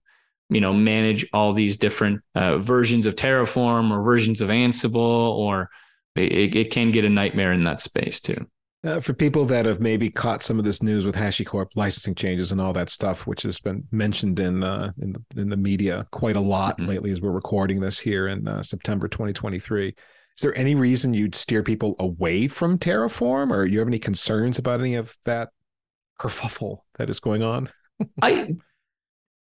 you 0.48 0.60
know, 0.60 0.72
manage 0.72 1.26
all 1.32 1.52
these 1.52 1.76
different 1.76 2.22
uh, 2.34 2.56
versions 2.56 3.04
of 3.04 3.14
Terraform 3.14 3.90
or 3.90 4.02
versions 4.02 4.40
of 4.40 4.48
Ansible, 4.48 4.96
or 4.96 5.68
it, 6.16 6.56
it 6.56 6.70
can 6.70 6.90
get 6.90 7.04
a 7.04 7.10
nightmare 7.10 7.52
in 7.52 7.64
that 7.64 7.80
space 7.80 8.20
too. 8.20 8.46
Uh, 8.84 8.98
for 8.98 9.12
people 9.12 9.44
that 9.44 9.64
have 9.64 9.80
maybe 9.80 10.10
caught 10.10 10.42
some 10.42 10.58
of 10.58 10.64
this 10.64 10.82
news 10.82 11.06
with 11.06 11.14
HashiCorp 11.14 11.76
licensing 11.76 12.16
changes 12.16 12.50
and 12.50 12.60
all 12.60 12.72
that 12.72 12.88
stuff, 12.88 13.28
which 13.28 13.42
has 13.42 13.60
been 13.60 13.84
mentioned 13.92 14.40
in 14.40 14.64
uh, 14.64 14.90
in 15.00 15.12
the 15.12 15.22
in 15.36 15.48
the 15.48 15.56
media 15.56 16.04
quite 16.10 16.34
a 16.34 16.40
lot 16.40 16.78
mm-hmm. 16.78 16.88
lately, 16.88 17.12
as 17.12 17.20
we're 17.20 17.30
recording 17.30 17.78
this 17.78 17.98
here 17.98 18.26
in 18.26 18.48
uh, 18.48 18.60
September 18.60 19.06
2023. 19.06 19.94
Is 20.36 20.42
there 20.42 20.56
any 20.56 20.74
reason 20.74 21.14
you'd 21.14 21.34
steer 21.34 21.62
people 21.62 21.94
away 21.98 22.48
from 22.48 22.78
Terraform, 22.78 23.50
or 23.50 23.66
you 23.66 23.78
have 23.78 23.88
any 23.88 23.98
concerns 23.98 24.58
about 24.58 24.80
any 24.80 24.94
of 24.94 25.16
that 25.24 25.50
kerfuffle 26.18 26.78
that 26.94 27.10
is 27.10 27.20
going 27.20 27.42
on? 27.42 27.68
I 28.22 28.56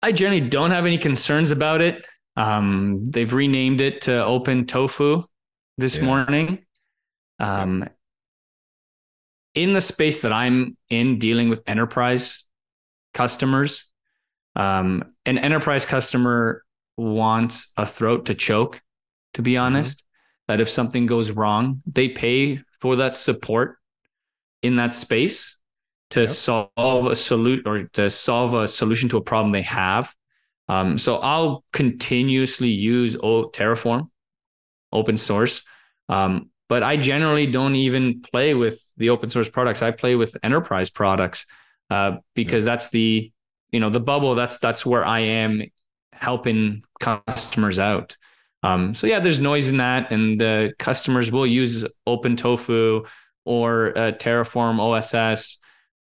I 0.02 0.12
generally 0.12 0.48
don't 0.48 0.70
have 0.70 0.86
any 0.86 0.98
concerns 0.98 1.50
about 1.50 1.80
it. 1.80 2.06
Um, 2.36 3.06
they've 3.06 3.32
renamed 3.32 3.80
it 3.80 4.02
to 4.02 4.24
Open 4.24 4.66
Tofu 4.66 5.24
this 5.78 5.96
yes. 5.96 6.04
morning. 6.04 6.64
Um, 7.38 7.88
in 9.54 9.72
the 9.72 9.80
space 9.80 10.20
that 10.20 10.32
I'm 10.32 10.76
in, 10.90 11.18
dealing 11.18 11.48
with 11.48 11.62
enterprise 11.66 12.44
customers, 13.14 13.86
um, 14.54 15.14
an 15.24 15.38
enterprise 15.38 15.84
customer 15.84 16.62
wants 16.96 17.72
a 17.76 17.86
throat 17.86 18.26
to 18.26 18.34
choke. 18.34 18.80
To 19.34 19.42
be 19.42 19.52
mm-hmm. 19.52 19.64
honest, 19.64 20.04
that 20.48 20.60
if 20.60 20.68
something 20.68 21.06
goes 21.06 21.30
wrong, 21.30 21.82
they 21.86 22.08
pay 22.08 22.60
for 22.80 22.96
that 22.96 23.14
support 23.14 23.78
in 24.62 24.76
that 24.76 24.94
space 24.94 25.58
to 26.10 26.20
yep. 26.20 26.28
solve 26.28 27.06
a 27.06 27.16
solution 27.16 27.66
or 27.66 27.84
to 27.84 28.10
solve 28.10 28.54
a 28.54 28.68
solution 28.68 29.08
to 29.08 29.16
a 29.16 29.20
problem 29.20 29.52
they 29.52 29.62
have. 29.62 30.14
Um, 30.68 30.98
so 30.98 31.16
I'll 31.16 31.64
continuously 31.72 32.70
use 32.70 33.16
o- 33.16 33.50
Terraform, 33.50 34.10
open 34.92 35.16
source. 35.16 35.62
Um, 36.08 36.50
but 36.68 36.82
I 36.82 36.96
generally 36.96 37.46
don't 37.46 37.76
even 37.76 38.22
play 38.22 38.54
with 38.54 38.84
the 38.96 39.10
open 39.10 39.30
source 39.30 39.48
products. 39.48 39.82
I 39.82 39.92
play 39.92 40.16
with 40.16 40.36
enterprise 40.42 40.90
products 40.90 41.46
uh, 41.90 42.16
because 42.34 42.64
that's 42.64 42.90
the 42.90 43.32
you 43.70 43.80
know 43.80 43.90
the 43.90 44.00
bubble. 44.00 44.34
That's 44.34 44.58
that's 44.58 44.84
where 44.84 45.04
I 45.04 45.20
am 45.20 45.62
helping 46.12 46.82
customers 46.98 47.78
out. 47.78 48.16
Um, 48.62 48.94
so 48.94 49.06
yeah, 49.06 49.20
there's 49.20 49.38
noise 49.38 49.70
in 49.70 49.76
that, 49.76 50.10
and 50.10 50.40
the 50.40 50.74
customers 50.78 51.30
will 51.30 51.46
use 51.46 51.84
OpenTofu 52.08 53.06
or 53.44 53.96
uh, 53.96 54.12
Terraform 54.12 54.80
OSS, 54.80 55.58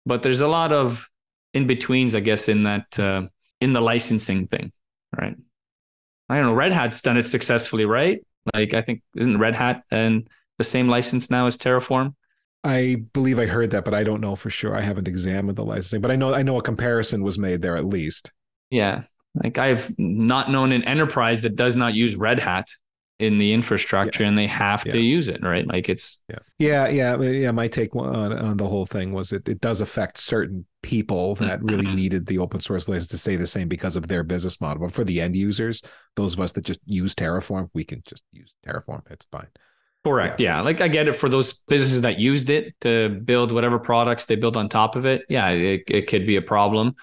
but 0.05 0.23
there's 0.23 0.41
a 0.41 0.49
lot 0.49 0.73
of 0.73 1.09
in 1.55 1.67
betweens, 1.67 2.15
I 2.15 2.21
guess, 2.21 2.49
in 2.49 2.65
that 2.65 2.99
uh, 2.99 3.27
in 3.61 3.73
the 3.73 3.81
licensing 3.81 4.47
thing, 4.47 4.73
right? 5.19 5.37
I 6.29 6.37
don't 6.37 6.47
know. 6.47 6.55
Red 6.55 6.73
Hat's 6.73 7.01
done 7.03 7.17
it 7.17 7.23
successfully, 7.23 7.85
right? 7.85 8.21
Like 8.55 8.75
I 8.75 8.83
think 8.83 9.03
isn't 9.17 9.39
Red 9.39 9.55
Hat 9.55 9.83
and 9.91 10.29
the 10.59 10.65
same 10.65 10.89
license 10.89 11.31
now 11.31 11.47
as 11.47 11.57
Terraform? 11.57 12.15
I 12.63 13.05
believe 13.15 13.39
I 13.39 13.47
heard 13.47 13.71
that, 13.71 13.85
but 13.85 13.95
I 13.95 14.05
don't 14.05 14.21
know 14.21 14.37
for 14.37 14.51
sure. 14.51 14.77
I 14.77 14.83
haven't 14.83 15.09
examined 15.09 15.57
the 15.57 15.65
licensing, 15.65 16.03
but 16.03 16.11
I 16.11 16.17
know 16.17 16.35
I 16.35 16.43
know 16.43 16.59
a 16.59 16.63
comparison 16.63 17.23
was 17.23 17.39
made 17.39 17.63
there 17.63 17.77
at 17.77 17.87
least. 17.87 18.33
Yeah. 18.71 19.03
Like 19.35 19.59
I've 19.59 19.93
not 19.99 20.51
known 20.51 20.73
an 20.73 20.85
enterprise 20.85 21.43
that 21.43 21.57
does 21.57 21.77
not 21.77 21.95
use 21.95 22.17
Red 22.17 22.41
Hat 22.41 22.69
in 23.21 23.37
the 23.37 23.53
infrastructure 23.53 24.23
yeah. 24.23 24.31
and 24.31 24.39
they 24.39 24.47
have 24.47 24.83
yeah. 24.87 24.93
to 24.93 24.99
use 24.99 25.29
it, 25.29 25.43
right? 25.43 25.67
Like 25.67 25.91
it's 25.91 26.23
yeah, 26.29 26.39
yeah, 26.59 26.89
yeah, 26.89 27.17
yeah. 27.21 27.51
My 27.51 27.69
take 27.69 27.95
on, 27.95 28.33
on 28.33 28.57
the 28.57 28.67
whole 28.67 28.87
thing 28.87 29.13
was 29.13 29.33
it 29.33 29.47
it 29.47 29.61
does 29.61 29.83
affect 29.83 30.17
certain 30.19 30.65
people 30.83 31.35
that 31.37 31.63
really 31.63 31.85
mm-hmm. 31.85 31.97
needed 31.97 32.27
the 32.27 32.39
open 32.39 32.61
source 32.61 32.89
license 32.89 33.09
to 33.09 33.19
stay 33.19 33.37
the 33.37 33.47
same 33.47 33.69
because 33.69 33.95
of 33.95 34.09
their 34.09 34.25
business 34.25 34.59
model. 34.61 34.87
But 34.87 34.95
for 34.95 35.05
the 35.05 35.21
end 35.21 35.37
users, 35.37 35.83
those 36.17 36.33
of 36.33 36.41
us 36.41 36.53
that 36.53 36.65
just 36.65 36.81
use 36.87 37.15
Terraform, 37.15 37.69
we 37.75 37.85
can 37.85 38.03
just 38.07 38.25
use 38.33 38.55
Terraform. 38.67 39.03
It's 39.11 39.27
fine. 39.31 39.49
Correct. 40.03 40.41
Yeah. 40.41 40.57
yeah. 40.57 40.61
Like 40.63 40.81
I 40.81 40.89
get 40.89 41.07
it 41.07 41.13
for 41.13 41.29
those 41.29 41.53
businesses 41.53 42.01
that 42.01 42.19
used 42.19 42.49
it 42.49 42.75
to 42.81 43.11
build 43.11 43.53
whatever 43.53 43.79
products 43.79 44.25
they 44.25 44.37
built 44.37 44.57
on 44.57 44.71
top 44.71 44.97
of 44.97 45.05
it. 45.05 45.25
Yeah, 45.29 45.51
it, 45.51 45.83
it 45.89 46.07
could 46.07 46.27
be 46.27 46.37
a 46.37 46.43
problem 46.43 46.95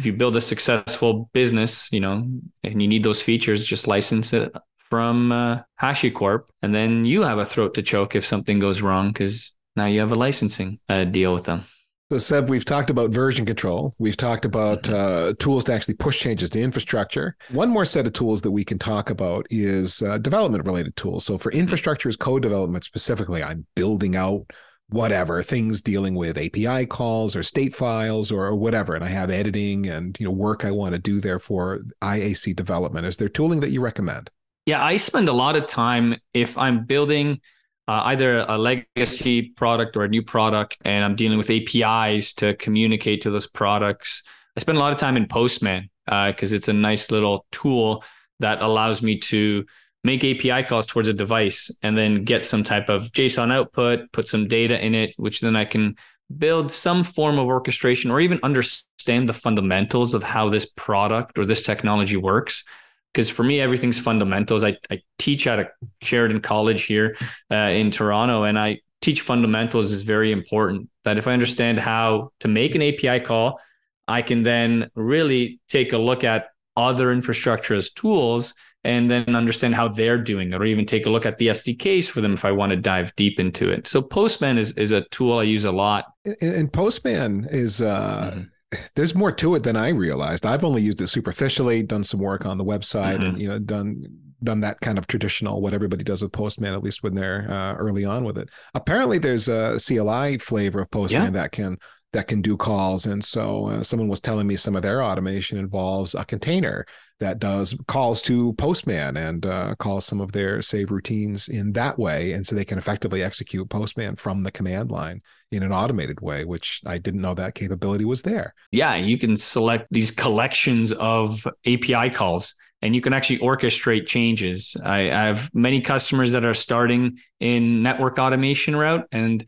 if 0.00 0.06
you 0.06 0.12
build 0.14 0.34
a 0.34 0.40
successful 0.40 1.30
business, 1.34 1.92
you 1.92 2.00
know, 2.00 2.26
and 2.64 2.82
you 2.82 2.88
need 2.88 3.04
those 3.04 3.20
features, 3.20 3.66
just 3.66 3.86
license 3.86 4.32
it 4.32 4.50
from 4.88 5.30
uh, 5.30 5.60
HashiCorp, 5.80 6.44
and 6.62 6.74
then 6.74 7.04
you 7.04 7.22
have 7.22 7.38
a 7.38 7.44
throat 7.44 7.74
to 7.74 7.82
choke 7.82 8.16
if 8.16 8.24
something 8.24 8.58
goes 8.58 8.80
wrong 8.80 9.08
because 9.08 9.54
now 9.76 9.84
you 9.84 10.00
have 10.00 10.10
a 10.10 10.16
licensing 10.16 10.80
uh, 10.88 11.04
deal 11.04 11.32
with 11.32 11.44
them. 11.44 11.62
So, 12.10 12.18
Seb, 12.18 12.48
we've 12.48 12.64
talked 12.64 12.90
about 12.90 13.10
version 13.10 13.46
control. 13.46 13.94
We've 13.98 14.16
talked 14.16 14.44
about 14.44 14.82
mm-hmm. 14.82 15.30
uh, 15.30 15.32
tools 15.38 15.64
to 15.64 15.74
actually 15.74 15.94
push 15.94 16.18
changes 16.18 16.50
to 16.50 16.60
infrastructure. 16.60 17.36
One 17.50 17.68
more 17.68 17.84
set 17.84 18.06
of 18.06 18.14
tools 18.14 18.42
that 18.42 18.50
we 18.50 18.64
can 18.64 18.80
talk 18.80 19.10
about 19.10 19.46
is 19.48 20.02
uh, 20.02 20.18
development 20.18 20.64
related 20.64 20.96
tools. 20.96 21.24
So, 21.24 21.38
for 21.38 21.50
mm-hmm. 21.50 21.60
infrastructure 21.60 22.08
as 22.08 22.16
code 22.16 22.42
development 22.42 22.82
specifically, 22.82 23.44
I'm 23.44 23.64
building 23.76 24.16
out 24.16 24.50
whatever 24.90 25.42
things 25.42 25.80
dealing 25.80 26.14
with 26.14 26.36
API 26.36 26.86
calls 26.86 27.36
or 27.36 27.42
state 27.42 27.74
files 27.74 28.30
or, 28.30 28.54
whatever. 28.54 28.94
And 28.94 29.04
I 29.04 29.08
have 29.08 29.30
editing 29.30 29.86
and 29.86 30.18
you 30.18 30.26
know 30.26 30.32
work 30.32 30.64
I 30.64 30.70
want 30.70 30.92
to 30.92 30.98
do 30.98 31.20
there 31.20 31.38
for 31.38 31.80
IAC 32.02 32.54
development. 32.56 33.06
Is 33.06 33.16
there 33.16 33.28
tooling 33.28 33.60
that 33.60 33.70
you 33.70 33.80
recommend? 33.80 34.30
Yeah, 34.66 34.84
I 34.84 34.96
spend 34.98 35.28
a 35.28 35.32
lot 35.32 35.56
of 35.56 35.66
time 35.66 36.16
if 36.34 36.58
I'm 36.58 36.84
building 36.84 37.40
uh, 37.88 38.02
either 38.06 38.40
a 38.40 38.58
legacy 38.58 39.50
product 39.56 39.96
or 39.96 40.04
a 40.04 40.08
new 40.08 40.22
product, 40.22 40.76
and 40.84 41.04
I'm 41.04 41.16
dealing 41.16 41.38
with 41.38 41.50
APIs 41.50 42.34
to 42.34 42.54
communicate 42.54 43.22
to 43.22 43.30
those 43.30 43.46
products. 43.46 44.22
I 44.56 44.60
spend 44.60 44.78
a 44.78 44.80
lot 44.80 44.92
of 44.92 44.98
time 44.98 45.16
in 45.16 45.26
Postman 45.26 45.90
because 46.06 46.52
uh, 46.52 46.56
it's 46.56 46.68
a 46.68 46.72
nice 46.72 47.10
little 47.10 47.46
tool 47.50 48.04
that 48.40 48.62
allows 48.62 49.02
me 49.02 49.18
to 49.18 49.64
make 50.04 50.24
API 50.24 50.66
calls 50.66 50.86
towards 50.86 51.08
a 51.08 51.14
device 51.14 51.70
and 51.82 51.96
then 51.96 52.24
get 52.24 52.44
some 52.44 52.64
type 52.64 52.88
of 52.88 53.12
JSON 53.12 53.52
output, 53.52 54.10
put 54.12 54.26
some 54.26 54.48
data 54.48 54.82
in 54.82 54.94
it, 54.94 55.12
which 55.16 55.40
then 55.40 55.56
I 55.56 55.64
can 55.64 55.96
build 56.38 56.70
some 56.70 57.04
form 57.04 57.38
of 57.38 57.46
orchestration 57.46 58.10
or 58.10 58.20
even 58.20 58.40
understand 58.42 59.28
the 59.28 59.32
fundamentals 59.32 60.14
of 60.14 60.22
how 60.22 60.48
this 60.48 60.66
product 60.76 61.38
or 61.38 61.44
this 61.44 61.62
technology 61.62 62.16
works. 62.16 62.64
Because 63.12 63.28
for 63.28 63.42
me, 63.42 63.60
everything's 63.60 63.98
fundamentals. 63.98 64.62
I, 64.62 64.76
I 64.90 65.02
teach 65.18 65.46
at 65.46 65.58
a 65.58 65.70
Sheridan 66.02 66.40
College 66.40 66.84
here 66.84 67.16
uh, 67.50 67.56
in 67.56 67.90
Toronto, 67.90 68.44
and 68.44 68.56
I 68.56 68.80
teach 69.00 69.22
fundamentals 69.22 69.90
is 69.90 70.02
very 70.02 70.30
important. 70.30 70.88
That 71.04 71.18
if 71.18 71.26
I 71.26 71.32
understand 71.32 71.80
how 71.80 72.30
to 72.40 72.48
make 72.48 72.76
an 72.76 72.82
API 72.82 73.18
call, 73.20 73.58
I 74.06 74.22
can 74.22 74.42
then 74.42 74.90
really 74.94 75.60
take 75.68 75.92
a 75.92 75.98
look 75.98 76.22
at 76.22 76.50
other 76.76 77.10
infrastructure 77.10 77.74
as 77.74 77.90
tools 77.90 78.54
and 78.84 79.10
then 79.10 79.36
understand 79.36 79.74
how 79.74 79.88
they're 79.88 80.18
doing 80.18 80.52
it 80.52 80.54
or 80.54 80.64
even 80.64 80.86
take 80.86 81.06
a 81.06 81.10
look 81.10 81.26
at 81.26 81.38
the 81.38 81.48
SDKs 81.48 82.08
for 82.08 82.20
them 82.20 82.32
if 82.32 82.44
I 82.44 82.52
want 82.52 82.70
to 82.70 82.76
dive 82.76 83.14
deep 83.16 83.38
into 83.38 83.70
it. 83.70 83.86
So 83.86 84.00
Postman 84.00 84.56
is, 84.56 84.76
is 84.78 84.92
a 84.92 85.02
tool 85.08 85.38
I 85.38 85.42
use 85.42 85.64
a 85.64 85.72
lot. 85.72 86.06
And, 86.24 86.54
and 86.54 86.72
Postman 86.72 87.46
is, 87.50 87.82
uh, 87.82 88.32
mm-hmm. 88.34 88.78
there's 88.94 89.14
more 89.14 89.32
to 89.32 89.54
it 89.54 89.64
than 89.64 89.76
I 89.76 89.90
realized. 89.90 90.46
I've 90.46 90.64
only 90.64 90.80
used 90.80 91.00
it 91.02 91.08
superficially, 91.08 91.82
done 91.82 92.04
some 92.04 92.20
work 92.20 92.46
on 92.46 92.56
the 92.56 92.64
website 92.64 93.16
mm-hmm. 93.16 93.24
and, 93.24 93.40
you 93.40 93.48
know, 93.48 93.58
done, 93.58 94.02
done 94.42 94.60
that 94.60 94.80
kind 94.80 94.96
of 94.96 95.06
traditional, 95.06 95.60
what 95.60 95.74
everybody 95.74 96.02
does 96.02 96.22
with 96.22 96.32
Postman, 96.32 96.72
at 96.72 96.82
least 96.82 97.02
when 97.02 97.14
they're 97.14 97.50
uh, 97.50 97.74
early 97.74 98.06
on 98.06 98.24
with 98.24 98.38
it. 98.38 98.48
Apparently 98.72 99.18
there's 99.18 99.48
a 99.48 99.78
CLI 99.78 100.38
flavor 100.38 100.80
of 100.80 100.90
Postman 100.90 101.24
yeah. 101.24 101.30
that 101.30 101.52
can 101.52 101.76
that 102.12 102.26
can 102.26 102.42
do 102.42 102.56
calls. 102.56 103.06
And 103.06 103.22
so 103.22 103.66
uh, 103.66 103.82
someone 103.82 104.08
was 104.08 104.20
telling 104.20 104.46
me 104.46 104.56
some 104.56 104.74
of 104.74 104.82
their 104.82 105.02
automation 105.02 105.58
involves 105.58 106.14
a 106.14 106.24
container 106.24 106.86
that 107.20 107.38
does 107.38 107.74
calls 107.86 108.20
to 108.22 108.52
Postman 108.54 109.16
and 109.16 109.46
uh, 109.46 109.74
calls 109.76 110.06
some 110.06 110.20
of 110.20 110.32
their 110.32 110.60
save 110.62 110.90
routines 110.90 111.48
in 111.48 111.72
that 111.72 111.98
way. 111.98 112.32
And 112.32 112.46
so 112.46 112.56
they 112.56 112.64
can 112.64 112.78
effectively 112.78 113.22
execute 113.22 113.68
Postman 113.68 114.16
from 114.16 114.42
the 114.42 114.50
command 114.50 114.90
line 114.90 115.20
in 115.52 115.62
an 115.62 115.72
automated 115.72 116.20
way, 116.20 116.44
which 116.44 116.80
I 116.86 116.98
didn't 116.98 117.20
know 117.20 117.34
that 117.34 117.54
capability 117.54 118.04
was 118.04 118.22
there. 118.22 118.54
Yeah, 118.72 118.96
you 118.96 119.18
can 119.18 119.36
select 119.36 119.86
these 119.90 120.10
collections 120.10 120.92
of 120.92 121.46
API 121.66 122.10
calls 122.10 122.54
and 122.82 122.94
you 122.94 123.00
can 123.00 123.12
actually 123.12 123.38
orchestrate 123.38 124.06
changes. 124.06 124.76
I, 124.84 125.10
I 125.10 125.24
have 125.24 125.54
many 125.54 125.80
customers 125.80 126.32
that 126.32 126.44
are 126.44 126.54
starting 126.54 127.18
in 127.38 127.82
network 127.82 128.18
automation 128.18 128.74
route 128.74 129.06
and 129.12 129.44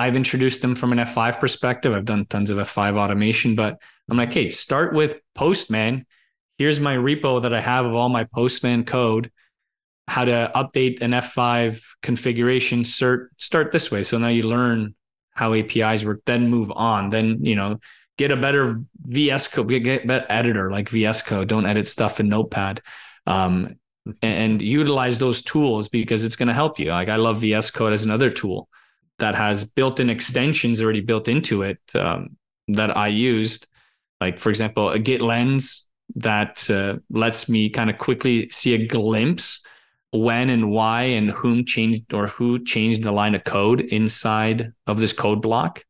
I've 0.00 0.16
introduced 0.16 0.62
them 0.62 0.74
from 0.74 0.92
an 0.92 0.98
F5 0.98 1.38
perspective. 1.38 1.92
I've 1.92 2.06
done 2.06 2.24
tons 2.24 2.48
of 2.48 2.56
F5 2.56 2.96
automation, 2.96 3.54
but 3.54 3.78
I'm 4.08 4.16
like, 4.16 4.32
hey, 4.32 4.50
start 4.50 4.94
with 4.94 5.20
Postman. 5.34 6.06
Here's 6.56 6.80
my 6.80 6.96
repo 6.96 7.42
that 7.42 7.52
I 7.52 7.60
have 7.60 7.84
of 7.84 7.94
all 7.94 8.08
my 8.08 8.24
Postman 8.24 8.84
code, 8.84 9.30
how 10.08 10.24
to 10.24 10.50
update 10.54 11.02
an 11.02 11.10
F5 11.10 11.82
configuration. 12.02 12.82
Start, 12.86 13.30
start 13.36 13.72
this 13.72 13.90
way. 13.90 14.02
So 14.02 14.16
now 14.16 14.28
you 14.28 14.44
learn 14.44 14.94
how 15.32 15.52
APIs 15.52 16.02
work, 16.02 16.22
then 16.24 16.48
move 16.48 16.72
on. 16.74 17.10
Then, 17.10 17.44
you 17.44 17.54
know, 17.54 17.78
get 18.16 18.32
a 18.32 18.38
better 18.38 18.80
VS 19.04 19.48
code, 19.48 19.68
get, 19.68 19.80
get 19.80 20.06
better 20.06 20.26
editor 20.30 20.70
like 20.70 20.88
VS 20.88 21.20
Code. 21.20 21.46
Don't 21.46 21.66
edit 21.66 21.86
stuff 21.86 22.20
in 22.20 22.30
Notepad. 22.30 22.80
Um, 23.26 23.76
and 24.22 24.62
utilize 24.62 25.18
those 25.18 25.42
tools 25.42 25.90
because 25.90 26.24
it's 26.24 26.36
going 26.36 26.48
to 26.48 26.54
help 26.54 26.78
you. 26.78 26.88
Like 26.88 27.10
I 27.10 27.16
love 27.16 27.42
VS 27.42 27.70
Code 27.70 27.92
as 27.92 28.02
another 28.02 28.30
tool 28.30 28.70
that 29.20 29.34
has 29.34 29.64
built-in 29.64 30.10
extensions 30.10 30.82
already 30.82 31.00
built 31.00 31.28
into 31.28 31.62
it 31.62 31.78
um, 31.94 32.36
that 32.68 32.96
I 32.96 33.08
used. 33.08 33.66
Like 34.20 34.38
for 34.38 34.50
example, 34.50 34.90
a 34.90 34.98
Git 34.98 35.22
lens 35.22 35.86
that 36.16 36.68
uh, 36.70 36.96
lets 37.10 37.48
me 37.48 37.70
kind 37.70 37.88
of 37.88 37.98
quickly 37.98 38.50
see 38.50 38.74
a 38.74 38.86
glimpse 38.86 39.64
when 40.12 40.50
and 40.50 40.70
why 40.70 41.02
and 41.02 41.30
whom 41.30 41.64
changed 41.64 42.12
or 42.12 42.26
who 42.26 42.62
changed 42.64 43.02
the 43.02 43.12
line 43.12 43.34
of 43.34 43.44
code 43.44 43.80
inside 43.80 44.72
of 44.86 44.98
this 44.98 45.12
code 45.12 45.40
block, 45.40 45.84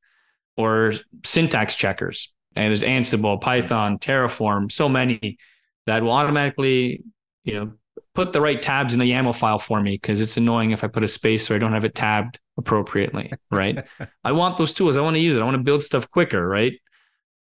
or 0.57 0.93
syntax 1.25 1.75
checkers. 1.75 2.33
And 2.55 2.67
there's 2.67 2.83
Ansible, 2.83 3.41
Python, 3.41 3.99
Terraform, 3.99 4.71
so 4.71 4.89
many 4.89 5.39
that 5.87 6.03
will 6.03 6.13
automatically, 6.13 7.03
you 7.45 7.55
know, 7.55 7.73
put 8.15 8.33
the 8.33 8.41
right 8.41 8.61
tabs 8.61 8.93
in 8.93 9.01
the 9.01 9.11
YAML 9.11 9.35
file 9.35 9.59
for 9.59 9.81
me 9.81 9.93
because 9.93 10.21
it's 10.21 10.37
annoying 10.37 10.73
if 10.73 10.85
I 10.85 10.89
put 10.89 11.05
a 11.05 11.09
space 11.09 11.51
or 11.51 11.55
I 11.55 11.59
don't 11.59 11.73
have 11.73 11.85
it 11.85 11.95
tabbed 11.95 12.39
appropriately, 12.61 13.33
right? 13.51 13.85
I 14.23 14.33
want 14.33 14.57
those 14.57 14.73
tools. 14.73 14.97
I 14.97 15.01
want 15.01 15.15
to 15.17 15.21
use 15.21 15.37
it. 15.37 15.41
I 15.41 15.45
want 15.45 15.57
to 15.57 15.63
build 15.63 15.83
stuff 15.83 16.09
quicker, 16.09 16.47
right? 16.47 16.75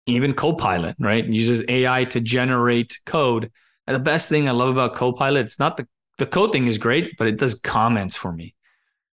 Even 0.05 0.33
Copilot, 0.33 0.95
right? 0.99 1.25
uses 1.25 1.63
AI 1.67 2.05
to 2.05 2.21
generate 2.21 2.97
code. 3.05 3.51
And 3.85 3.95
the 3.95 3.99
best 3.99 4.29
thing 4.29 4.47
I 4.47 4.51
love 4.51 4.69
about 4.69 4.95
Copilot, 4.95 5.45
it's 5.45 5.59
not 5.59 5.77
the 5.77 5.87
the 6.17 6.25
code 6.25 6.51
thing 6.51 6.67
is 6.67 6.77
great, 6.77 7.15
but 7.17 7.27
it 7.27 7.37
does 7.37 7.55
comments 7.55 8.15
for 8.15 8.31
me, 8.31 8.55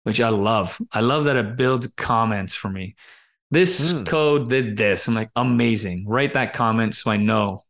which 0.02 0.20
I 0.20 0.28
love. 0.28 0.78
I 0.92 1.00
love 1.00 1.24
that 1.24 1.36
it 1.36 1.56
builds 1.56 1.86
comments 1.96 2.54
for 2.54 2.68
me. 2.68 2.94
This 3.50 3.92
mm. 3.92 4.06
code 4.06 4.48
did 4.48 4.76
this. 4.76 5.08
I'm 5.08 5.14
like, 5.14 5.30
amazing. 5.34 6.06
Write 6.06 6.34
that 6.34 6.52
comment 6.52 6.94
so 6.94 7.10
I 7.10 7.16
know. 7.16 7.64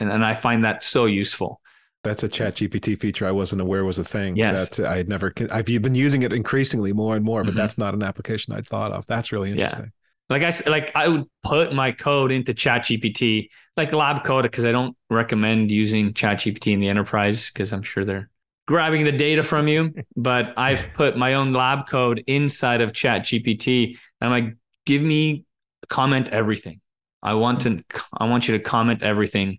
And, 0.00 0.10
and 0.10 0.24
I 0.24 0.34
find 0.34 0.64
that 0.64 0.82
so 0.82 1.04
useful. 1.04 1.60
That's 2.02 2.22
a 2.22 2.28
chat 2.28 2.54
GPT 2.54 2.98
feature 2.98 3.26
I 3.26 3.30
wasn't 3.30 3.60
aware 3.60 3.84
was 3.84 3.98
a 3.98 4.04
thing. 4.04 4.36
Yes. 4.36 4.76
That 4.76 4.86
I 4.86 4.96
had 4.96 5.08
never, 5.08 5.34
I've 5.50 5.66
been 5.66 5.94
using 5.94 6.22
it 6.22 6.32
increasingly 6.32 6.92
more 6.92 7.14
and 7.14 7.24
more, 7.24 7.42
but 7.42 7.50
mm-hmm. 7.50 7.58
that's 7.58 7.76
not 7.76 7.92
an 7.92 8.02
application 8.02 8.54
I'd 8.54 8.66
thought 8.66 8.92
of. 8.92 9.04
That's 9.06 9.32
really 9.32 9.50
interesting. 9.50 9.84
Yeah. 9.84 9.90
Like 10.30 10.42
I 10.44 10.70
like 10.70 10.92
I 10.94 11.08
would 11.08 11.24
put 11.42 11.74
my 11.74 11.90
code 11.90 12.30
into 12.30 12.54
chat 12.54 12.82
GPT, 12.82 13.48
like 13.76 13.92
lab 13.92 14.22
code, 14.22 14.44
because 14.44 14.64
I 14.64 14.70
don't 14.70 14.96
recommend 15.10 15.72
using 15.72 16.14
chat 16.14 16.38
GPT 16.38 16.72
in 16.72 16.78
the 16.78 16.88
enterprise 16.88 17.50
because 17.50 17.72
I'm 17.72 17.82
sure 17.82 18.04
they're 18.04 18.30
grabbing 18.68 19.04
the 19.04 19.12
data 19.12 19.42
from 19.42 19.66
you. 19.66 19.92
but 20.16 20.54
I've 20.56 20.86
put 20.94 21.16
my 21.16 21.34
own 21.34 21.52
lab 21.52 21.88
code 21.88 22.22
inside 22.28 22.80
of 22.80 22.92
chat 22.92 23.22
GPT. 23.22 23.98
And 24.20 24.32
I'm 24.32 24.44
like, 24.44 24.56
give 24.86 25.02
me 25.02 25.44
comment 25.88 26.28
everything. 26.28 26.80
I 27.22 27.34
want 27.34 27.62
to 27.62 27.82
I 28.16 28.28
want 28.28 28.46
you 28.46 28.56
to 28.56 28.62
comment 28.62 29.02
everything 29.02 29.58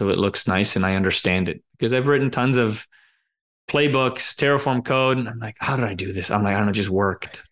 so 0.00 0.08
it 0.08 0.16
looks 0.16 0.48
nice 0.48 0.76
and 0.76 0.86
I 0.86 0.94
understand 0.96 1.50
it 1.50 1.62
because 1.72 1.92
I've 1.92 2.06
written 2.06 2.30
tons 2.30 2.56
of 2.56 2.88
playbooks, 3.68 4.34
Terraform 4.34 4.82
code, 4.82 5.18
and 5.18 5.28
I'm 5.28 5.38
like, 5.38 5.56
how 5.58 5.76
did 5.76 5.84
I 5.84 5.92
do 5.92 6.10
this? 6.10 6.30
I'm 6.30 6.42
like, 6.42 6.54
I 6.54 6.56
don't 6.56 6.68
know, 6.68 6.70
it 6.70 6.74
just 6.74 6.88
worked. 6.88 7.44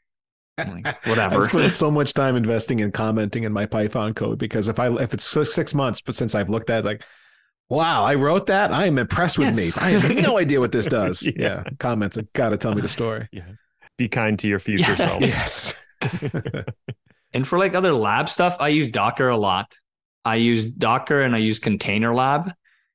Like, 0.56 0.86
whatever. 1.06 1.42
I 1.44 1.46
spent 1.46 1.72
so 1.74 1.90
much 1.90 2.14
time 2.14 2.36
investing 2.42 2.80
in 2.80 2.90
commenting 2.90 3.44
in 3.44 3.52
my 3.52 3.66
Python 3.66 4.14
code 4.14 4.38
because 4.38 4.66
if 4.68 4.78
I 4.80 4.88
if 4.94 5.12
it's 5.12 5.24
six 5.24 5.74
months, 5.74 6.00
but 6.00 6.14
since 6.14 6.34
I've 6.34 6.48
looked 6.48 6.70
at 6.70 6.76
it, 6.76 6.78
it's 6.78 6.86
like, 6.86 7.04
wow, 7.68 8.02
I 8.02 8.14
wrote 8.14 8.46
that. 8.46 8.72
I 8.72 8.86
am 8.86 8.96
impressed 8.96 9.36
with 9.38 9.54
Yes. 9.54 9.76
me. 9.76 9.82
I 9.82 9.90
have 9.90 10.16
no 10.16 10.38
idea 10.38 10.58
what 10.58 10.72
this 10.72 10.86
does. 11.00 11.22
Yeah. 11.22 11.32
yeah. 11.36 11.64
comments 11.78 12.16
have 12.16 12.32
got 12.32 12.48
to 12.48 12.56
tell 12.56 12.74
me 12.74 12.80
the 12.80 12.88
story. 12.88 13.28
Yeah. 13.30 13.42
Be 13.98 14.08
kind 14.08 14.38
to 14.38 14.48
your 14.48 14.58
future 14.58 14.92
Yeah. 14.92 14.96
self. 14.96 15.20
Yes. 15.20 15.86
And 17.34 17.46
for 17.46 17.58
like 17.58 17.76
other 17.76 17.92
lab 17.92 18.30
stuff, 18.30 18.56
I 18.58 18.68
use 18.68 18.88
Docker 18.88 19.28
a 19.28 19.36
lot. 19.36 19.76
I 20.28 20.36
use 20.36 20.66
Docker 20.66 21.22
and 21.22 21.34
I 21.34 21.38
use 21.38 21.58
Container 21.58 22.14
Lab. 22.14 22.44
Have 22.46 22.54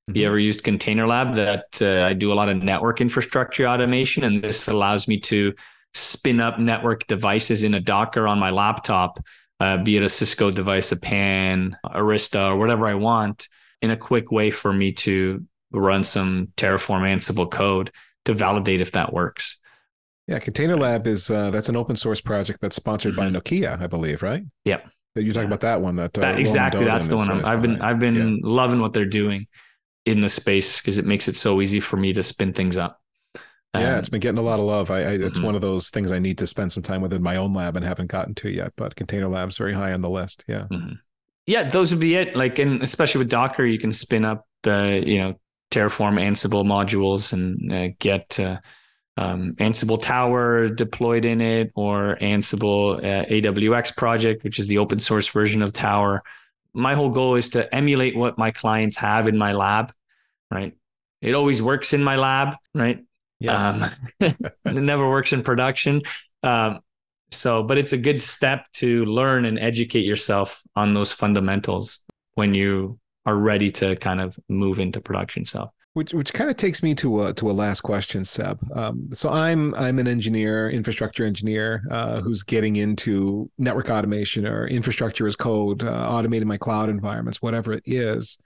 Mm-hmm. 0.09 0.17
you 0.19 0.27
ever 0.27 0.39
used 0.39 0.63
Container 0.65 1.07
Lab? 1.07 1.35
That 1.35 1.65
uh, 1.81 2.03
I 2.09 2.13
do 2.13 2.33
a 2.33 2.35
lot 2.35 2.49
of 2.49 2.57
network 2.61 2.99
infrastructure 2.99 3.65
automation, 3.65 4.23
and 4.25 4.43
this 4.43 4.67
allows 4.67 5.07
me 5.07 5.19
to 5.31 5.53
spin 5.93 6.41
up 6.41 6.59
network 6.59 7.07
devices 7.07 7.63
in 7.63 7.73
a 7.73 7.79
Docker 7.79 8.27
on 8.27 8.37
my 8.37 8.49
laptop, 8.49 9.19
uh, 9.61 9.77
be 9.77 9.95
it 9.95 10.03
a 10.03 10.09
Cisco 10.09 10.51
device, 10.51 10.91
a 10.91 10.99
PAN, 10.99 11.77
Arista, 11.85 12.49
or 12.51 12.57
whatever 12.57 12.85
I 12.87 12.95
want, 12.95 13.47
in 13.81 13.91
a 13.91 13.97
quick 13.97 14.29
way 14.31 14.51
for 14.51 14.73
me 14.73 14.91
to 14.91 15.45
run 15.71 16.03
some 16.03 16.47
Terraform 16.57 17.03
Ansible 17.13 17.49
code 17.49 17.89
to 18.25 18.33
validate 18.33 18.81
if 18.81 18.91
that 18.91 19.13
works. 19.13 19.57
Yeah, 20.27 20.39
Container 20.39 20.75
Lab 20.77 21.07
is 21.07 21.29
uh, 21.29 21.49
that's 21.51 21.69
an 21.69 21.77
open 21.77 21.95
source 21.95 22.19
project 22.19 22.59
that's 22.61 22.75
sponsored 22.75 23.15
by 23.15 23.27
Mhm. 23.29 23.37
Nokia, 23.37 23.81
I 23.81 23.87
believe, 23.87 24.21
right? 24.21 24.43
Yep. 24.65 24.89
You're 25.15 25.33
talking 25.33 25.43
Yeah. 25.43 25.47
about 25.47 25.59
that 25.61 25.81
one 25.81 25.95
that, 25.97 26.17
uh, 26.17 26.21
That 26.21 26.39
exactly. 26.39 26.85
That's 26.85 27.07
the 27.07 27.17
one. 27.17 27.29
I'm, 27.29 27.37
is- 27.37 27.43
is 27.43 27.49
I've 27.49 27.61
been. 27.61 27.81
I've 27.81 27.99
been 27.99 28.15
Yeah. 28.15 28.35
loving 28.41 28.81
what 28.81 28.93
they're 28.93 29.05
doing 29.05 29.47
in 30.05 30.19
the 30.19 30.29
space 30.29 30.81
because 30.81 30.97
it 30.97 31.05
makes 31.05 31.27
it 31.27 31.35
so 31.35 31.61
easy 31.61 31.79
for 31.79 31.97
me 31.97 32.13
to 32.13 32.23
spin 32.23 32.53
things 32.53 32.77
up. 32.77 32.99
Yeah, 33.75 33.93
Um, 33.93 33.99
it's 33.99 34.09
been 34.09 34.19
getting 34.19 34.37
a 34.37 34.41
lot 34.43 34.59
of 34.59 34.65
love. 34.65 34.91
I, 34.91 34.97
I 34.99 35.11
it's 35.13 35.39
Mhm. 35.39 35.45
one 35.45 35.55
of 35.55 35.61
those 35.61 35.89
things 35.89 36.11
I 36.11 36.19
need 36.19 36.37
to 36.39 36.47
spend 36.47 36.71
some 36.71 36.83
time 36.83 37.01
with 37.01 37.13
in 37.13 37.23
my 37.23 37.37
own 37.37 37.53
lab 37.53 37.75
and 37.75 37.85
haven't 37.85 38.07
gotten 38.11 38.35
to 38.35 38.49
yet. 38.49 38.73
But 38.75 38.95
Container 38.95 39.27
Lab's 39.27 39.57
very 39.57 39.73
high 39.73 39.93
on 39.93 40.01
the 40.01 40.09
list. 40.09 40.43
Yeah. 40.47 40.65
mhm. 40.71 40.97
yeah, 41.47 41.63
those 41.69 41.91
would 41.91 41.99
be 41.99 42.15
it. 42.15 42.35
Like, 42.35 42.57
and 42.59 42.81
especially 42.81 43.19
with 43.19 43.29
Docker, 43.29 43.65
you 43.65 43.77
can 43.79 43.91
spin 43.91 44.25
up 44.25 44.45
uh, 44.65 44.99
you 45.05 45.17
know 45.19 45.33
Terraform 45.71 46.19
Ansible 46.21 46.63
modules 46.65 47.33
and 47.33 47.71
uh, 47.71 47.87
get 47.99 48.39
uh, 48.39 48.59
um, 49.17 49.53
Ansible 49.55 50.01
Tower 50.01 50.69
deployed 50.69 51.25
in 51.25 51.39
it, 51.41 51.71
or 51.75 52.17
Ansible 52.19 52.97
uh, 52.97 53.25
AWX 53.25 53.95
project, 53.95 54.43
which 54.43 54.59
is 54.59 54.67
the 54.67 54.79
open 54.79 54.99
source 54.99 55.27
version 55.27 55.61
of 55.61 55.73
Tower. 55.73 56.23
My 56.73 56.95
whole 56.95 57.09
goal 57.09 57.35
is 57.35 57.49
to 57.49 57.73
emulate 57.73 58.15
what 58.15 58.37
my 58.37 58.51
clients 58.51 58.97
have 58.97 59.27
in 59.27 59.37
my 59.37 59.53
lab, 59.53 59.91
right? 60.49 60.75
It 61.21 61.35
always 61.35 61.61
works 61.61 61.93
in 61.93 62.03
my 62.03 62.15
lab, 62.15 62.55
right? 62.73 63.03
Yes. 63.39 63.81
Um, 63.81 63.91
it 64.19 64.55
never 64.65 65.07
works 65.07 65.31
in 65.31 65.43
production. 65.43 66.01
Um, 66.41 66.79
so, 67.29 67.63
but 67.63 67.77
it's 67.77 67.93
a 67.93 67.97
good 67.97 68.21
step 68.21 68.65
to 68.73 69.05
learn 69.05 69.45
and 69.45 69.59
educate 69.59 70.05
yourself 70.05 70.63
on 70.75 70.93
those 70.93 71.11
fundamentals 71.11 71.99
when 72.33 72.53
you 72.53 72.99
are 73.25 73.35
ready 73.35 73.71
to 73.71 73.95
kind 73.95 74.21
of 74.21 74.37
move 74.49 74.79
into 74.79 75.01
production 75.01 75.45
stuff. 75.45 75.69
Which 75.93 76.13
which 76.13 76.33
kind 76.33 76.49
of 76.49 76.57
takes 76.57 76.81
me 76.81 76.95
to 76.95 77.25
a 77.25 77.33
to 77.33 77.49
a 77.49 77.53
last 77.53 77.81
question, 77.81 78.23
Seb. 78.23 78.59
Um, 78.73 79.09
so 79.13 79.29
I'm 79.29 79.73
I'm 79.75 79.99
an 79.99 80.07
engineer, 80.07 80.69
infrastructure 80.69 81.23
engineer, 81.23 81.83
uh, 81.91 82.21
who's 82.21 82.43
getting 82.43 82.75
into 82.77 83.49
network 83.57 83.89
automation 83.89 84.47
or 84.47 84.67
infrastructure 84.67 85.27
as 85.27 85.35
code, 85.35 85.83
uh, 85.83 86.09
automating 86.09 86.45
my 86.45 86.57
cloud 86.57 86.89
environments, 86.89 87.41
whatever 87.41 87.73
it 87.73 87.83
is. 87.85 88.37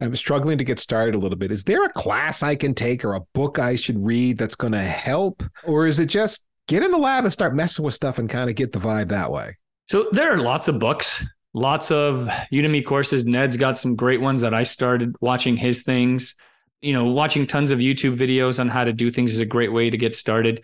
I'm 0.00 0.14
struggling 0.14 0.58
to 0.58 0.64
get 0.64 0.78
started 0.78 1.14
a 1.14 1.18
little 1.18 1.38
bit. 1.38 1.50
Is 1.50 1.64
there 1.64 1.84
a 1.84 1.88
class 1.88 2.42
I 2.42 2.54
can 2.54 2.74
take 2.74 3.04
or 3.04 3.14
a 3.14 3.20
book 3.32 3.58
I 3.58 3.76
should 3.76 4.04
read 4.04 4.36
that's 4.36 4.54
going 4.54 4.74
to 4.74 4.82
help, 4.82 5.42
or 5.64 5.86
is 5.86 5.98
it 5.98 6.06
just 6.06 6.44
get 6.66 6.82
in 6.82 6.90
the 6.90 6.98
lab 6.98 7.24
and 7.24 7.32
start 7.32 7.54
messing 7.54 7.84
with 7.84 7.94
stuff 7.94 8.18
and 8.18 8.28
kind 8.28 8.50
of 8.50 8.56
get 8.56 8.72
the 8.72 8.78
vibe 8.78 9.08
that 9.08 9.30
way? 9.30 9.56
So 9.88 10.08
there 10.12 10.32
are 10.32 10.36
lots 10.36 10.68
of 10.68 10.80
books, 10.80 11.24
lots 11.54 11.90
of 11.90 12.28
Udemy 12.52 12.84
courses. 12.84 13.24
Ned's 13.24 13.56
got 13.56 13.78
some 13.78 13.96
great 13.96 14.20
ones 14.20 14.40
that 14.42 14.52
I 14.52 14.64
started 14.64 15.14
watching 15.20 15.56
his 15.56 15.82
things. 15.82 16.34
You 16.82 16.92
know, 16.92 17.06
watching 17.06 17.46
tons 17.46 17.70
of 17.70 17.78
YouTube 17.78 18.16
videos 18.16 18.60
on 18.60 18.68
how 18.68 18.84
to 18.84 18.92
do 18.92 19.10
things 19.10 19.32
is 19.32 19.40
a 19.40 19.46
great 19.46 19.72
way 19.72 19.90
to 19.90 19.96
get 19.96 20.14
started. 20.14 20.62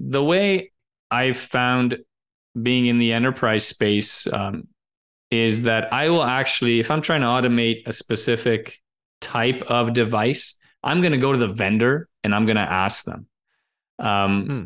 The 0.00 0.22
way 0.22 0.72
I've 1.10 1.36
found 1.36 1.98
being 2.60 2.86
in 2.86 2.98
the 2.98 3.12
enterprise 3.12 3.66
space 3.66 4.26
um, 4.26 4.68
is 5.30 5.62
that 5.62 5.92
I 5.92 6.10
will 6.10 6.22
actually, 6.24 6.80
if 6.80 6.90
I'm 6.90 7.00
trying 7.00 7.22
to 7.22 7.26
automate 7.26 7.86
a 7.86 7.92
specific 7.92 8.80
type 9.20 9.62
of 9.62 9.92
device, 9.92 10.54
I'm 10.82 11.00
going 11.00 11.12
to 11.12 11.18
go 11.18 11.32
to 11.32 11.38
the 11.38 11.48
vendor 11.48 12.08
and 12.22 12.34
I'm 12.34 12.46
going 12.46 12.56
to 12.56 12.62
ask 12.62 13.04
them. 13.04 13.26
Um, 13.98 14.46
Hmm. 14.46 14.64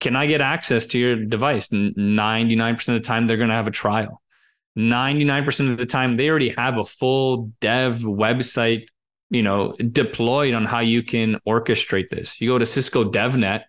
Can 0.00 0.14
I 0.14 0.26
get 0.26 0.40
access 0.42 0.86
to 0.86 0.98
your 0.98 1.16
device? 1.16 1.68
99% 1.68 2.88
of 2.88 2.94
the 2.94 3.00
time, 3.00 3.26
they're 3.26 3.38
going 3.38 3.48
to 3.48 3.54
have 3.54 3.66
a 3.66 3.72
trial. 3.72 4.22
99% 4.78 5.70
of 5.70 5.78
the 5.78 5.86
time, 5.86 6.16
they 6.16 6.28
already 6.28 6.50
have 6.50 6.76
a 6.76 6.84
full 6.84 7.50
dev 7.60 8.00
website, 8.00 8.88
you 9.30 9.42
know, 9.42 9.72
deployed 9.92 10.54
on 10.54 10.64
how 10.64 10.80
you 10.80 11.02
can 11.02 11.38
orchestrate 11.46 12.08
this. 12.08 12.40
You 12.40 12.48
go 12.50 12.58
to 12.58 12.66
Cisco 12.66 13.04
DevNet, 13.10 13.62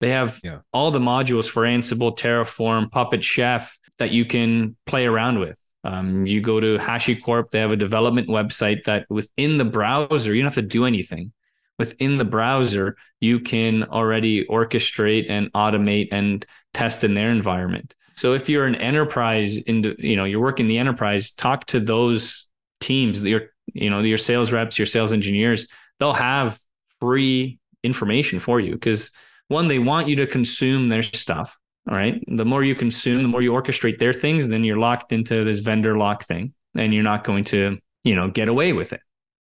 they 0.00 0.10
have 0.10 0.40
Yeah. 0.42 0.58
all 0.72 0.90
the 0.90 0.98
modules 0.98 1.48
for 1.48 1.62
Ansible, 1.62 2.16
Terraform, 2.16 2.90
Puppet 2.90 3.22
Chef 3.24 3.78
that 3.98 4.10
you 4.10 4.24
can 4.24 4.76
play 4.84 5.06
around 5.06 5.38
with. 5.38 5.58
Um, 5.84 6.26
you 6.26 6.40
go 6.40 6.58
to 6.58 6.78
HashiCorp, 6.78 7.50
they 7.50 7.60
have 7.60 7.70
a 7.70 7.76
development 7.76 8.28
website 8.28 8.82
that 8.84 9.06
within 9.08 9.56
the 9.58 9.64
browser, 9.64 10.34
you 10.34 10.42
don't 10.42 10.48
have 10.52 10.54
to 10.56 10.62
do 10.62 10.84
anything. 10.84 11.32
Within 11.78 12.18
the 12.18 12.24
browser, 12.24 12.96
you 13.20 13.38
can 13.38 13.84
already 13.84 14.44
orchestrate 14.46 15.26
and 15.28 15.52
automate 15.52 16.08
and 16.10 16.44
test 16.74 17.04
in 17.04 17.14
their 17.14 17.30
environment. 17.30 17.94
So 18.16 18.32
if 18.32 18.48
you're 18.48 18.66
an 18.66 18.74
enterprise, 18.74 19.58
in 19.58 19.94
you 19.98 20.16
know, 20.16 20.24
you're 20.24 20.40
working 20.40 20.66
the 20.68 20.78
enterprise, 20.78 21.30
talk 21.30 21.66
to 21.66 21.80
those 21.80 22.48
teams, 22.80 23.22
your 23.22 23.50
you 23.72 23.90
know, 23.90 24.00
your 24.00 24.18
sales 24.18 24.52
reps, 24.52 24.78
your 24.78 24.86
sales 24.86 25.12
engineers. 25.12 25.66
They'll 25.98 26.12
have 26.12 26.58
free 27.00 27.58
information 27.82 28.40
for 28.40 28.60
you 28.60 28.72
because 28.72 29.10
one, 29.48 29.68
they 29.68 29.78
want 29.78 30.08
you 30.08 30.16
to 30.16 30.26
consume 30.26 30.88
their 30.88 31.02
stuff. 31.02 31.58
All 31.88 31.96
right. 31.96 32.22
The 32.26 32.44
more 32.44 32.64
you 32.64 32.74
consume, 32.74 33.22
the 33.22 33.28
more 33.28 33.42
you 33.42 33.52
orchestrate 33.52 33.98
their 33.98 34.12
things, 34.12 34.48
then 34.48 34.64
you're 34.64 34.78
locked 34.78 35.12
into 35.12 35.44
this 35.44 35.60
vendor 35.60 35.96
lock 35.96 36.24
thing 36.24 36.52
and 36.76 36.92
you're 36.92 37.04
not 37.04 37.22
going 37.22 37.44
to, 37.44 37.78
you 38.02 38.14
know, 38.16 38.28
get 38.28 38.48
away 38.48 38.72
with 38.72 38.92
it. 38.92 39.00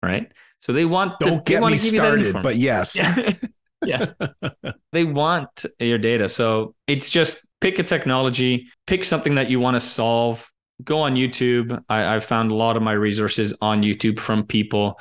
Right. 0.02 0.30
So 0.60 0.72
they 0.72 0.84
want 0.84 1.18
Don't 1.20 1.44
they 1.44 1.54
get 1.54 1.62
want 1.62 1.72
me 1.72 1.78
to 1.78 1.90
give 1.90 1.98
started, 1.98 2.42
but 2.42 2.56
yes. 2.56 2.94
Yeah. 2.94 3.32
yeah. 3.84 4.06
they 4.92 5.04
want 5.04 5.64
your 5.78 5.98
data. 5.98 6.28
So 6.28 6.74
it's 6.86 7.08
just 7.08 7.46
pick 7.60 7.78
a 7.78 7.82
technology, 7.82 8.68
pick 8.86 9.04
something 9.04 9.36
that 9.36 9.48
you 9.48 9.58
want 9.60 9.76
to 9.76 9.80
solve. 9.80 10.50
Go 10.84 11.00
on 11.00 11.14
YouTube. 11.14 11.82
I, 11.88 12.14
I've 12.14 12.24
found 12.24 12.50
a 12.50 12.54
lot 12.54 12.76
of 12.76 12.82
my 12.82 12.92
resources 12.92 13.54
on 13.60 13.82
YouTube 13.82 14.18
from 14.18 14.46
people. 14.46 15.00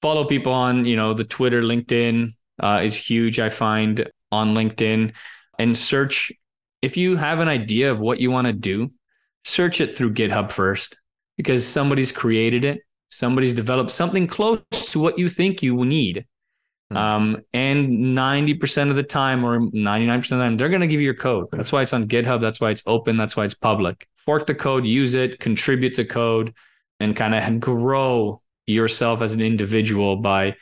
Follow 0.00 0.24
people 0.24 0.52
on, 0.52 0.86
you 0.86 0.96
know, 0.96 1.12
the 1.12 1.24
Twitter, 1.24 1.62
LinkedIn 1.62 2.34
uh, 2.58 2.80
is 2.82 2.94
huge. 2.94 3.38
I 3.38 3.48
find 3.48 4.10
on 4.32 4.54
LinkedIn 4.54 5.12
and 5.58 5.76
search. 5.76 6.32
If 6.80 6.96
you 6.96 7.16
have 7.16 7.40
an 7.40 7.48
idea 7.48 7.90
of 7.90 8.00
what 8.00 8.20
you 8.20 8.30
want 8.30 8.46
to 8.46 8.52
do, 8.52 8.90
search 9.44 9.80
it 9.80 9.96
through 9.96 10.14
GitHub 10.14 10.50
first 10.50 10.96
because 11.36 11.66
somebody's 11.66 12.12
created 12.12 12.64
it. 12.64 12.80
Somebody's 13.10 13.54
developed 13.54 13.90
something 13.90 14.26
close 14.26 14.62
to 14.92 15.00
what 15.00 15.18
you 15.18 15.28
think 15.28 15.62
you 15.62 15.84
need. 15.84 16.26
Hmm. 16.90 16.96
Um, 16.96 17.42
and 17.52 18.16
90% 18.16 18.90
of 18.90 18.96
the 18.96 19.02
time, 19.02 19.44
or 19.44 19.60
99% 19.60 20.16
of 20.16 20.22
the 20.22 20.36
time, 20.36 20.56
they're 20.56 20.68
going 20.68 20.80
to 20.80 20.86
give 20.86 21.00
you 21.00 21.06
your 21.06 21.14
code. 21.14 21.46
That's 21.52 21.72
why 21.72 21.82
it's 21.82 21.92
on 21.92 22.08
GitHub. 22.08 22.40
That's 22.40 22.60
why 22.60 22.70
it's 22.70 22.82
open. 22.86 23.16
That's 23.16 23.36
why 23.36 23.44
it's 23.44 23.54
public. 23.54 24.08
Fork 24.16 24.46
the 24.46 24.54
code, 24.54 24.84
use 24.84 25.14
it, 25.14 25.38
contribute 25.38 25.94
to 25.94 26.04
code, 26.04 26.54
and 26.98 27.14
kind 27.14 27.34
of 27.34 27.60
grow 27.60 28.42
yourself 28.66 29.22
as 29.22 29.34
an 29.34 29.40
individual 29.40 30.16
by 30.16 30.56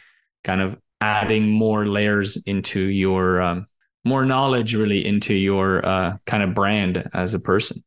kind 0.45 0.61
of 0.61 0.79
adding 1.01 1.49
more 1.49 1.87
layers 1.87 2.37
into 2.37 2.81
your, 2.81 3.41
um, 3.41 3.67
more 4.05 4.25
knowledge 4.25 4.75
really 4.75 5.05
into 5.05 5.35
your 5.35 5.85
uh, 5.85 6.17
kind 6.27 6.43
of 6.43 6.55
brand 6.55 7.09
as 7.15 7.35
a 7.35 7.41
person. 7.41 7.83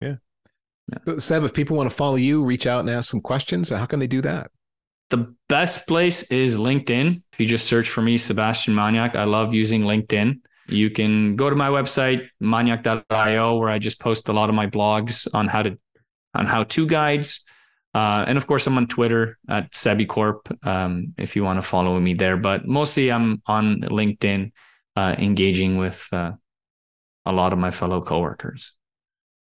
Yeah. 0.00 0.16
So, 1.06 1.18
Seb, 1.18 1.44
if 1.44 1.54
people 1.54 1.76
want 1.76 1.88
to 1.88 1.96
follow 1.96 2.16
you, 2.16 2.44
reach 2.44 2.66
out 2.66 2.80
and 2.80 2.90
ask 2.90 3.10
some 3.10 3.20
questions, 3.20 3.70
how 3.70 3.86
can 3.86 4.00
they 4.00 4.06
do 4.06 4.20
that? 4.22 4.50
The 5.10 5.34
best 5.48 5.88
place 5.88 6.22
is 6.24 6.56
LinkedIn. 6.56 7.22
If 7.32 7.40
you 7.40 7.46
just 7.46 7.66
search 7.66 7.88
for 7.88 8.00
me, 8.00 8.16
Sebastian 8.16 8.74
Maniak, 8.74 9.16
I 9.16 9.24
love 9.24 9.52
using 9.52 9.82
LinkedIn. 9.82 10.40
You 10.68 10.88
can 10.90 11.34
go 11.34 11.50
to 11.50 11.56
my 11.56 11.68
website, 11.68 12.28
maniak.io, 12.40 13.56
where 13.56 13.68
I 13.68 13.80
just 13.80 13.98
post 13.98 14.28
a 14.28 14.32
lot 14.32 14.48
of 14.48 14.54
my 14.54 14.68
blogs 14.68 15.26
on 15.34 15.48
how 15.48 15.62
to 15.62 15.76
on 16.34 16.46
how 16.46 16.62
to 16.62 16.86
guides. 16.86 17.44
Uh, 17.92 18.24
and 18.28 18.38
of 18.38 18.46
course, 18.46 18.68
I'm 18.68 18.76
on 18.76 18.86
Twitter 18.86 19.36
at 19.48 19.72
SebiCorp 19.72 20.64
um, 20.64 21.12
if 21.18 21.34
you 21.34 21.42
want 21.42 21.60
to 21.60 21.66
follow 21.66 21.98
me 21.98 22.14
there. 22.14 22.36
But 22.36 22.68
mostly 22.68 23.10
I'm 23.10 23.42
on 23.46 23.80
LinkedIn, 23.80 24.52
uh, 24.94 25.16
engaging 25.18 25.76
with 25.76 26.06
uh, 26.12 26.32
a 27.26 27.32
lot 27.32 27.52
of 27.52 27.58
my 27.58 27.72
fellow 27.72 28.00
coworkers. 28.00 28.72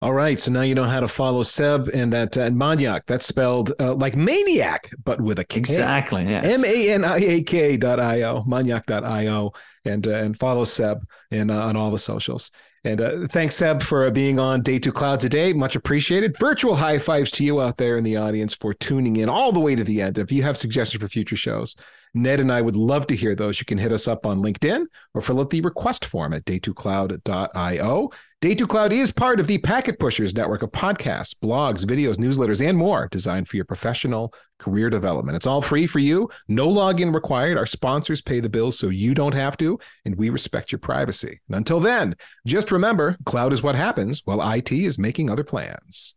All 0.03 0.15
right, 0.15 0.41
so 0.41 0.51
now 0.51 0.63
you 0.63 0.75
know 0.75 0.85
how 0.85 1.01
to 1.01 1.09
follow 1.09 1.43
Seb 1.43 1.89
and 1.93 2.11
that 2.15 2.35
uh, 2.39 2.49
Maniak. 2.49 3.03
That's 3.07 3.27
spelled 3.27 3.73
uh, 3.79 3.93
like 3.95 4.17
maniac, 4.17 4.91
but 5.05 5.21
with 5.21 5.39
a 5.39 5.45
K. 5.45 5.59
Exactly. 5.59 6.25
Yes. 6.25 6.47
M 6.47 6.65
A 6.65 6.91
N 6.93 7.05
I 7.05 7.19
A 7.19 7.43
K 7.43 7.77
dot 7.77 8.01
I 8.01 8.23
O, 8.23 8.43
maniak.io, 8.45 9.53
and 9.85 10.07
uh, 10.07 10.11
and 10.11 10.39
follow 10.39 10.65
Seb 10.65 11.07
and 11.31 11.51
uh, 11.51 11.67
on 11.67 11.77
all 11.77 11.91
the 11.91 11.99
socials. 11.99 12.51
And 12.83 12.99
uh, 13.03 13.27
thanks, 13.27 13.57
Seb, 13.57 13.83
for 13.83 14.07
uh, 14.07 14.11
being 14.11 14.39
on 14.39 14.63
Day 14.63 14.79
Two 14.79 14.91
Cloud 14.91 15.21
today. 15.21 15.53
Much 15.53 15.77
appreciated. 15.77 16.35
Virtual 16.39 16.75
high 16.75 16.99
fives 16.99 17.31
to 17.33 17.45
you 17.45 17.61
out 17.61 17.77
there 17.77 17.99
in 17.99 18.05
the 18.05 18.17
audience 18.17 18.55
for 18.55 18.73
tuning 18.73 19.17
in 19.17 19.29
all 19.29 19.53
the 19.53 19.61
way 19.61 19.75
to 19.75 19.85
the 19.85 20.01
end. 20.01 20.17
If 20.17 20.33
you 20.33 20.43
have 20.45 20.57
suggestions 20.57 21.03
for 21.03 21.09
future 21.09 21.37
shows, 21.37 21.77
Ned 22.15 22.41
and 22.41 22.51
I 22.51 22.61
would 22.61 22.77
love 22.77 23.07
to 23.09 23.17
hear 23.17 23.35
those. 23.35 23.61
You 23.61 23.67
can 23.67 23.79
hit 23.79 23.93
us 23.93 24.09
up 24.09 24.27
on 24.27 24.43
LinkedIn 24.43 24.87
or 25.15 25.21
fill 25.21 25.41
out 25.41 25.51
the 25.51 25.61
request 25.61 26.05
form 26.05 26.33
at 26.33 26.45
day2cloud.io. 26.45 28.11
Day 28.41 28.55
2 28.55 28.67
Cloud 28.67 28.93
is 28.93 29.13
part 29.13 29.39
of 29.39 29.47
the 29.47 29.59
Packet 29.59 29.99
Pushers 29.99 30.35
network 30.35 30.63
of 30.63 30.73
podcasts, 30.73 31.35
blogs, 31.35 31.85
videos, 31.85 32.17
newsletters, 32.17 32.67
and 32.67 32.77
more 32.77 33.07
designed 33.11 33.47
for 33.47 33.57
your 33.57 33.67
professional 33.67 34.33
career 34.59 34.89
development. 34.89 35.37
It's 35.37 35.47
all 35.47 35.61
free 35.61 35.87
for 35.87 35.99
you, 35.99 36.29
no 36.49 36.67
login 36.67 37.15
required. 37.15 37.59
Our 37.59 37.67
sponsors 37.67 38.23
pay 38.23 38.41
the 38.41 38.49
bills 38.49 38.79
so 38.79 38.89
you 38.89 39.15
don't 39.15 39.35
have 39.35 39.59
to, 39.59 39.79
and 40.07 40.15
we 40.17 40.31
respect 40.31 40.73
your 40.73 40.79
privacy. 40.79 41.41
And 41.49 41.57
until 41.57 41.81
then, 41.81 42.17
just 42.47 42.73
remember 42.73 43.19
cloud 43.27 43.53
is 43.53 43.63
what 43.63 43.75
happens 43.75 44.23
while 44.25 44.53
IT 44.53 44.73
is 44.73 44.99
making 44.99 45.29
other 45.29 45.45
plans. 45.45 46.15